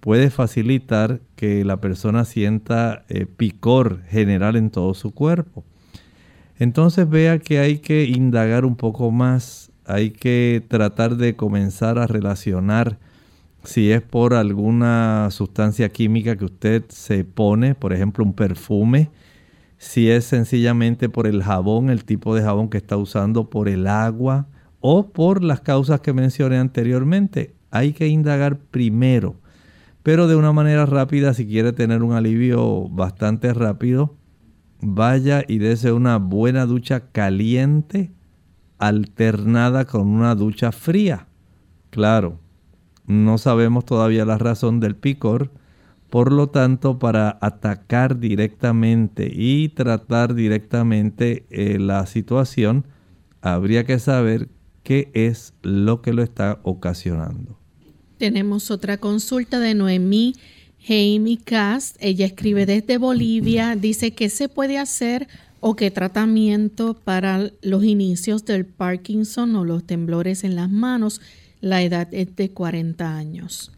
puede 0.00 0.30
facilitar 0.30 1.20
que 1.36 1.64
la 1.64 1.80
persona 1.80 2.24
sienta 2.24 3.04
eh, 3.08 3.26
picor 3.26 4.02
general 4.04 4.56
en 4.56 4.70
todo 4.70 4.94
su 4.94 5.12
cuerpo. 5.12 5.64
Entonces 6.58 7.08
vea 7.08 7.38
que 7.38 7.58
hay 7.58 7.78
que 7.78 8.04
indagar 8.04 8.64
un 8.64 8.76
poco 8.76 9.10
más, 9.10 9.70
hay 9.86 10.10
que 10.10 10.62
tratar 10.68 11.16
de 11.16 11.36
comenzar 11.36 11.98
a 11.98 12.06
relacionar 12.06 12.98
si 13.64 13.92
es 13.92 14.02
por 14.02 14.34
alguna 14.34 15.28
sustancia 15.30 15.90
química 15.90 16.36
que 16.36 16.46
usted 16.46 16.84
se 16.88 17.24
pone, 17.24 17.74
por 17.74 17.92
ejemplo 17.92 18.24
un 18.24 18.32
perfume, 18.32 19.10
si 19.80 20.10
es 20.10 20.26
sencillamente 20.26 21.08
por 21.08 21.26
el 21.26 21.42
jabón, 21.42 21.88
el 21.88 22.04
tipo 22.04 22.34
de 22.34 22.42
jabón 22.42 22.68
que 22.68 22.76
está 22.76 22.98
usando, 22.98 23.48
por 23.48 23.66
el 23.66 23.86
agua 23.86 24.46
o 24.78 25.08
por 25.08 25.42
las 25.42 25.62
causas 25.62 26.02
que 26.02 26.12
mencioné 26.12 26.58
anteriormente. 26.58 27.54
Hay 27.70 27.94
que 27.94 28.06
indagar 28.06 28.58
primero, 28.58 29.36
pero 30.02 30.28
de 30.28 30.36
una 30.36 30.52
manera 30.52 30.84
rápida, 30.84 31.32
si 31.32 31.46
quiere 31.46 31.72
tener 31.72 32.02
un 32.02 32.12
alivio 32.12 32.90
bastante 32.90 33.54
rápido, 33.54 34.18
vaya 34.82 35.44
y 35.48 35.56
dése 35.56 35.92
una 35.92 36.18
buena 36.18 36.66
ducha 36.66 37.10
caliente 37.10 38.12
alternada 38.76 39.86
con 39.86 40.08
una 40.08 40.34
ducha 40.34 40.72
fría. 40.72 41.26
Claro, 41.88 42.38
no 43.06 43.38
sabemos 43.38 43.86
todavía 43.86 44.26
la 44.26 44.36
razón 44.36 44.78
del 44.78 44.94
picor, 44.94 45.50
por 46.10 46.32
lo 46.32 46.48
tanto, 46.48 46.98
para 46.98 47.38
atacar 47.40 48.18
directamente 48.18 49.30
y 49.32 49.68
tratar 49.68 50.34
directamente 50.34 51.46
eh, 51.50 51.78
la 51.78 52.04
situación, 52.06 52.84
habría 53.40 53.84
que 53.84 54.00
saber 54.00 54.48
qué 54.82 55.10
es 55.14 55.54
lo 55.62 56.02
que 56.02 56.12
lo 56.12 56.22
está 56.22 56.58
ocasionando. 56.64 57.56
Tenemos 58.18 58.72
otra 58.72 58.98
consulta 58.98 59.60
de 59.60 59.74
Noemí 59.74 60.34
Jaime 60.84 61.38
Cast. 61.38 61.96
Ella 62.00 62.26
escribe 62.26 62.66
desde 62.66 62.98
Bolivia. 62.98 63.76
Dice 63.80 64.10
qué 64.10 64.28
se 64.28 64.48
puede 64.48 64.78
hacer 64.78 65.28
o 65.60 65.76
qué 65.76 65.92
tratamiento 65.92 66.94
para 66.94 67.50
los 67.62 67.84
inicios 67.84 68.44
del 68.44 68.66
Parkinson 68.66 69.54
o 69.54 69.64
los 69.64 69.84
temblores 69.84 70.42
en 70.42 70.56
las 70.56 70.70
manos. 70.70 71.20
La 71.60 71.82
edad 71.82 72.08
es 72.12 72.34
de 72.34 72.50
40 72.50 73.16
años 73.16 73.70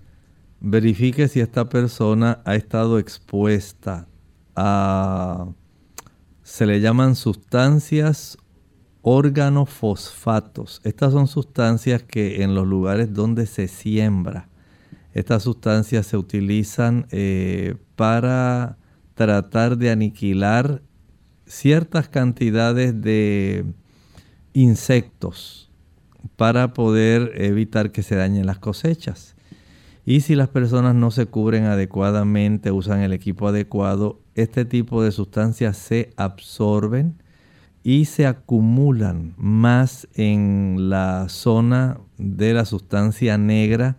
verifique 0.62 1.26
si 1.26 1.40
esta 1.40 1.68
persona 1.68 2.40
ha 2.44 2.54
estado 2.54 2.98
expuesta 2.98 4.06
a 4.54 5.48
se 6.42 6.66
le 6.66 6.80
llaman 6.80 7.16
sustancias 7.16 8.38
organofosfatos. 9.02 10.80
Estas 10.84 11.12
son 11.12 11.26
sustancias 11.26 12.04
que 12.04 12.42
en 12.42 12.54
los 12.54 12.66
lugares 12.66 13.12
donde 13.12 13.46
se 13.46 13.66
siembra, 13.66 14.48
estas 15.14 15.42
sustancias 15.42 16.06
se 16.06 16.16
utilizan 16.16 17.06
eh, 17.10 17.74
para 17.96 18.78
tratar 19.14 19.76
de 19.76 19.90
aniquilar 19.90 20.82
ciertas 21.44 22.08
cantidades 22.08 23.00
de 23.00 23.64
insectos 24.52 25.70
para 26.36 26.72
poder 26.72 27.32
evitar 27.34 27.90
que 27.90 28.02
se 28.02 28.14
dañen 28.14 28.46
las 28.46 28.58
cosechas. 28.58 29.31
Y 30.04 30.20
si 30.20 30.34
las 30.34 30.48
personas 30.48 30.94
no 30.94 31.10
se 31.10 31.26
cubren 31.26 31.64
adecuadamente, 31.64 32.72
usan 32.72 33.00
el 33.00 33.12
equipo 33.12 33.48
adecuado, 33.48 34.20
este 34.34 34.64
tipo 34.64 35.02
de 35.02 35.12
sustancias 35.12 35.76
se 35.76 36.10
absorben 36.16 37.22
y 37.84 38.06
se 38.06 38.26
acumulan 38.26 39.34
más 39.36 40.08
en 40.14 40.90
la 40.90 41.28
zona 41.28 41.98
de 42.18 42.52
la 42.52 42.64
sustancia 42.64 43.38
negra, 43.38 43.96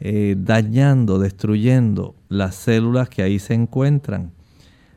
eh, 0.00 0.36
dañando, 0.38 1.18
destruyendo 1.18 2.14
las 2.28 2.54
células 2.54 3.08
que 3.08 3.22
ahí 3.22 3.38
se 3.38 3.54
encuentran. 3.54 4.32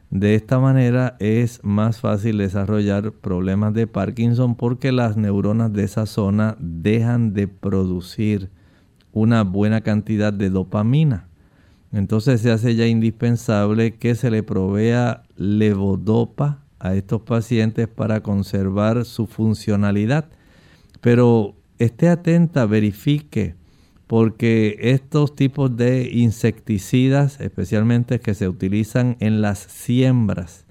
De 0.09 0.35
esta 0.35 0.59
manera 0.59 1.17
es 1.19 1.59
más 1.63 1.99
fácil 1.99 2.39
desarrollar 2.39 3.11
problemas 3.11 3.73
de 3.73 3.87
Parkinson 3.87 4.55
porque 4.55 4.91
las 4.91 5.17
neuronas 5.17 5.71
de 5.71 5.83
esa 5.83 6.05
zona 6.05 6.57
dejan 6.59 7.33
de 7.33 7.47
producir 7.47 8.49
una 9.11 9.43
buena 9.43 9.81
cantidad 9.81 10.33
de 10.33 10.49
dopamina. 10.49 11.27
Entonces 11.91 12.41
se 12.41 12.51
hace 12.51 12.75
ya 12.75 12.85
indispensable 12.85 13.95
que 13.95 14.15
se 14.15 14.29
le 14.29 14.43
provea 14.43 15.23
levodopa 15.35 16.63
a 16.79 16.95
estos 16.95 17.21
pacientes 17.21 17.87
para 17.87 18.21
conservar 18.21 19.05
su 19.05 19.25
funcionalidad. 19.25 20.29
Pero 21.01 21.55
esté 21.79 22.09
atenta, 22.09 22.65
verifique 22.65 23.55
porque 24.07 24.77
estos 24.79 25.35
tipos 25.35 25.75
de 25.77 26.09
insecticidas, 26.11 27.39
especialmente 27.39 28.19
que 28.19 28.33
se 28.33 28.47
utilizan 28.47 29.17
en 29.19 29.41
las 29.41 29.59
siembras, 29.59 30.65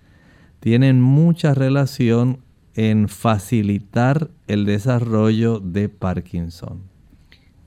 tienen 0.61 1.01
mucha 1.01 1.55
relación 1.55 2.41
en 2.75 3.09
facilitar 3.09 4.31
el 4.49 4.65
desarrollo 4.65 5.61
de 5.61 5.89
Parkinson. 5.89 6.88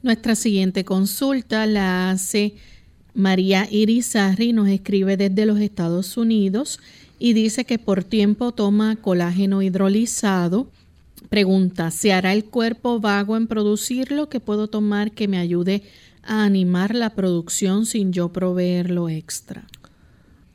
Nuestra 0.04 0.36
siguiente 0.36 0.84
consulta 0.84 1.66
la 1.66 2.12
hace 2.12 2.56
María 3.14 3.68
Irizarri, 3.70 4.54
nos 4.54 4.68
escribe 4.70 5.18
desde 5.18 5.46
los 5.46 5.60
Estados 5.60 6.18
Unidos 6.18 6.80
y 7.20 7.34
dice 7.34 7.66
que 7.66 7.78
por 7.78 8.04
tiempo 8.04 8.52
toma 8.52 8.96
colágeno 8.96 9.62
hidrolizado 9.62 10.68
Pregunta, 11.30 11.92
¿se 11.92 12.12
hará 12.12 12.34
el 12.34 12.46
cuerpo 12.46 13.00
vago 13.00 13.38
en 13.38 13.48
producirlo? 13.48 14.28
¿Qué 14.28 14.40
puedo 14.40 14.68
tomar 14.68 15.12
que 15.12 15.28
me 15.28 15.38
ayude 15.38 15.84
a 16.24 16.44
animar 16.44 16.94
la 16.94 17.12
producción 17.12 17.86
sin 17.86 18.12
yo 18.12 18.34
proveerlo 18.34 19.08
extra? 19.08 19.66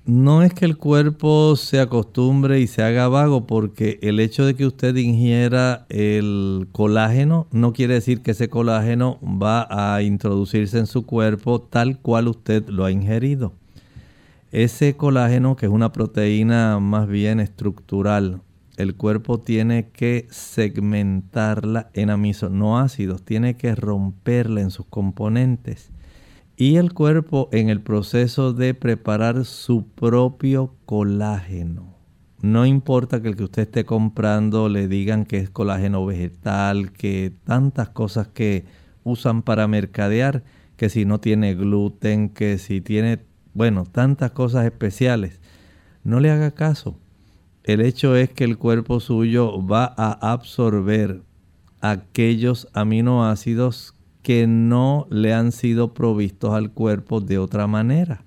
No 0.06 0.44
es 0.44 0.54
que 0.54 0.64
el 0.64 0.76
cuerpo 0.76 1.56
se 1.56 1.80
acostumbre 1.80 2.60
y 2.60 2.68
se 2.68 2.84
haga 2.84 3.08
vago, 3.08 3.48
porque 3.48 3.98
el 4.02 4.20
hecho 4.20 4.46
de 4.46 4.54
que 4.54 4.64
usted 4.64 4.94
ingiera 4.94 5.84
el 5.88 6.68
colágeno 6.70 7.48
no 7.50 7.72
quiere 7.72 7.94
decir 7.94 8.22
que 8.22 8.30
ese 8.30 8.48
colágeno 8.48 9.18
va 9.20 9.66
a 9.68 10.02
introducirse 10.02 10.78
en 10.78 10.86
su 10.86 11.06
cuerpo 11.06 11.60
tal 11.60 11.98
cual 11.98 12.28
usted 12.28 12.68
lo 12.68 12.84
ha 12.84 12.92
ingerido. 12.92 13.52
Ese 14.52 14.96
colágeno, 14.96 15.56
que 15.56 15.66
es 15.66 15.72
una 15.72 15.90
proteína 15.90 16.78
más 16.78 17.08
bien 17.08 17.40
estructural, 17.40 18.42
el 18.76 18.94
cuerpo 18.94 19.40
tiene 19.40 19.88
que 19.88 20.28
segmentarla 20.30 21.90
en 21.94 22.10
aminoácidos, 22.10 23.24
tiene 23.24 23.56
que 23.56 23.74
romperla 23.74 24.60
en 24.60 24.70
sus 24.70 24.86
componentes. 24.86 25.90
Y 26.56 26.76
el 26.76 26.94
cuerpo 26.94 27.48
en 27.52 27.68
el 27.68 27.82
proceso 27.82 28.52
de 28.52 28.74
preparar 28.74 29.44
su 29.44 29.86
propio 29.86 30.74
colágeno. 30.86 31.94
No 32.40 32.64
importa 32.64 33.20
que 33.20 33.28
el 33.28 33.36
que 33.36 33.44
usted 33.44 33.62
esté 33.62 33.84
comprando 33.84 34.68
le 34.68 34.88
digan 34.88 35.24
que 35.24 35.38
es 35.38 35.50
colágeno 35.50 36.04
vegetal, 36.06 36.92
que 36.92 37.32
tantas 37.44 37.90
cosas 37.90 38.28
que 38.28 38.64
usan 39.04 39.42
para 39.42 39.68
mercadear, 39.68 40.44
que 40.76 40.88
si 40.88 41.04
no 41.04 41.20
tiene 41.20 41.54
gluten, 41.54 42.30
que 42.30 42.58
si 42.58 42.80
tiene, 42.80 43.20
bueno, 43.54 43.84
tantas 43.84 44.30
cosas 44.32 44.64
especiales. 44.64 45.40
No 46.04 46.20
le 46.20 46.30
haga 46.30 46.52
caso 46.52 46.98
el 47.66 47.80
hecho 47.80 48.14
es 48.14 48.30
que 48.30 48.44
el 48.44 48.58
cuerpo 48.58 49.00
suyo 49.00 49.60
va 49.66 49.92
a 49.96 50.32
absorber 50.32 51.22
aquellos 51.80 52.68
aminoácidos 52.72 53.95
que 54.26 54.48
no 54.48 55.06
le 55.08 55.32
han 55.32 55.52
sido 55.52 55.94
provistos 55.94 56.52
al 56.52 56.72
cuerpo 56.72 57.20
de 57.20 57.38
otra 57.38 57.68
manera. 57.68 58.24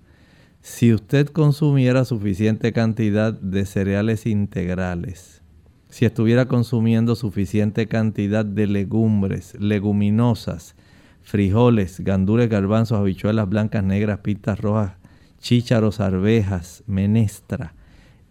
Si 0.61 0.93
usted 0.93 1.27
consumiera 1.27 2.05
suficiente 2.05 2.71
cantidad 2.71 3.33
de 3.33 3.65
cereales 3.65 4.25
integrales, 4.25 5.41
si 5.89 6.05
estuviera 6.05 6.45
consumiendo 6.45 7.17
suficiente 7.17 7.89
cantidad 7.89 8.45
de 8.45 8.67
legumbres, 8.67 9.59
leguminosas, 9.59 10.77
frijoles, 11.21 11.99
gandules, 11.99 12.47
garbanzos, 12.47 12.97
habichuelas 12.97 13.49
blancas, 13.49 13.83
negras, 13.83 14.19
pistas 14.19 14.57
rojas, 14.61 14.93
chícharos, 15.39 15.99
arvejas, 15.99 16.81
menestra, 16.87 17.73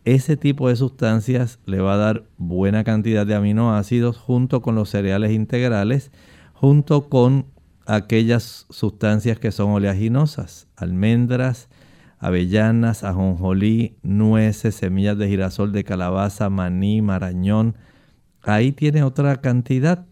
ese 0.07 0.39
tipo 0.39 0.71
de 0.71 0.77
sustancias 0.77 1.59
le 1.67 1.81
va 1.81 1.93
a 1.93 1.99
dar 1.99 2.25
buena 2.39 2.83
cantidad 2.83 3.27
de 3.27 3.35
aminoácidos 3.35 4.17
junto 4.17 4.63
con 4.63 4.75
los 4.75 4.89
cereales 4.89 5.33
integrales, 5.33 6.11
junto 6.55 7.11
con 7.11 7.58
aquellas 7.89 8.67
sustancias 8.69 9.39
que 9.39 9.51
son 9.51 9.71
oleaginosas, 9.71 10.69
almendras, 10.77 11.69
avellanas, 12.19 13.03
ajonjolí, 13.03 13.97
nueces, 14.03 14.75
semillas 14.75 15.17
de 15.17 15.27
girasol, 15.27 15.73
de 15.73 15.85
calabaza, 15.85 16.51
maní, 16.51 17.01
marañón. 17.01 17.77
Ahí 18.43 18.73
tiene 18.73 19.03
otra 19.03 19.41
cantidad. 19.41 20.07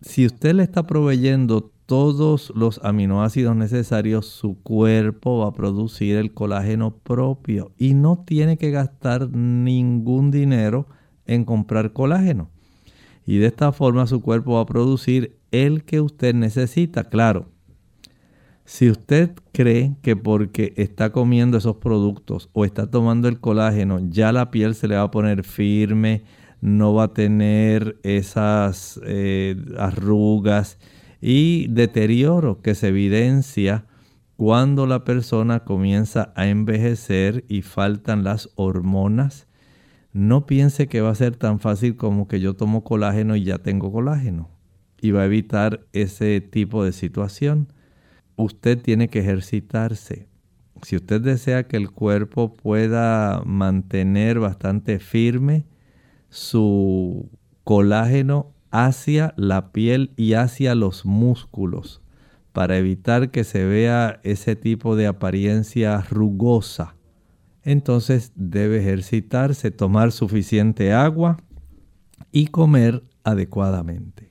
Si 0.00 0.26
usted 0.26 0.54
le 0.54 0.62
está 0.62 0.86
proveyendo 0.86 1.72
todos 1.86 2.52
los 2.54 2.80
aminoácidos 2.84 3.56
necesarios, 3.56 4.26
su 4.26 4.62
cuerpo 4.62 5.38
va 5.38 5.48
a 5.48 5.54
producir 5.54 6.16
el 6.16 6.32
colágeno 6.32 6.98
propio 6.98 7.72
y 7.76 7.94
no 7.94 8.22
tiene 8.24 8.58
que 8.58 8.70
gastar 8.70 9.28
ningún 9.30 10.30
dinero 10.30 10.86
en 11.26 11.44
comprar 11.44 11.92
colágeno. 11.92 12.48
Y 13.26 13.38
de 13.38 13.46
esta 13.46 13.72
forma 13.72 14.06
su 14.06 14.22
cuerpo 14.22 14.54
va 14.54 14.60
a 14.60 14.66
producir 14.66 15.37
el 15.50 15.84
que 15.84 16.00
usted 16.00 16.34
necesita. 16.34 17.04
Claro, 17.04 17.48
si 18.64 18.90
usted 18.90 19.32
cree 19.52 19.96
que 20.02 20.14
porque 20.14 20.74
está 20.76 21.10
comiendo 21.10 21.56
esos 21.56 21.76
productos 21.76 22.50
o 22.52 22.64
está 22.64 22.90
tomando 22.90 23.28
el 23.28 23.40
colágeno, 23.40 23.98
ya 24.10 24.30
la 24.30 24.50
piel 24.50 24.74
se 24.74 24.88
le 24.88 24.96
va 24.96 25.02
a 25.02 25.10
poner 25.10 25.42
firme, 25.44 26.22
no 26.60 26.92
va 26.92 27.04
a 27.04 27.14
tener 27.14 27.98
esas 28.02 29.00
eh, 29.04 29.56
arrugas, 29.78 30.78
y 31.20 31.66
deterioro 31.68 32.60
que 32.60 32.74
se 32.74 32.88
evidencia 32.88 33.86
cuando 34.36 34.86
la 34.86 35.02
persona 35.02 35.64
comienza 35.64 36.32
a 36.36 36.46
envejecer 36.46 37.44
y 37.48 37.62
faltan 37.62 38.22
las 38.22 38.50
hormonas. 38.54 39.48
No 40.12 40.46
piense 40.46 40.88
que 40.88 41.00
va 41.00 41.10
a 41.10 41.14
ser 41.14 41.36
tan 41.36 41.58
fácil 41.58 41.96
como 41.96 42.28
que 42.28 42.38
yo 42.38 42.54
tomo 42.54 42.84
colágeno 42.84 43.34
y 43.34 43.44
ya 43.44 43.58
tengo 43.58 43.90
colágeno. 43.90 44.57
Y 45.00 45.12
va 45.12 45.22
a 45.22 45.26
evitar 45.26 45.86
ese 45.92 46.40
tipo 46.40 46.84
de 46.84 46.92
situación. 46.92 47.72
Usted 48.36 48.80
tiene 48.80 49.08
que 49.08 49.20
ejercitarse. 49.20 50.28
Si 50.82 50.96
usted 50.96 51.20
desea 51.20 51.66
que 51.66 51.76
el 51.76 51.90
cuerpo 51.90 52.54
pueda 52.54 53.42
mantener 53.44 54.38
bastante 54.38 54.98
firme 54.98 55.66
su 56.28 57.30
colágeno 57.64 58.54
hacia 58.70 59.34
la 59.36 59.72
piel 59.72 60.12
y 60.16 60.34
hacia 60.34 60.74
los 60.74 61.04
músculos 61.04 62.02
para 62.52 62.76
evitar 62.76 63.30
que 63.30 63.44
se 63.44 63.64
vea 63.64 64.20
ese 64.24 64.56
tipo 64.56 64.96
de 64.96 65.06
apariencia 65.06 66.00
rugosa. 66.10 66.96
Entonces 67.62 68.32
debe 68.34 68.80
ejercitarse, 68.80 69.70
tomar 69.70 70.12
suficiente 70.12 70.92
agua 70.92 71.38
y 72.32 72.46
comer 72.46 73.04
adecuadamente. 73.24 74.27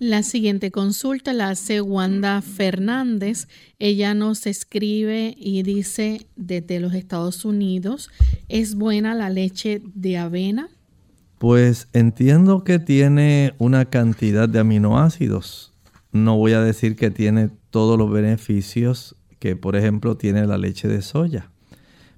La 0.00 0.24
siguiente 0.24 0.72
consulta 0.72 1.32
la 1.32 1.50
hace 1.50 1.80
Wanda 1.80 2.42
Fernández. 2.42 3.46
Ella 3.78 4.12
nos 4.14 4.46
escribe 4.46 5.36
y 5.38 5.62
dice 5.62 6.26
desde 6.34 6.80
los 6.80 6.94
Estados 6.94 7.44
Unidos, 7.44 8.10
¿es 8.48 8.74
buena 8.74 9.14
la 9.14 9.30
leche 9.30 9.82
de 9.94 10.18
avena? 10.18 10.68
Pues 11.38 11.86
entiendo 11.92 12.64
que 12.64 12.80
tiene 12.80 13.54
una 13.58 13.84
cantidad 13.84 14.48
de 14.48 14.58
aminoácidos. 14.58 15.72
No 16.10 16.36
voy 16.38 16.54
a 16.54 16.60
decir 16.60 16.96
que 16.96 17.12
tiene 17.12 17.50
todos 17.70 17.96
los 17.96 18.10
beneficios 18.10 19.14
que, 19.38 19.54
por 19.54 19.76
ejemplo, 19.76 20.16
tiene 20.16 20.44
la 20.46 20.58
leche 20.58 20.88
de 20.88 21.02
soya, 21.02 21.50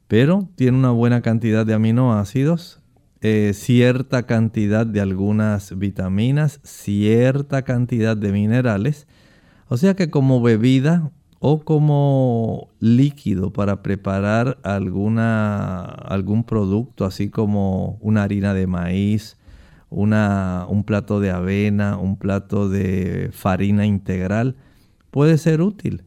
pero 0.09 0.49
tiene 0.55 0.79
una 0.79 0.93
buena 0.93 1.21
cantidad 1.21 1.67
de 1.67 1.75
aminoácidos 1.75 2.81
eh, 3.23 3.53
cierta 3.55 4.25
cantidad 4.25 4.87
de 4.87 5.01
algunas 5.01 5.77
vitaminas, 5.79 6.61
cierta 6.63 7.63
cantidad 7.63 8.17
de 8.17 8.33
minerales. 8.33 9.07
O 9.69 9.77
sea 9.77 9.95
que 9.95 10.11
como 10.11 10.43
bebida 10.43 11.11
o 11.39 11.61
como 11.61 12.69
líquido 12.81 13.53
para 13.53 13.83
preparar 13.83 14.59
alguna, 14.63 15.83
algún 15.85 16.45
producto, 16.45 17.05
así 17.05 17.31
como 17.31 17.99
una 18.01 18.23
harina 18.23 18.55
de 18.55 18.67
maíz, 18.67 19.37
una, 19.91 20.67
un 20.69 20.85
plato 20.85 21.21
de 21.21 21.31
avena, 21.31 21.97
un 21.99 22.17
plato 22.17 22.69
de 22.69 23.31
farina 23.33 23.87
integral, 23.87 24.57
puede 25.11 25.39
ser 25.39 25.63
útil. 25.63 26.03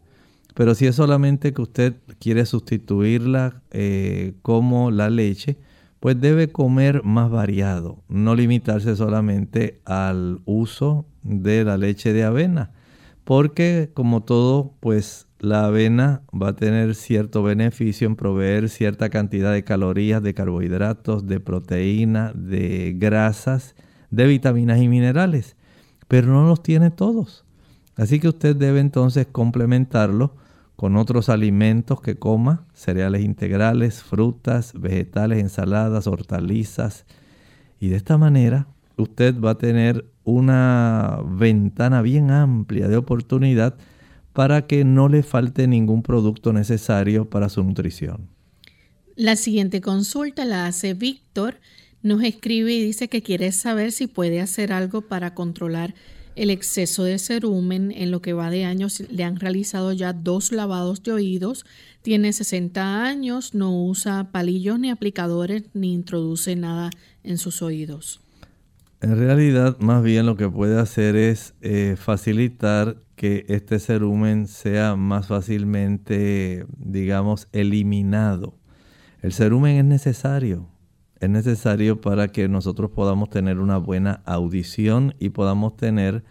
Pero 0.54 0.76
si 0.76 0.88
es 0.88 0.96
solamente 0.96 1.54
que 1.54 1.62
usted 1.62 1.96
quiere 2.20 2.46
sustituirla 2.46 3.62
eh, 3.72 4.34
como 4.42 4.92
la 4.92 5.10
leche, 5.10 5.58
pues 6.00 6.20
debe 6.20 6.50
comer 6.50 7.04
más 7.04 7.30
variado, 7.30 8.04
no 8.08 8.36
limitarse 8.36 8.96
solamente 8.96 9.82
al 9.86 10.40
uso 10.46 11.06
de 11.24 11.64
la 11.64 11.78
leche 11.78 12.14
de 12.14 12.24
avena, 12.24 12.72
porque 13.26 13.92
como 13.94 14.24
todo, 14.24 14.74
pues 14.80 15.28
la 15.40 15.66
avena 15.66 16.22
va 16.34 16.50
a 16.50 16.56
tener 16.56 16.96
cierto 16.96 17.44
beneficio 17.44 18.08
en 18.08 18.16
proveer 18.16 18.70
cierta 18.70 19.10
cantidad 19.10 19.54
de 19.54 19.64
calorías, 19.64 20.24
de 20.24 20.34
carbohidratos, 20.34 21.28
de 21.28 21.40
proteína, 21.40 22.34
de 22.34 22.96
grasas, 22.98 23.76
de 24.10 24.26
vitaminas 24.26 24.82
y 24.82 24.88
minerales, 24.88 25.56
pero 26.08 26.28
no 26.28 26.48
los 26.48 26.64
tiene 26.64 26.92
todos. 26.92 27.46
Así 27.96 28.20
que 28.20 28.30
usted 28.30 28.56
debe 28.56 28.80
entonces 28.80 29.28
complementarlo 29.32 30.36
con 30.80 30.96
otros 30.96 31.28
alimentos 31.28 32.00
que 32.00 32.16
coma, 32.16 32.66
cereales 32.74 33.26
integrales, 33.26 34.02
frutas, 34.02 34.72
vegetales, 34.80 35.40
ensaladas, 35.40 36.08
hortalizas. 36.08 37.06
Y 37.82 37.90
de 37.90 37.98
esta 37.98 38.18
manera 38.18 38.66
usted 38.96 39.38
va 39.42 39.52
a 39.52 39.58
tener 39.58 40.06
una 40.24 41.20
ventana 41.26 42.02
bien 42.02 42.32
amplia 42.32 42.88
de 42.88 42.96
oportunidad 42.96 43.76
para 44.32 44.68
que 44.68 44.86
no 44.86 45.10
le 45.10 45.22
falte 45.22 45.68
ningún 45.68 46.02
producto 46.02 46.54
necesario 46.54 47.30
para 47.30 47.50
su 47.50 47.62
nutrición. 47.62 48.30
La 49.18 49.36
siguiente 49.36 49.82
consulta 49.82 50.46
la 50.46 50.66
hace 50.66 50.94
Víctor. 50.94 51.60
Nos 52.04 52.24
escribe 52.24 52.72
y 52.72 52.82
dice 52.82 53.10
que 53.10 53.22
quiere 53.22 53.52
saber 53.52 53.92
si 53.92 54.08
puede 54.08 54.40
hacer 54.40 54.72
algo 54.72 55.02
para 55.02 55.34
controlar 55.34 55.94
el 56.36 56.50
exceso 56.50 57.04
de 57.04 57.20
cerumen. 57.20 57.92
En 57.92 58.12
lo 58.12 58.22
que 58.22 58.34
va 58.34 58.50
de 58.50 58.66
años 58.66 59.02
le 59.10 59.24
han 59.24 59.38
realizado 59.38 59.94
ya 59.94 60.14
dos 60.14 60.52
lavados 60.52 61.04
de 61.04 61.12
oídos. 61.12 61.66
Tiene 62.02 62.34
60 62.34 63.04
años, 63.04 63.54
no 63.54 63.84
usa 63.84 64.32
palillos 64.32 64.80
ni 64.80 64.90
aplicadores 64.90 65.64
ni 65.74 65.94
introduce 65.94 66.56
nada 66.56 66.90
en 67.24 67.38
sus 67.38 67.62
oídos. 67.62 68.22
En 69.02 69.18
realidad, 69.18 69.78
más 69.80 70.04
bien 70.04 70.26
lo 70.26 70.36
que 70.36 70.50
puede 70.50 70.78
hacer 70.78 71.16
es 71.16 71.54
eh, 71.62 71.96
facilitar 71.98 72.98
que 73.16 73.46
este 73.48 73.80
cerumen 73.80 74.48
sea 74.48 74.98
más 74.98 75.28
fácilmente, 75.28 76.66
digamos, 76.78 77.48
eliminado. 77.54 78.56
El 79.22 79.32
cerumen 79.32 79.78
es 79.78 79.86
necesario, 79.86 80.70
es 81.20 81.30
necesario 81.30 82.00
para 82.00 82.30
que 82.30 82.48
nosotros 82.48 82.92
podamos 82.92 83.30
tener 83.30 83.60
una 83.60 83.78
buena 83.78 84.22
audición 84.26 85.16
y 85.20 85.30
podamos 85.30 85.76
tener 85.76 86.24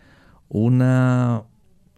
una 0.49 1.45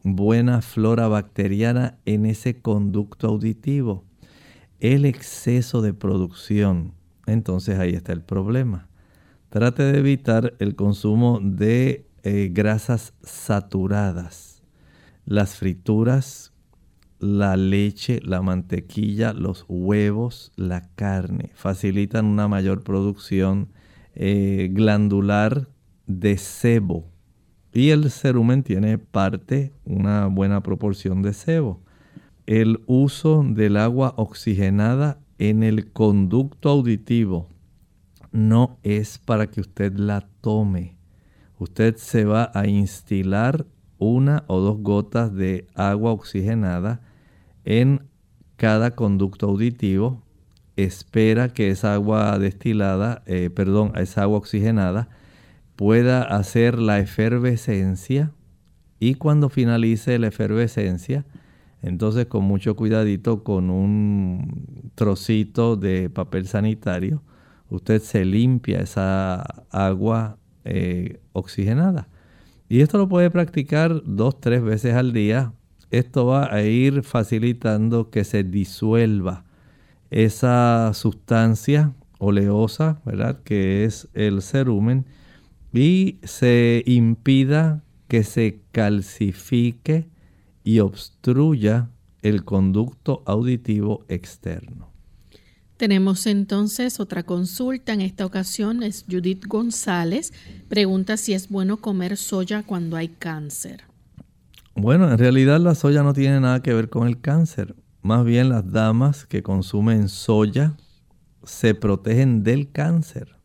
buena 0.03 0.61
flora 0.61 1.07
bacteriana 1.07 1.99
en 2.05 2.27
ese 2.27 2.61
conducto 2.61 3.29
auditivo. 3.29 4.05
El 4.81 5.05
exceso 5.05 5.83
de 5.83 5.95
producción, 5.95 6.95
entonces 7.27 7.79
ahí 7.79 7.95
está 7.95 8.13
el 8.13 8.23
problema. 8.23 8.89
Trate 9.51 9.83
de 9.85 9.99
evitar 9.99 10.55
el 10.59 10.75
consumo 10.75 11.39
de 11.43 12.07
eh, 12.23 12.51
grasas 12.53 13.15
saturadas. 13.23 14.63
Las 15.27 15.57
frituras 15.57 16.50
la 17.21 17.57
leche, 17.57 18.21
la 18.25 18.41
mantequilla, 18.41 19.33
los 19.35 19.67
huevos, 19.69 20.53
la 20.57 20.89
carne. 20.95 21.51
Facilitan 21.55 22.25
una 22.25 22.49
mayor 22.49 22.83
producción 22.83 23.69
eh, 24.15 24.71
glandular 24.73 25.69
de 26.07 26.39
sebo. 26.39 27.11
Y 27.73 27.91
el 27.91 28.11
cerumen 28.11 28.63
tiene 28.63 28.99
parte, 28.99 29.73
una 29.85 30.27
buena 30.27 30.63
proporción 30.63 31.23
de 31.23 31.35
sebo. 31.35 31.83
El 32.47 32.81
uso 32.87 33.45
del 33.47 33.77
agua 33.77 34.15
oxigenada 34.17 35.21
en 35.39 35.63
el 35.63 35.93
conducto 35.93 36.71
auditivo 36.71 37.49
no 38.33 38.79
es 38.83 39.19
para 39.19 39.47
que 39.47 39.61
usted 39.61 39.95
la 39.95 40.27
tome. 40.41 40.97
Usted 41.59 41.97
se 41.97 42.25
va 42.25 42.51
a 42.55 42.67
instilar 42.67 43.67
una 43.99 44.45
o 44.47 44.61
dos 44.61 44.79
gotas 44.79 45.35
de 45.35 45.67
agua 45.75 46.13
oxigenada 46.13 47.03
en 47.65 48.03
cada 48.57 48.93
conducto 48.93 49.47
auditivo, 49.47 50.23
espera 50.77 51.49
que 51.49 51.71
esa 51.71 51.95
agua 51.95 52.39
destilada, 52.39 53.23
eh, 53.27 53.51
perdón, 53.51 53.93
esa 53.97 54.23
agua 54.23 54.39
oxigenada 54.39 55.09
pueda 55.77 56.23
hacer 56.23 56.79
la 56.79 56.99
efervescencia 56.99 58.33
y 58.99 59.15
cuando 59.15 59.49
finalice 59.49 60.19
la 60.19 60.29
efervescencia, 60.29 61.25
entonces 61.83 62.27
con 62.27 62.45
mucho 62.45 62.77
cuidadito 62.77 63.43
con 63.43 63.71
un 63.71 64.91
trocito 64.95 65.77
de 65.77 66.11
papel 66.11 66.47
sanitario, 66.47 67.23
usted 67.71 68.03
se 68.03 68.25
limpia 68.27 68.81
esa 68.81 69.43
agua 69.71 70.37
eh, 70.65 71.21
oxigenada. 71.33 72.09
Y 72.69 72.83
esto 72.83 72.99
lo 72.99 73.09
puede 73.09 73.31
practicar 73.31 74.03
dos, 74.05 74.39
tres 74.39 74.63
veces 74.63 74.95
al 74.95 75.13
día 75.13 75.55
esto 75.91 76.27
va 76.27 76.53
a 76.53 76.63
ir 76.63 77.03
facilitando 77.03 78.11
que 78.11 78.25
se 78.25 78.45
disuelva 78.45 79.45
esa 80.11 80.93
sustancia 80.95 81.93
oleosa, 82.19 83.01
¿verdad? 83.05 83.43
Que 83.43 83.85
es 83.85 84.09
el 84.15 84.43
cerumen 84.43 85.07
y 85.73 86.19
se 86.23 86.83
impida 86.87 87.83
que 88.09 88.25
se 88.25 88.61
calcifique 88.73 90.09
y 90.65 90.81
obstruya 90.81 91.91
el 92.23 92.45
conducto 92.45 93.23
auditivo 93.25 94.05
externo. 94.09 94.91
Tenemos 95.77 96.27
entonces 96.27 97.01
otra 97.01 97.23
consulta. 97.23 97.95
En 97.95 98.03
esta 98.03 98.27
ocasión 98.27 98.83
es 98.83 99.07
Judith 99.11 99.47
González. 99.47 100.33
Pregunta 100.69 101.17
si 101.17 101.33
es 101.33 101.49
bueno 101.49 101.79
comer 101.79 102.19
soya 102.19 102.63
cuando 102.63 102.97
hay 102.97 103.09
cáncer. 103.09 103.90
Bueno, 104.75 105.11
en 105.11 105.19
realidad 105.19 105.61
la 105.61 105.75
soya 105.75 106.03
no 106.03 106.13
tiene 106.13 106.41
nada 106.41 106.63
que 106.63 106.73
ver 106.73 106.89
con 106.89 107.07
el 107.07 107.21
cáncer. 107.21 107.75
Más 108.03 108.25
bien 108.25 108.49
las 108.49 108.73
damas 108.73 109.27
que 109.27 109.43
consumen 109.43 110.09
soya 110.09 110.77
se 111.43 111.75
protegen 111.75 112.43
del 112.43 112.71
cáncer. 112.71 113.37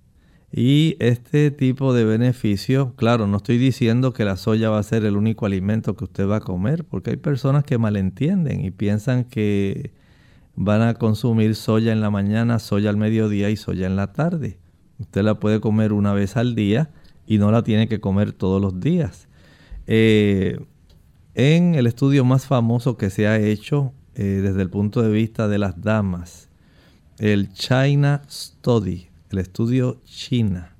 Y 0.52 0.96
este 1.00 1.52
tipo 1.52 1.94
de 1.94 2.06
beneficio, 2.06 2.94
claro, 2.96 3.28
no 3.28 3.38
estoy 3.38 3.58
diciendo 3.58 4.14
que 4.14 4.24
la 4.24 4.38
soya 4.38 4.70
va 4.70 4.80
a 4.80 4.84
ser 4.84 5.04
el 5.04 5.18
único 5.18 5.46
alimento 5.46 5.98
que 5.98 6.06
usted 6.06 6.30
va 6.30 6.38
a 6.38 6.42
comer, 6.42 6.86
porque 6.86 7.10
hay 7.10 7.18
personas 7.18 7.66
que 7.66 7.78
malentienden 7.78 8.64
y 8.64 8.72
piensan 8.72 9.26
que 9.26 9.92
van 10.56 10.82
a 10.82 10.94
consumir 10.94 11.56
soya 11.56 11.92
en 11.92 12.00
la 12.00 12.10
mañana, 12.10 12.60
soya 12.60 12.90
al 12.90 12.96
mediodía 12.96 13.50
y 13.50 13.58
soya 13.58 13.88
en 13.88 13.98
la 13.98 14.14
tarde. 14.14 14.58
Usted 15.00 15.24
la 15.24 15.40
puede 15.40 15.60
comer 15.60 15.92
una 15.92 16.14
vez 16.14 16.38
al 16.38 16.56
día 16.56 16.92
y 17.28 17.38
no 17.38 17.52
la 17.52 17.64
tiene 17.64 17.90
que 17.90 18.00
comer 18.00 18.32
todos 18.32 18.62
los 18.62 18.80
días. 18.80 19.28
Eh, 19.88 20.60
en 21.36 21.76
el 21.76 21.86
estudio 21.86 22.24
más 22.24 22.48
famoso 22.48 22.96
que 22.96 23.10
se 23.10 23.28
ha 23.28 23.38
hecho 23.38 23.94
eh, 24.16 24.40
desde 24.42 24.62
el 24.62 24.70
punto 24.70 25.02
de 25.02 25.12
vista 25.12 25.50
de 25.50 25.58
las 25.58 25.82
damas, 25.82 26.48
el 27.20 27.52
China 27.52 28.22
Study, 28.30 29.10
el 29.32 29.40
estudio 29.40 30.02
China. 30.06 30.76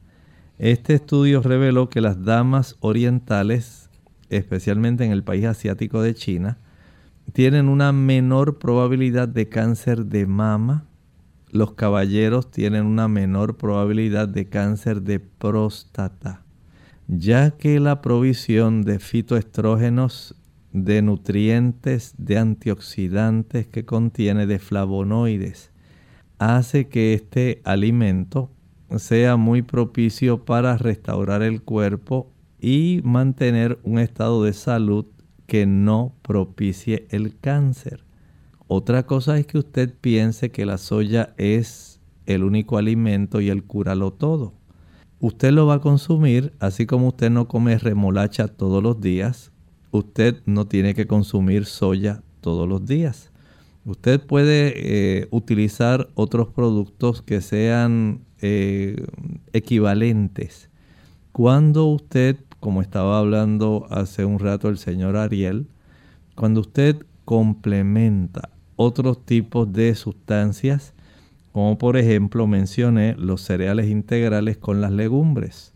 Este 0.58 0.94
estudio 0.94 1.42
reveló 1.42 1.90
que 1.90 2.00
las 2.00 2.24
damas 2.24 2.78
orientales, 2.80 3.90
especialmente 4.30 5.04
en 5.04 5.12
el 5.12 5.26
país 5.26 5.44
asiático 5.44 6.02
de 6.02 6.16
China, 6.16 6.58
tienen 7.34 7.68
una 7.68 7.92
menor 7.92 8.58
probabilidad 8.58 9.28
de 9.28 9.50
cáncer 9.50 10.06
de 10.06 10.26
mama. 10.26 10.86
Los 11.52 11.74
caballeros 11.74 12.50
tienen 12.50 12.86
una 12.86 13.10
menor 13.10 13.58
probabilidad 13.58 14.30
de 14.30 14.48
cáncer 14.48 15.02
de 15.02 15.20
próstata, 15.20 16.44
ya 17.10 17.52
que 17.52 17.82
la 17.82 18.02
provisión 18.02 18.84
de 18.84 19.00
fitoestrógenos 19.00 20.36
de 20.76 21.02
nutrientes, 21.02 22.14
de 22.18 22.38
antioxidantes 22.38 23.66
que 23.66 23.86
contiene, 23.86 24.46
de 24.46 24.60
flavonoides, 24.60 25.72
hace 26.38 26.90
que 26.90 27.14
este 27.14 27.62
alimento 27.64 28.52
sea 28.98 29.38
muy 29.38 29.62
propicio 29.62 30.44
para 30.44 30.78
restaurar 30.78 31.44
el 31.44 31.62
cuerpo 31.62 32.30
y 32.60 33.00
mantener 33.06 33.80
un 33.84 34.00
estado 34.00 34.44
de 34.44 34.52
salud 34.52 35.06
que 35.48 35.66
no 35.66 36.14
propicie 36.22 37.08
el 37.10 37.40
cáncer. 37.40 38.04
Otra 38.68 39.06
cosa 39.06 39.38
es 39.38 39.48
que 39.48 39.60
usted 39.60 39.94
piense 40.02 40.52
que 40.52 40.66
la 40.66 40.78
soya 40.78 41.34
es 41.38 42.02
el 42.26 42.44
único 42.44 42.78
alimento 42.78 43.40
y 43.40 43.50
el 43.50 43.64
cúralo 43.64 44.12
todo. 44.12 44.54
Usted 45.22 45.52
lo 45.52 45.68
va 45.68 45.76
a 45.76 45.82
consumir, 45.82 46.54
así 46.60 46.86
como 46.86 47.08
usted 47.08 47.30
no 47.30 47.48
come 47.48 47.78
remolacha 47.78 48.50
todos 48.50 48.84
los 48.84 49.00
días, 49.00 49.54
usted 49.98 50.42
no 50.46 50.68
tiene 50.68 50.94
que 50.94 51.08
consumir 51.08 51.66
soya 51.66 52.24
todos 52.42 52.68
los 52.68 52.86
días. 52.86 53.32
Usted 53.86 54.20
puede 54.20 54.74
eh, 54.76 55.28
utilizar 55.32 56.10
otros 56.16 56.50
productos 56.50 57.22
que 57.22 57.42
sean 57.42 58.22
eh, 58.42 59.06
equivalentes. 59.54 60.70
Cuando 61.32 61.86
usted, 61.86 62.38
como 62.60 62.82
estaba 62.82 63.20
hablando 63.20 63.86
hace 63.90 64.26
un 64.26 64.40
rato 64.40 64.70
el 64.70 64.78
señor 64.78 65.18
Ariel, 65.18 65.68
cuando 66.36 66.62
usted 66.62 67.06
complementa 67.26 68.50
otros 68.76 69.26
tipos 69.26 69.72
de 69.72 69.96
sustancias, 69.96 70.94
como 71.52 71.78
por 71.78 71.96
ejemplo 71.96 72.48
mencioné 72.48 73.16
los 73.18 73.42
cereales 73.42 73.90
integrales 73.90 74.58
con 74.58 74.82
las 74.82 74.92
legumbres. 74.92 75.74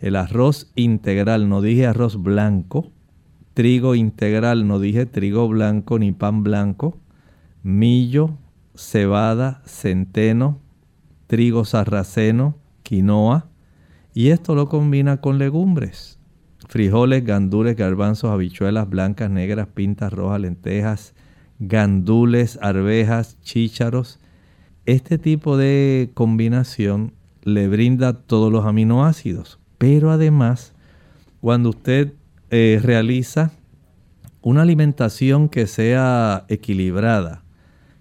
El 0.00 0.16
arroz 0.16 0.70
integral, 0.74 1.48
no 1.48 1.60
dije 1.60 1.86
arroz 1.86 2.22
blanco, 2.22 2.92
trigo 3.58 3.96
integral, 3.96 4.68
no 4.68 4.78
dije 4.78 5.04
trigo 5.04 5.48
blanco 5.48 5.98
ni 5.98 6.12
pan 6.12 6.44
blanco, 6.44 6.96
millo, 7.64 8.38
cebada, 8.76 9.62
centeno, 9.66 10.60
trigo 11.26 11.64
sarraceno, 11.64 12.54
quinoa, 12.84 13.48
y 14.14 14.28
esto 14.28 14.54
lo 14.54 14.68
combina 14.68 15.20
con 15.20 15.38
legumbres, 15.38 16.20
frijoles, 16.68 17.24
gandules, 17.24 17.74
garbanzos, 17.74 18.30
habichuelas 18.30 18.88
blancas, 18.88 19.28
negras, 19.28 19.66
pintas 19.74 20.12
rojas, 20.12 20.40
lentejas, 20.40 21.14
gandules, 21.58 22.60
arvejas, 22.62 23.40
chícharos, 23.42 24.20
este 24.86 25.18
tipo 25.18 25.56
de 25.56 26.12
combinación 26.14 27.12
le 27.42 27.66
brinda 27.66 28.12
todos 28.12 28.52
los 28.52 28.64
aminoácidos, 28.64 29.58
pero 29.78 30.12
además 30.12 30.74
cuando 31.40 31.70
usted 31.70 32.12
eh, 32.50 32.80
realiza 32.82 33.52
una 34.40 34.62
alimentación 34.62 35.48
que 35.48 35.66
sea 35.66 36.44
equilibrada, 36.48 37.44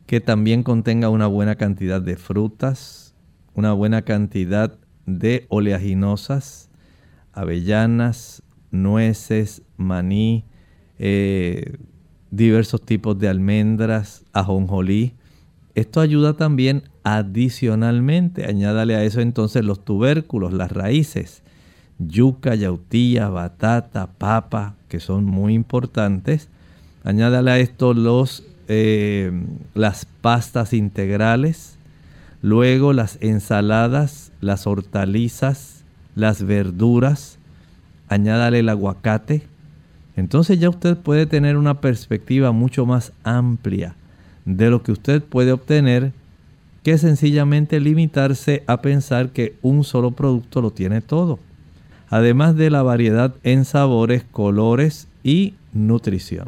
que 0.05 0.21
también 0.21 0.63
contenga 0.63 1.09
una 1.09 1.27
buena 1.27 1.55
cantidad 1.55 2.01
de 2.01 2.15
frutas, 2.15 3.15
una 3.53 3.73
buena 3.73 4.03
cantidad 4.03 4.77
de 5.05 5.45
oleaginosas, 5.49 6.69
avellanas, 7.33 8.43
nueces, 8.71 9.63
maní, 9.75 10.45
eh, 10.99 11.77
diversos 12.31 12.81
tipos 12.81 13.17
de 13.19 13.27
almendras, 13.27 14.23
ajonjolí, 14.33 15.15
esto 15.77 16.01
ayuda 16.01 16.33
también 16.33 16.89
adicionalmente. 17.03 18.45
Añádale 18.45 18.95
a 18.95 19.03
eso 19.03 19.21
entonces 19.21 19.63
los 19.63 19.85
tubérculos, 19.85 20.51
las 20.51 20.71
raíces, 20.71 21.43
yuca, 21.99 22.55
yautía, 22.55 23.29
batata, 23.29 24.07
papa, 24.17 24.75
que 24.89 24.99
son 24.99 25.25
muy 25.25 25.53
importantes. 25.53 26.49
Añádale 27.03 27.51
a 27.51 27.59
esto 27.59 27.93
los, 27.93 28.43
eh, 28.67 29.31
las 29.73 30.05
pastas 30.05 30.73
integrales, 30.73 31.77
luego 32.41 32.93
las 32.93 33.17
ensaladas, 33.21 34.31
las 34.41 34.67
hortalizas, 34.67 35.83
las 36.15 36.43
verduras. 36.43 37.37
Añádale 38.09 38.59
el 38.59 38.69
aguacate. 38.69 39.43
Entonces 40.15 40.59
ya 40.59 40.69
usted 40.69 40.97
puede 40.97 41.25
tener 41.25 41.57
una 41.57 41.79
perspectiva 41.79 42.51
mucho 42.51 42.85
más 42.85 43.13
amplia 43.23 43.95
de 44.45 44.69
lo 44.69 44.81
que 44.81 44.93
usted 44.93 45.21
puede 45.21 45.51
obtener 45.51 46.13
que 46.81 46.97
sencillamente 46.97 47.81
limitarse 47.81 48.63
a 48.65 48.81
pensar 48.81 49.31
que 49.31 49.57
un 49.61 49.83
solo 49.83 50.11
producto 50.11 50.61
lo 50.61 50.71
tiene 50.71 51.01
todo, 51.01 51.37
además 52.09 52.55
de 52.55 52.69
la 52.69 52.83
variedad 52.83 53.35
en 53.43 53.65
sabores, 53.65 54.23
colores 54.23 55.07
y 55.23 55.53
nutrición. 55.73 56.47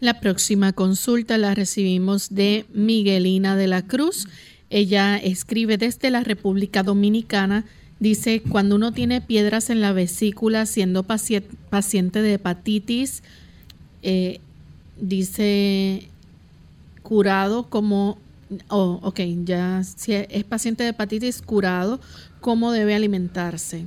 La 0.00 0.18
próxima 0.20 0.72
consulta 0.72 1.36
la 1.36 1.54
recibimos 1.54 2.34
de 2.34 2.64
Miguelina 2.72 3.54
de 3.54 3.66
la 3.66 3.82
Cruz. 3.82 4.28
Ella 4.70 5.18
escribe 5.18 5.76
desde 5.76 6.10
la 6.10 6.24
República 6.24 6.82
Dominicana. 6.82 7.66
Dice, 7.98 8.40
cuando 8.40 8.76
uno 8.76 8.92
tiene 8.92 9.20
piedras 9.20 9.68
en 9.68 9.82
la 9.82 9.92
vesícula 9.92 10.64
siendo 10.64 11.02
paciente 11.02 12.22
de 12.22 12.34
hepatitis, 12.34 13.22
eh, 14.02 14.40
dice, 14.98 16.08
curado 17.02 17.68
como, 17.68 18.16
oh, 18.68 19.00
ok, 19.02 19.20
ya 19.44 19.82
si 19.84 20.14
es 20.14 20.44
paciente 20.44 20.82
de 20.82 20.90
hepatitis 20.90 21.42
curado, 21.42 22.00
¿cómo 22.40 22.72
debe 22.72 22.94
alimentarse? 22.94 23.84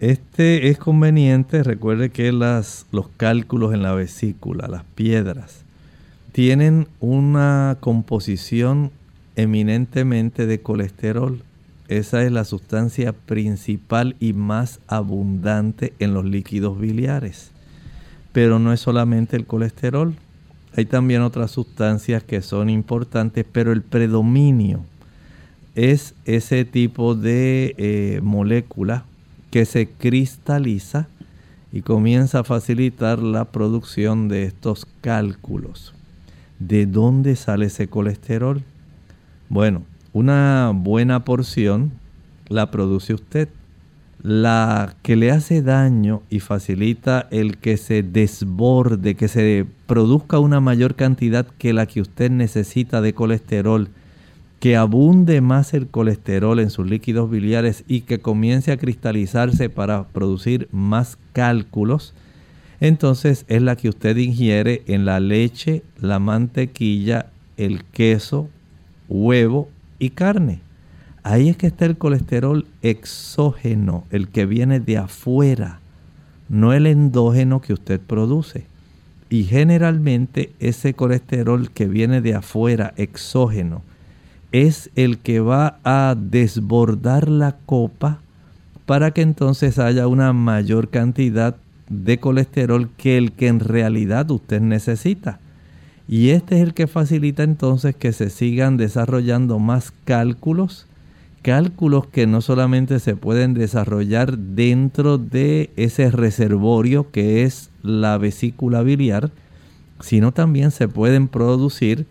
Este 0.00 0.68
es 0.68 0.76
conveniente, 0.76 1.62
recuerde 1.62 2.10
que 2.10 2.30
las, 2.30 2.84
los 2.92 3.08
cálculos 3.16 3.72
en 3.72 3.82
la 3.82 3.94
vesícula, 3.94 4.68
las 4.68 4.84
piedras, 4.84 5.64
tienen 6.32 6.86
una 7.00 7.78
composición 7.80 8.90
eminentemente 9.36 10.46
de 10.46 10.60
colesterol. 10.60 11.40
Esa 11.88 12.24
es 12.24 12.30
la 12.30 12.44
sustancia 12.44 13.14
principal 13.14 14.16
y 14.20 14.34
más 14.34 14.80
abundante 14.86 15.94
en 15.98 16.12
los 16.12 16.26
líquidos 16.26 16.78
biliares. 16.78 17.52
Pero 18.32 18.58
no 18.58 18.74
es 18.74 18.80
solamente 18.80 19.34
el 19.34 19.46
colesterol. 19.46 20.14
Hay 20.76 20.84
también 20.84 21.22
otras 21.22 21.52
sustancias 21.52 22.22
que 22.22 22.42
son 22.42 22.68
importantes, 22.68 23.46
pero 23.50 23.72
el 23.72 23.80
predominio 23.80 24.84
es 25.74 26.14
ese 26.26 26.66
tipo 26.66 27.14
de 27.14 27.74
eh, 27.78 28.20
molécula 28.22 29.06
que 29.56 29.64
se 29.64 29.88
cristaliza 29.88 31.08
y 31.72 31.80
comienza 31.80 32.40
a 32.40 32.44
facilitar 32.44 33.20
la 33.20 33.46
producción 33.46 34.28
de 34.28 34.44
estos 34.44 34.86
cálculos. 35.00 35.94
¿De 36.58 36.84
dónde 36.84 37.36
sale 37.36 37.64
ese 37.64 37.88
colesterol? 37.88 38.62
Bueno, 39.48 39.84
una 40.12 40.72
buena 40.74 41.24
porción 41.24 41.92
la 42.48 42.70
produce 42.70 43.14
usted 43.14 43.48
la 44.22 44.94
que 45.00 45.16
le 45.16 45.30
hace 45.30 45.62
daño 45.62 46.20
y 46.28 46.40
facilita 46.40 47.26
el 47.30 47.56
que 47.56 47.78
se 47.78 48.02
desborde, 48.02 49.14
que 49.14 49.28
se 49.28 49.64
produzca 49.86 50.38
una 50.38 50.60
mayor 50.60 50.96
cantidad 50.96 51.46
que 51.56 51.72
la 51.72 51.86
que 51.86 52.02
usted 52.02 52.30
necesita 52.30 53.00
de 53.00 53.14
colesterol, 53.14 53.88
que 54.60 54.76
abunde 54.76 55.40
más 55.40 55.74
el 55.74 55.86
colesterol 55.86 56.58
en 56.60 56.70
sus 56.70 56.88
líquidos 56.88 57.30
biliares 57.30 57.84
y 57.86 58.02
que 58.02 58.20
comience 58.20 58.72
a 58.72 58.78
cristalizarse 58.78 59.68
para 59.68 60.04
producir 60.08 60.68
más 60.72 61.18
cálculos, 61.32 62.14
entonces 62.80 63.44
es 63.48 63.62
la 63.62 63.76
que 63.76 63.88
usted 63.88 64.16
ingiere 64.16 64.82
en 64.86 65.04
la 65.04 65.20
leche, 65.20 65.82
la 66.00 66.18
mantequilla, 66.18 67.26
el 67.56 67.84
queso, 67.84 68.48
huevo 69.08 69.68
y 69.98 70.10
carne. 70.10 70.60
Ahí 71.22 71.48
es 71.48 71.56
que 71.56 71.66
está 71.66 71.86
el 71.86 71.98
colesterol 71.98 72.66
exógeno, 72.82 74.04
el 74.10 74.28
que 74.28 74.46
viene 74.46 74.78
de 74.80 74.98
afuera, 74.98 75.80
no 76.48 76.72
el 76.72 76.86
endógeno 76.86 77.60
que 77.60 77.72
usted 77.72 78.00
produce. 78.00 78.66
Y 79.28 79.44
generalmente 79.44 80.52
ese 80.60 80.94
colesterol 80.94 81.70
que 81.72 81.86
viene 81.88 82.20
de 82.20 82.34
afuera, 82.34 82.94
exógeno, 82.96 83.82
es 84.64 84.90
el 84.94 85.18
que 85.18 85.40
va 85.40 85.78
a 85.84 86.14
desbordar 86.18 87.28
la 87.28 87.56
copa 87.66 88.20
para 88.86 89.10
que 89.10 89.22
entonces 89.22 89.78
haya 89.78 90.06
una 90.06 90.32
mayor 90.32 90.88
cantidad 90.88 91.56
de 91.88 92.18
colesterol 92.18 92.88
que 92.96 93.18
el 93.18 93.32
que 93.32 93.48
en 93.48 93.60
realidad 93.60 94.30
usted 94.30 94.60
necesita. 94.60 95.40
Y 96.08 96.30
este 96.30 96.56
es 96.56 96.62
el 96.62 96.74
que 96.74 96.86
facilita 96.86 97.42
entonces 97.42 97.96
que 97.96 98.12
se 98.12 98.30
sigan 98.30 98.76
desarrollando 98.76 99.58
más 99.58 99.92
cálculos 100.04 100.86
cálculos 101.46 102.08
que 102.08 102.26
no 102.26 102.40
solamente 102.40 102.98
se 102.98 103.14
pueden 103.14 103.54
desarrollar 103.54 104.36
dentro 104.36 105.16
de 105.16 105.70
ese 105.76 106.10
reservorio 106.10 107.12
que 107.12 107.44
es 107.44 107.70
la 107.84 108.18
vesícula 108.18 108.82
biliar, 108.82 109.30
sino 110.00 110.32
también 110.32 110.72
se 110.72 110.88
pueden 110.88 111.28
producir 111.28 112.04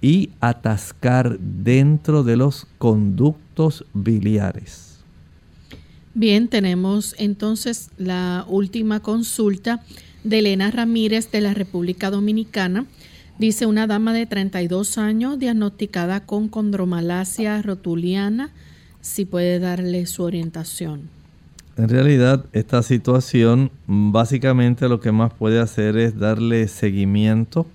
y 0.00 0.30
atascar 0.40 1.38
dentro 1.38 2.22
de 2.22 2.36
los 2.36 2.66
conductos 2.78 3.84
biliares. 3.92 4.98
Bien, 6.14 6.48
tenemos 6.48 7.14
entonces 7.18 7.90
la 7.96 8.44
última 8.48 9.00
consulta 9.00 9.82
de 10.24 10.40
Elena 10.40 10.70
Ramírez 10.70 11.30
de 11.30 11.40
la 11.40 11.54
República 11.54 12.10
Dominicana. 12.10 12.86
Dice 13.38 13.66
una 13.66 13.86
dama 13.86 14.12
de 14.12 14.26
32 14.26 14.98
años 14.98 15.38
diagnosticada 15.38 16.26
con 16.26 16.48
condromalacia 16.48 17.62
rotuliana, 17.62 18.50
si 19.00 19.24
puede 19.24 19.58
darle 19.60 20.04
su 20.06 20.24
orientación. 20.24 21.08
En 21.76 21.88
realidad, 21.88 22.44
esta 22.52 22.82
situación 22.82 23.70
básicamente 23.86 24.88
lo 24.88 25.00
que 25.00 25.12
más 25.12 25.32
puede 25.32 25.60
hacer 25.60 25.96
es 25.96 26.18
darle 26.18 26.68
seguimiento. 26.68 27.66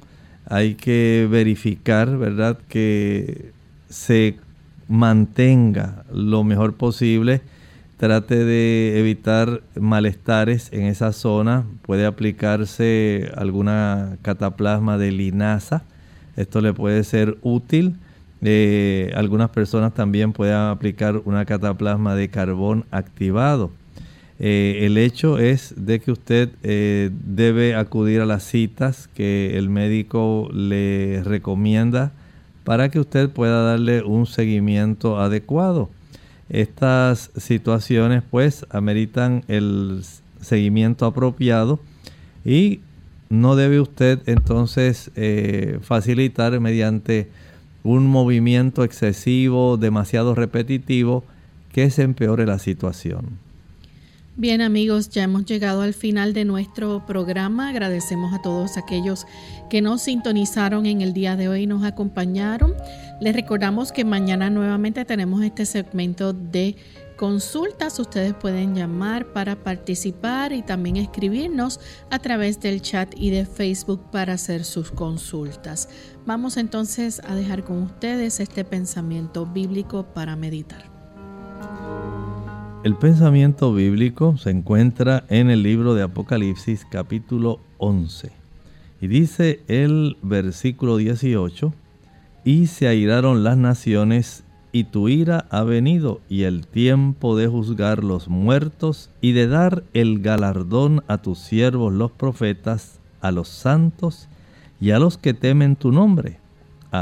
Hay 0.47 0.75
que 0.75 1.27
verificar, 1.29 2.17
¿verdad?, 2.17 2.57
que 2.67 3.51
se 3.89 4.35
mantenga 4.87 6.03
lo 6.13 6.43
mejor 6.43 6.75
posible. 6.75 7.41
Trate 7.97 8.43
de 8.43 8.99
evitar 8.99 9.61
malestares 9.79 10.71
en 10.73 10.83
esa 10.83 11.13
zona. 11.13 11.65
Puede 11.81 12.05
aplicarse 12.05 13.31
alguna 13.35 14.17
cataplasma 14.21 14.97
de 14.97 15.11
linaza. 15.11 15.83
Esto 16.35 16.61
le 16.61 16.73
puede 16.73 17.03
ser 17.03 17.37
útil. 17.41 17.95
Eh, 18.41 19.11
algunas 19.15 19.49
personas 19.49 19.93
también 19.93 20.33
pueden 20.33 20.55
aplicar 20.55 21.21
una 21.23 21.45
cataplasma 21.45 22.15
de 22.15 22.29
carbón 22.29 22.85
activado. 22.91 23.71
Eh, 24.39 24.79
el 24.81 24.97
hecho 24.97 25.38
es 25.38 25.73
de 25.77 25.99
que 25.99 26.11
usted 26.11 26.49
eh, 26.63 27.09
debe 27.25 27.75
acudir 27.75 28.19
a 28.21 28.25
las 28.25 28.43
citas 28.43 29.09
que 29.13 29.57
el 29.57 29.69
médico 29.69 30.49
le 30.53 31.23
recomienda 31.23 32.11
para 32.65 32.89
que 32.89 32.99
usted 32.99 33.29
pueda 33.29 33.63
darle 33.63 34.03
un 34.03 34.25
seguimiento 34.25 35.19
adecuado. 35.19 35.89
Estas 36.49 37.31
situaciones 37.38 38.23
pues 38.29 38.65
ameritan 38.69 39.43
el 39.47 40.01
seguimiento 40.41 41.05
apropiado 41.05 41.79
y 42.43 42.81
no 43.29 43.55
debe 43.55 43.79
usted 43.79 44.19
entonces 44.25 45.11
eh, 45.15 45.79
facilitar 45.81 46.59
mediante 46.59 47.29
un 47.83 48.07
movimiento 48.07 48.83
excesivo, 48.83 49.77
demasiado 49.77 50.36
repetitivo, 50.36 51.23
que 51.71 51.89
se 51.89 52.03
empeore 52.03 52.45
la 52.45 52.59
situación. 52.59 53.44
Bien 54.38 54.61
amigos, 54.61 55.07
ya 55.07 55.23
hemos 55.23 55.45
llegado 55.45 55.81
al 55.81 55.93
final 55.93 56.33
de 56.33 56.43
nuestro 56.43 57.05
programa. 57.05 57.69
Agradecemos 57.69 58.33
a 58.33 58.41
todos 58.41 58.75
aquellos 58.75 59.25
que 59.69 59.81
nos 59.81 60.01
sintonizaron 60.01 60.86
en 60.86 60.99
el 60.99 61.13
día 61.13 61.38
de 61.38 61.47
hoy 61.47 61.61
y 61.61 61.67
nos 61.67 61.86
acompañaron. 61.86 62.73
Les 63.21 63.33
recordamos 63.33 63.93
que 63.93 64.03
mañana 64.03 64.49
nuevamente 64.49 65.05
tenemos 65.05 65.41
este 65.41 65.65
segmento 65.65 66.33
de 66.33 66.75
consultas. 67.15 67.97
Ustedes 67.97 68.33
pueden 68.33 68.75
llamar 68.75 69.27
para 69.31 69.55
participar 69.55 70.51
y 70.51 70.63
también 70.63 70.97
escribirnos 70.97 71.79
a 72.11 72.19
través 72.19 72.59
del 72.59 72.81
chat 72.81 73.13
y 73.15 73.29
de 73.29 73.45
Facebook 73.45 74.11
para 74.11 74.33
hacer 74.33 74.65
sus 74.65 74.91
consultas. 74.91 75.88
Vamos 76.25 76.57
entonces 76.57 77.21
a 77.25 77.36
dejar 77.36 77.63
con 77.63 77.83
ustedes 77.83 78.41
este 78.41 78.65
pensamiento 78.65 79.45
bíblico 79.45 80.03
para 80.13 80.36
meditar. 80.36 80.93
El 82.86 82.93
pensamiento 82.93 83.73
bíblico 83.73 84.38
se 84.38 84.51
encuentra 84.51 85.23
en 85.29 85.49
el 85.49 85.63
libro 85.63 85.95
de 85.95 86.03
Apocalipsis 86.03 86.86
capítulo 86.88 87.59
11 87.79 88.31
y 89.01 89.07
dice 89.07 89.61
el 89.67 90.17
versículo 90.21 90.97
18, 90.97 91.73
y 92.43 92.67
se 92.67 92.88
airaron 92.88 93.43
las 93.43 93.57
naciones 93.57 94.43
y 94.71 94.83
tu 94.83 95.09
ira 95.09 95.47
ha 95.49 95.63
venido 95.63 96.21
y 96.29 96.43
el 96.43 96.67
tiempo 96.67 97.36
de 97.36 97.47
juzgar 97.47 98.03
los 98.03 98.27
muertos 98.27 99.09
y 99.19 99.31
de 99.31 99.47
dar 99.47 99.81
el 99.95 100.19
galardón 100.19 101.03
a 101.07 101.17
tus 101.17 101.39
siervos 101.39 101.91
los 101.91 102.11
profetas, 102.11 102.99
a 103.19 103.31
los 103.31 103.47
santos 103.47 104.27
y 104.79 104.91
a 104.91 104.99
los 104.99 105.17
que 105.17 105.33
temen 105.33 105.75
tu 105.75 105.91
nombre 105.91 106.38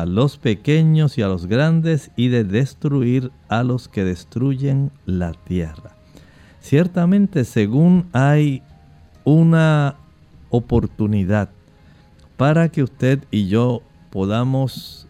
a 0.02 0.06
los 0.06 0.38
pequeños 0.38 1.18
y 1.18 1.22
a 1.22 1.28
los 1.28 1.46
grandes 1.46 2.12
y 2.16 2.30
de 2.30 2.44
destruir 2.44 3.32
a 3.48 3.64
los 3.64 3.88
que 3.88 4.04
destruyen 4.04 4.92
la 5.06 5.34
tierra. 5.34 5.96
Ciertamente 6.60 7.44
según 7.46 8.08
hay 8.14 8.64
una 9.24 9.96
oportunidad 10.50 11.50
para 12.38 12.70
que 12.70 12.84
usted 12.84 13.24
y 13.32 13.48
yo 13.48 13.82
podamos 14.10 15.08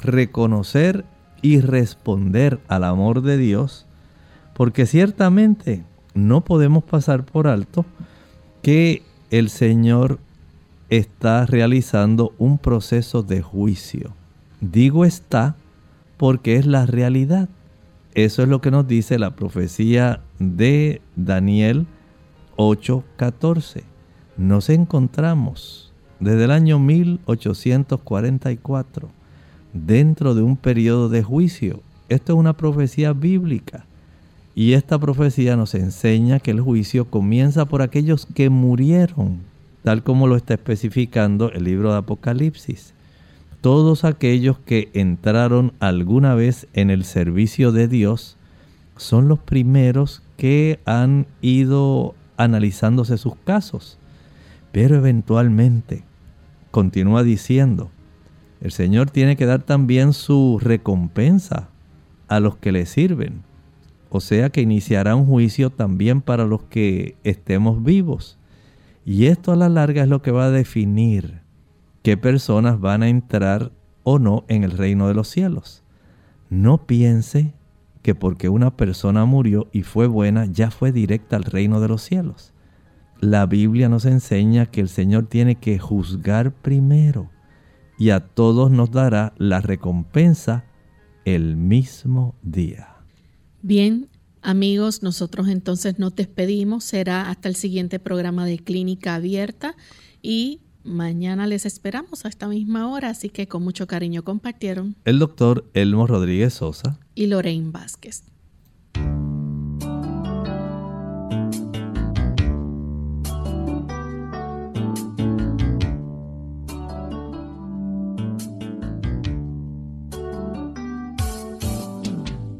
reconocer 0.00 1.04
y 1.42 1.60
responder 1.60 2.60
al 2.68 2.84
amor 2.84 3.22
de 3.22 3.36
Dios, 3.36 3.86
porque 4.54 4.86
ciertamente 4.86 5.84
no 6.14 6.42
podemos 6.42 6.84
pasar 6.84 7.24
por 7.24 7.48
alto 7.48 7.84
que 8.62 9.02
el 9.30 9.50
Señor 9.50 10.20
está 10.90 11.46
realizando 11.46 12.34
un 12.38 12.58
proceso 12.58 13.22
de 13.22 13.42
juicio. 13.42 14.12
Digo 14.60 15.04
está 15.04 15.56
porque 16.16 16.56
es 16.56 16.66
la 16.66 16.86
realidad. 16.86 17.48
Eso 18.14 18.42
es 18.42 18.48
lo 18.48 18.60
que 18.60 18.70
nos 18.70 18.86
dice 18.86 19.18
la 19.18 19.34
profecía 19.34 20.20
de 20.38 21.02
Daniel 21.16 21.86
8:14. 22.56 23.82
Nos 24.36 24.70
encontramos 24.70 25.92
desde 26.20 26.44
el 26.44 26.50
año 26.50 26.78
1844 26.78 29.08
dentro 29.72 30.34
de 30.34 30.42
un 30.42 30.56
periodo 30.56 31.08
de 31.08 31.22
juicio. 31.22 31.80
Esto 32.08 32.34
es 32.34 32.38
una 32.38 32.56
profecía 32.56 33.12
bíblica. 33.12 33.86
Y 34.54 34.74
esta 34.74 35.00
profecía 35.00 35.56
nos 35.56 35.74
enseña 35.74 36.38
que 36.38 36.52
el 36.52 36.60
juicio 36.60 37.06
comienza 37.06 37.64
por 37.64 37.82
aquellos 37.82 38.26
que 38.26 38.50
murieron 38.50 39.40
tal 39.84 40.02
como 40.02 40.26
lo 40.26 40.36
está 40.36 40.54
especificando 40.54 41.52
el 41.52 41.64
libro 41.64 41.92
de 41.92 41.98
Apocalipsis. 41.98 42.94
Todos 43.60 44.04
aquellos 44.04 44.58
que 44.58 44.88
entraron 44.94 45.74
alguna 45.78 46.34
vez 46.34 46.66
en 46.72 46.88
el 46.88 47.04
servicio 47.04 47.70
de 47.70 47.86
Dios 47.86 48.38
son 48.96 49.28
los 49.28 49.38
primeros 49.40 50.22
que 50.38 50.80
han 50.86 51.26
ido 51.42 52.14
analizándose 52.38 53.18
sus 53.18 53.36
casos. 53.36 53.98
Pero 54.72 54.96
eventualmente, 54.96 56.02
continúa 56.70 57.22
diciendo, 57.22 57.90
el 58.62 58.72
Señor 58.72 59.10
tiene 59.10 59.36
que 59.36 59.44
dar 59.44 59.64
también 59.64 60.14
su 60.14 60.58
recompensa 60.62 61.68
a 62.28 62.40
los 62.40 62.56
que 62.56 62.72
le 62.72 62.86
sirven. 62.86 63.42
O 64.08 64.20
sea 64.20 64.48
que 64.48 64.62
iniciará 64.62 65.14
un 65.14 65.26
juicio 65.26 65.68
también 65.68 66.22
para 66.22 66.46
los 66.46 66.62
que 66.62 67.16
estemos 67.22 67.84
vivos. 67.84 68.38
Y 69.04 69.26
esto 69.26 69.52
a 69.52 69.56
la 69.56 69.68
larga 69.68 70.02
es 70.02 70.08
lo 70.08 70.22
que 70.22 70.30
va 70.30 70.46
a 70.46 70.50
definir 70.50 71.42
qué 72.02 72.16
personas 72.16 72.80
van 72.80 73.02
a 73.02 73.08
entrar 73.08 73.72
o 74.02 74.18
no 74.18 74.44
en 74.48 74.64
el 74.64 74.70
reino 74.70 75.08
de 75.08 75.14
los 75.14 75.28
cielos. 75.28 75.82
No 76.50 76.86
piense 76.86 77.54
que 78.02 78.14
porque 78.14 78.48
una 78.48 78.76
persona 78.76 79.24
murió 79.24 79.68
y 79.72 79.82
fue 79.82 80.06
buena, 80.06 80.46
ya 80.46 80.70
fue 80.70 80.92
directa 80.92 81.36
al 81.36 81.44
reino 81.44 81.80
de 81.80 81.88
los 81.88 82.02
cielos. 82.02 82.52
La 83.20 83.46
Biblia 83.46 83.88
nos 83.88 84.04
enseña 84.04 84.66
que 84.66 84.82
el 84.82 84.88
Señor 84.88 85.26
tiene 85.26 85.54
que 85.54 85.78
juzgar 85.78 86.52
primero 86.52 87.30
y 87.98 88.10
a 88.10 88.20
todos 88.20 88.70
nos 88.70 88.90
dará 88.90 89.32
la 89.38 89.60
recompensa 89.60 90.64
el 91.24 91.56
mismo 91.56 92.34
día. 92.42 92.88
Bien, 93.62 94.08
Amigos, 94.46 95.02
nosotros 95.02 95.48
entonces 95.48 95.98
nos 95.98 96.14
despedimos. 96.14 96.84
Será 96.84 97.30
hasta 97.30 97.48
el 97.48 97.56
siguiente 97.56 97.98
programa 97.98 98.44
de 98.44 98.58
Clínica 98.58 99.14
Abierta 99.14 99.74
y 100.20 100.60
mañana 100.82 101.46
les 101.46 101.64
esperamos 101.64 102.26
a 102.26 102.28
esta 102.28 102.46
misma 102.46 102.92
hora, 102.92 103.08
así 103.08 103.30
que 103.30 103.48
con 103.48 103.64
mucho 103.64 103.86
cariño 103.86 104.22
compartieron 104.22 104.96
el 105.06 105.18
doctor 105.18 105.70
Elmo 105.72 106.06
Rodríguez 106.06 106.52
Sosa 106.52 107.00
y 107.14 107.28
Lorraine 107.28 107.70
Vázquez. 107.70 108.24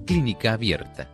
Clínica 0.06 0.54
Abierta 0.54 1.13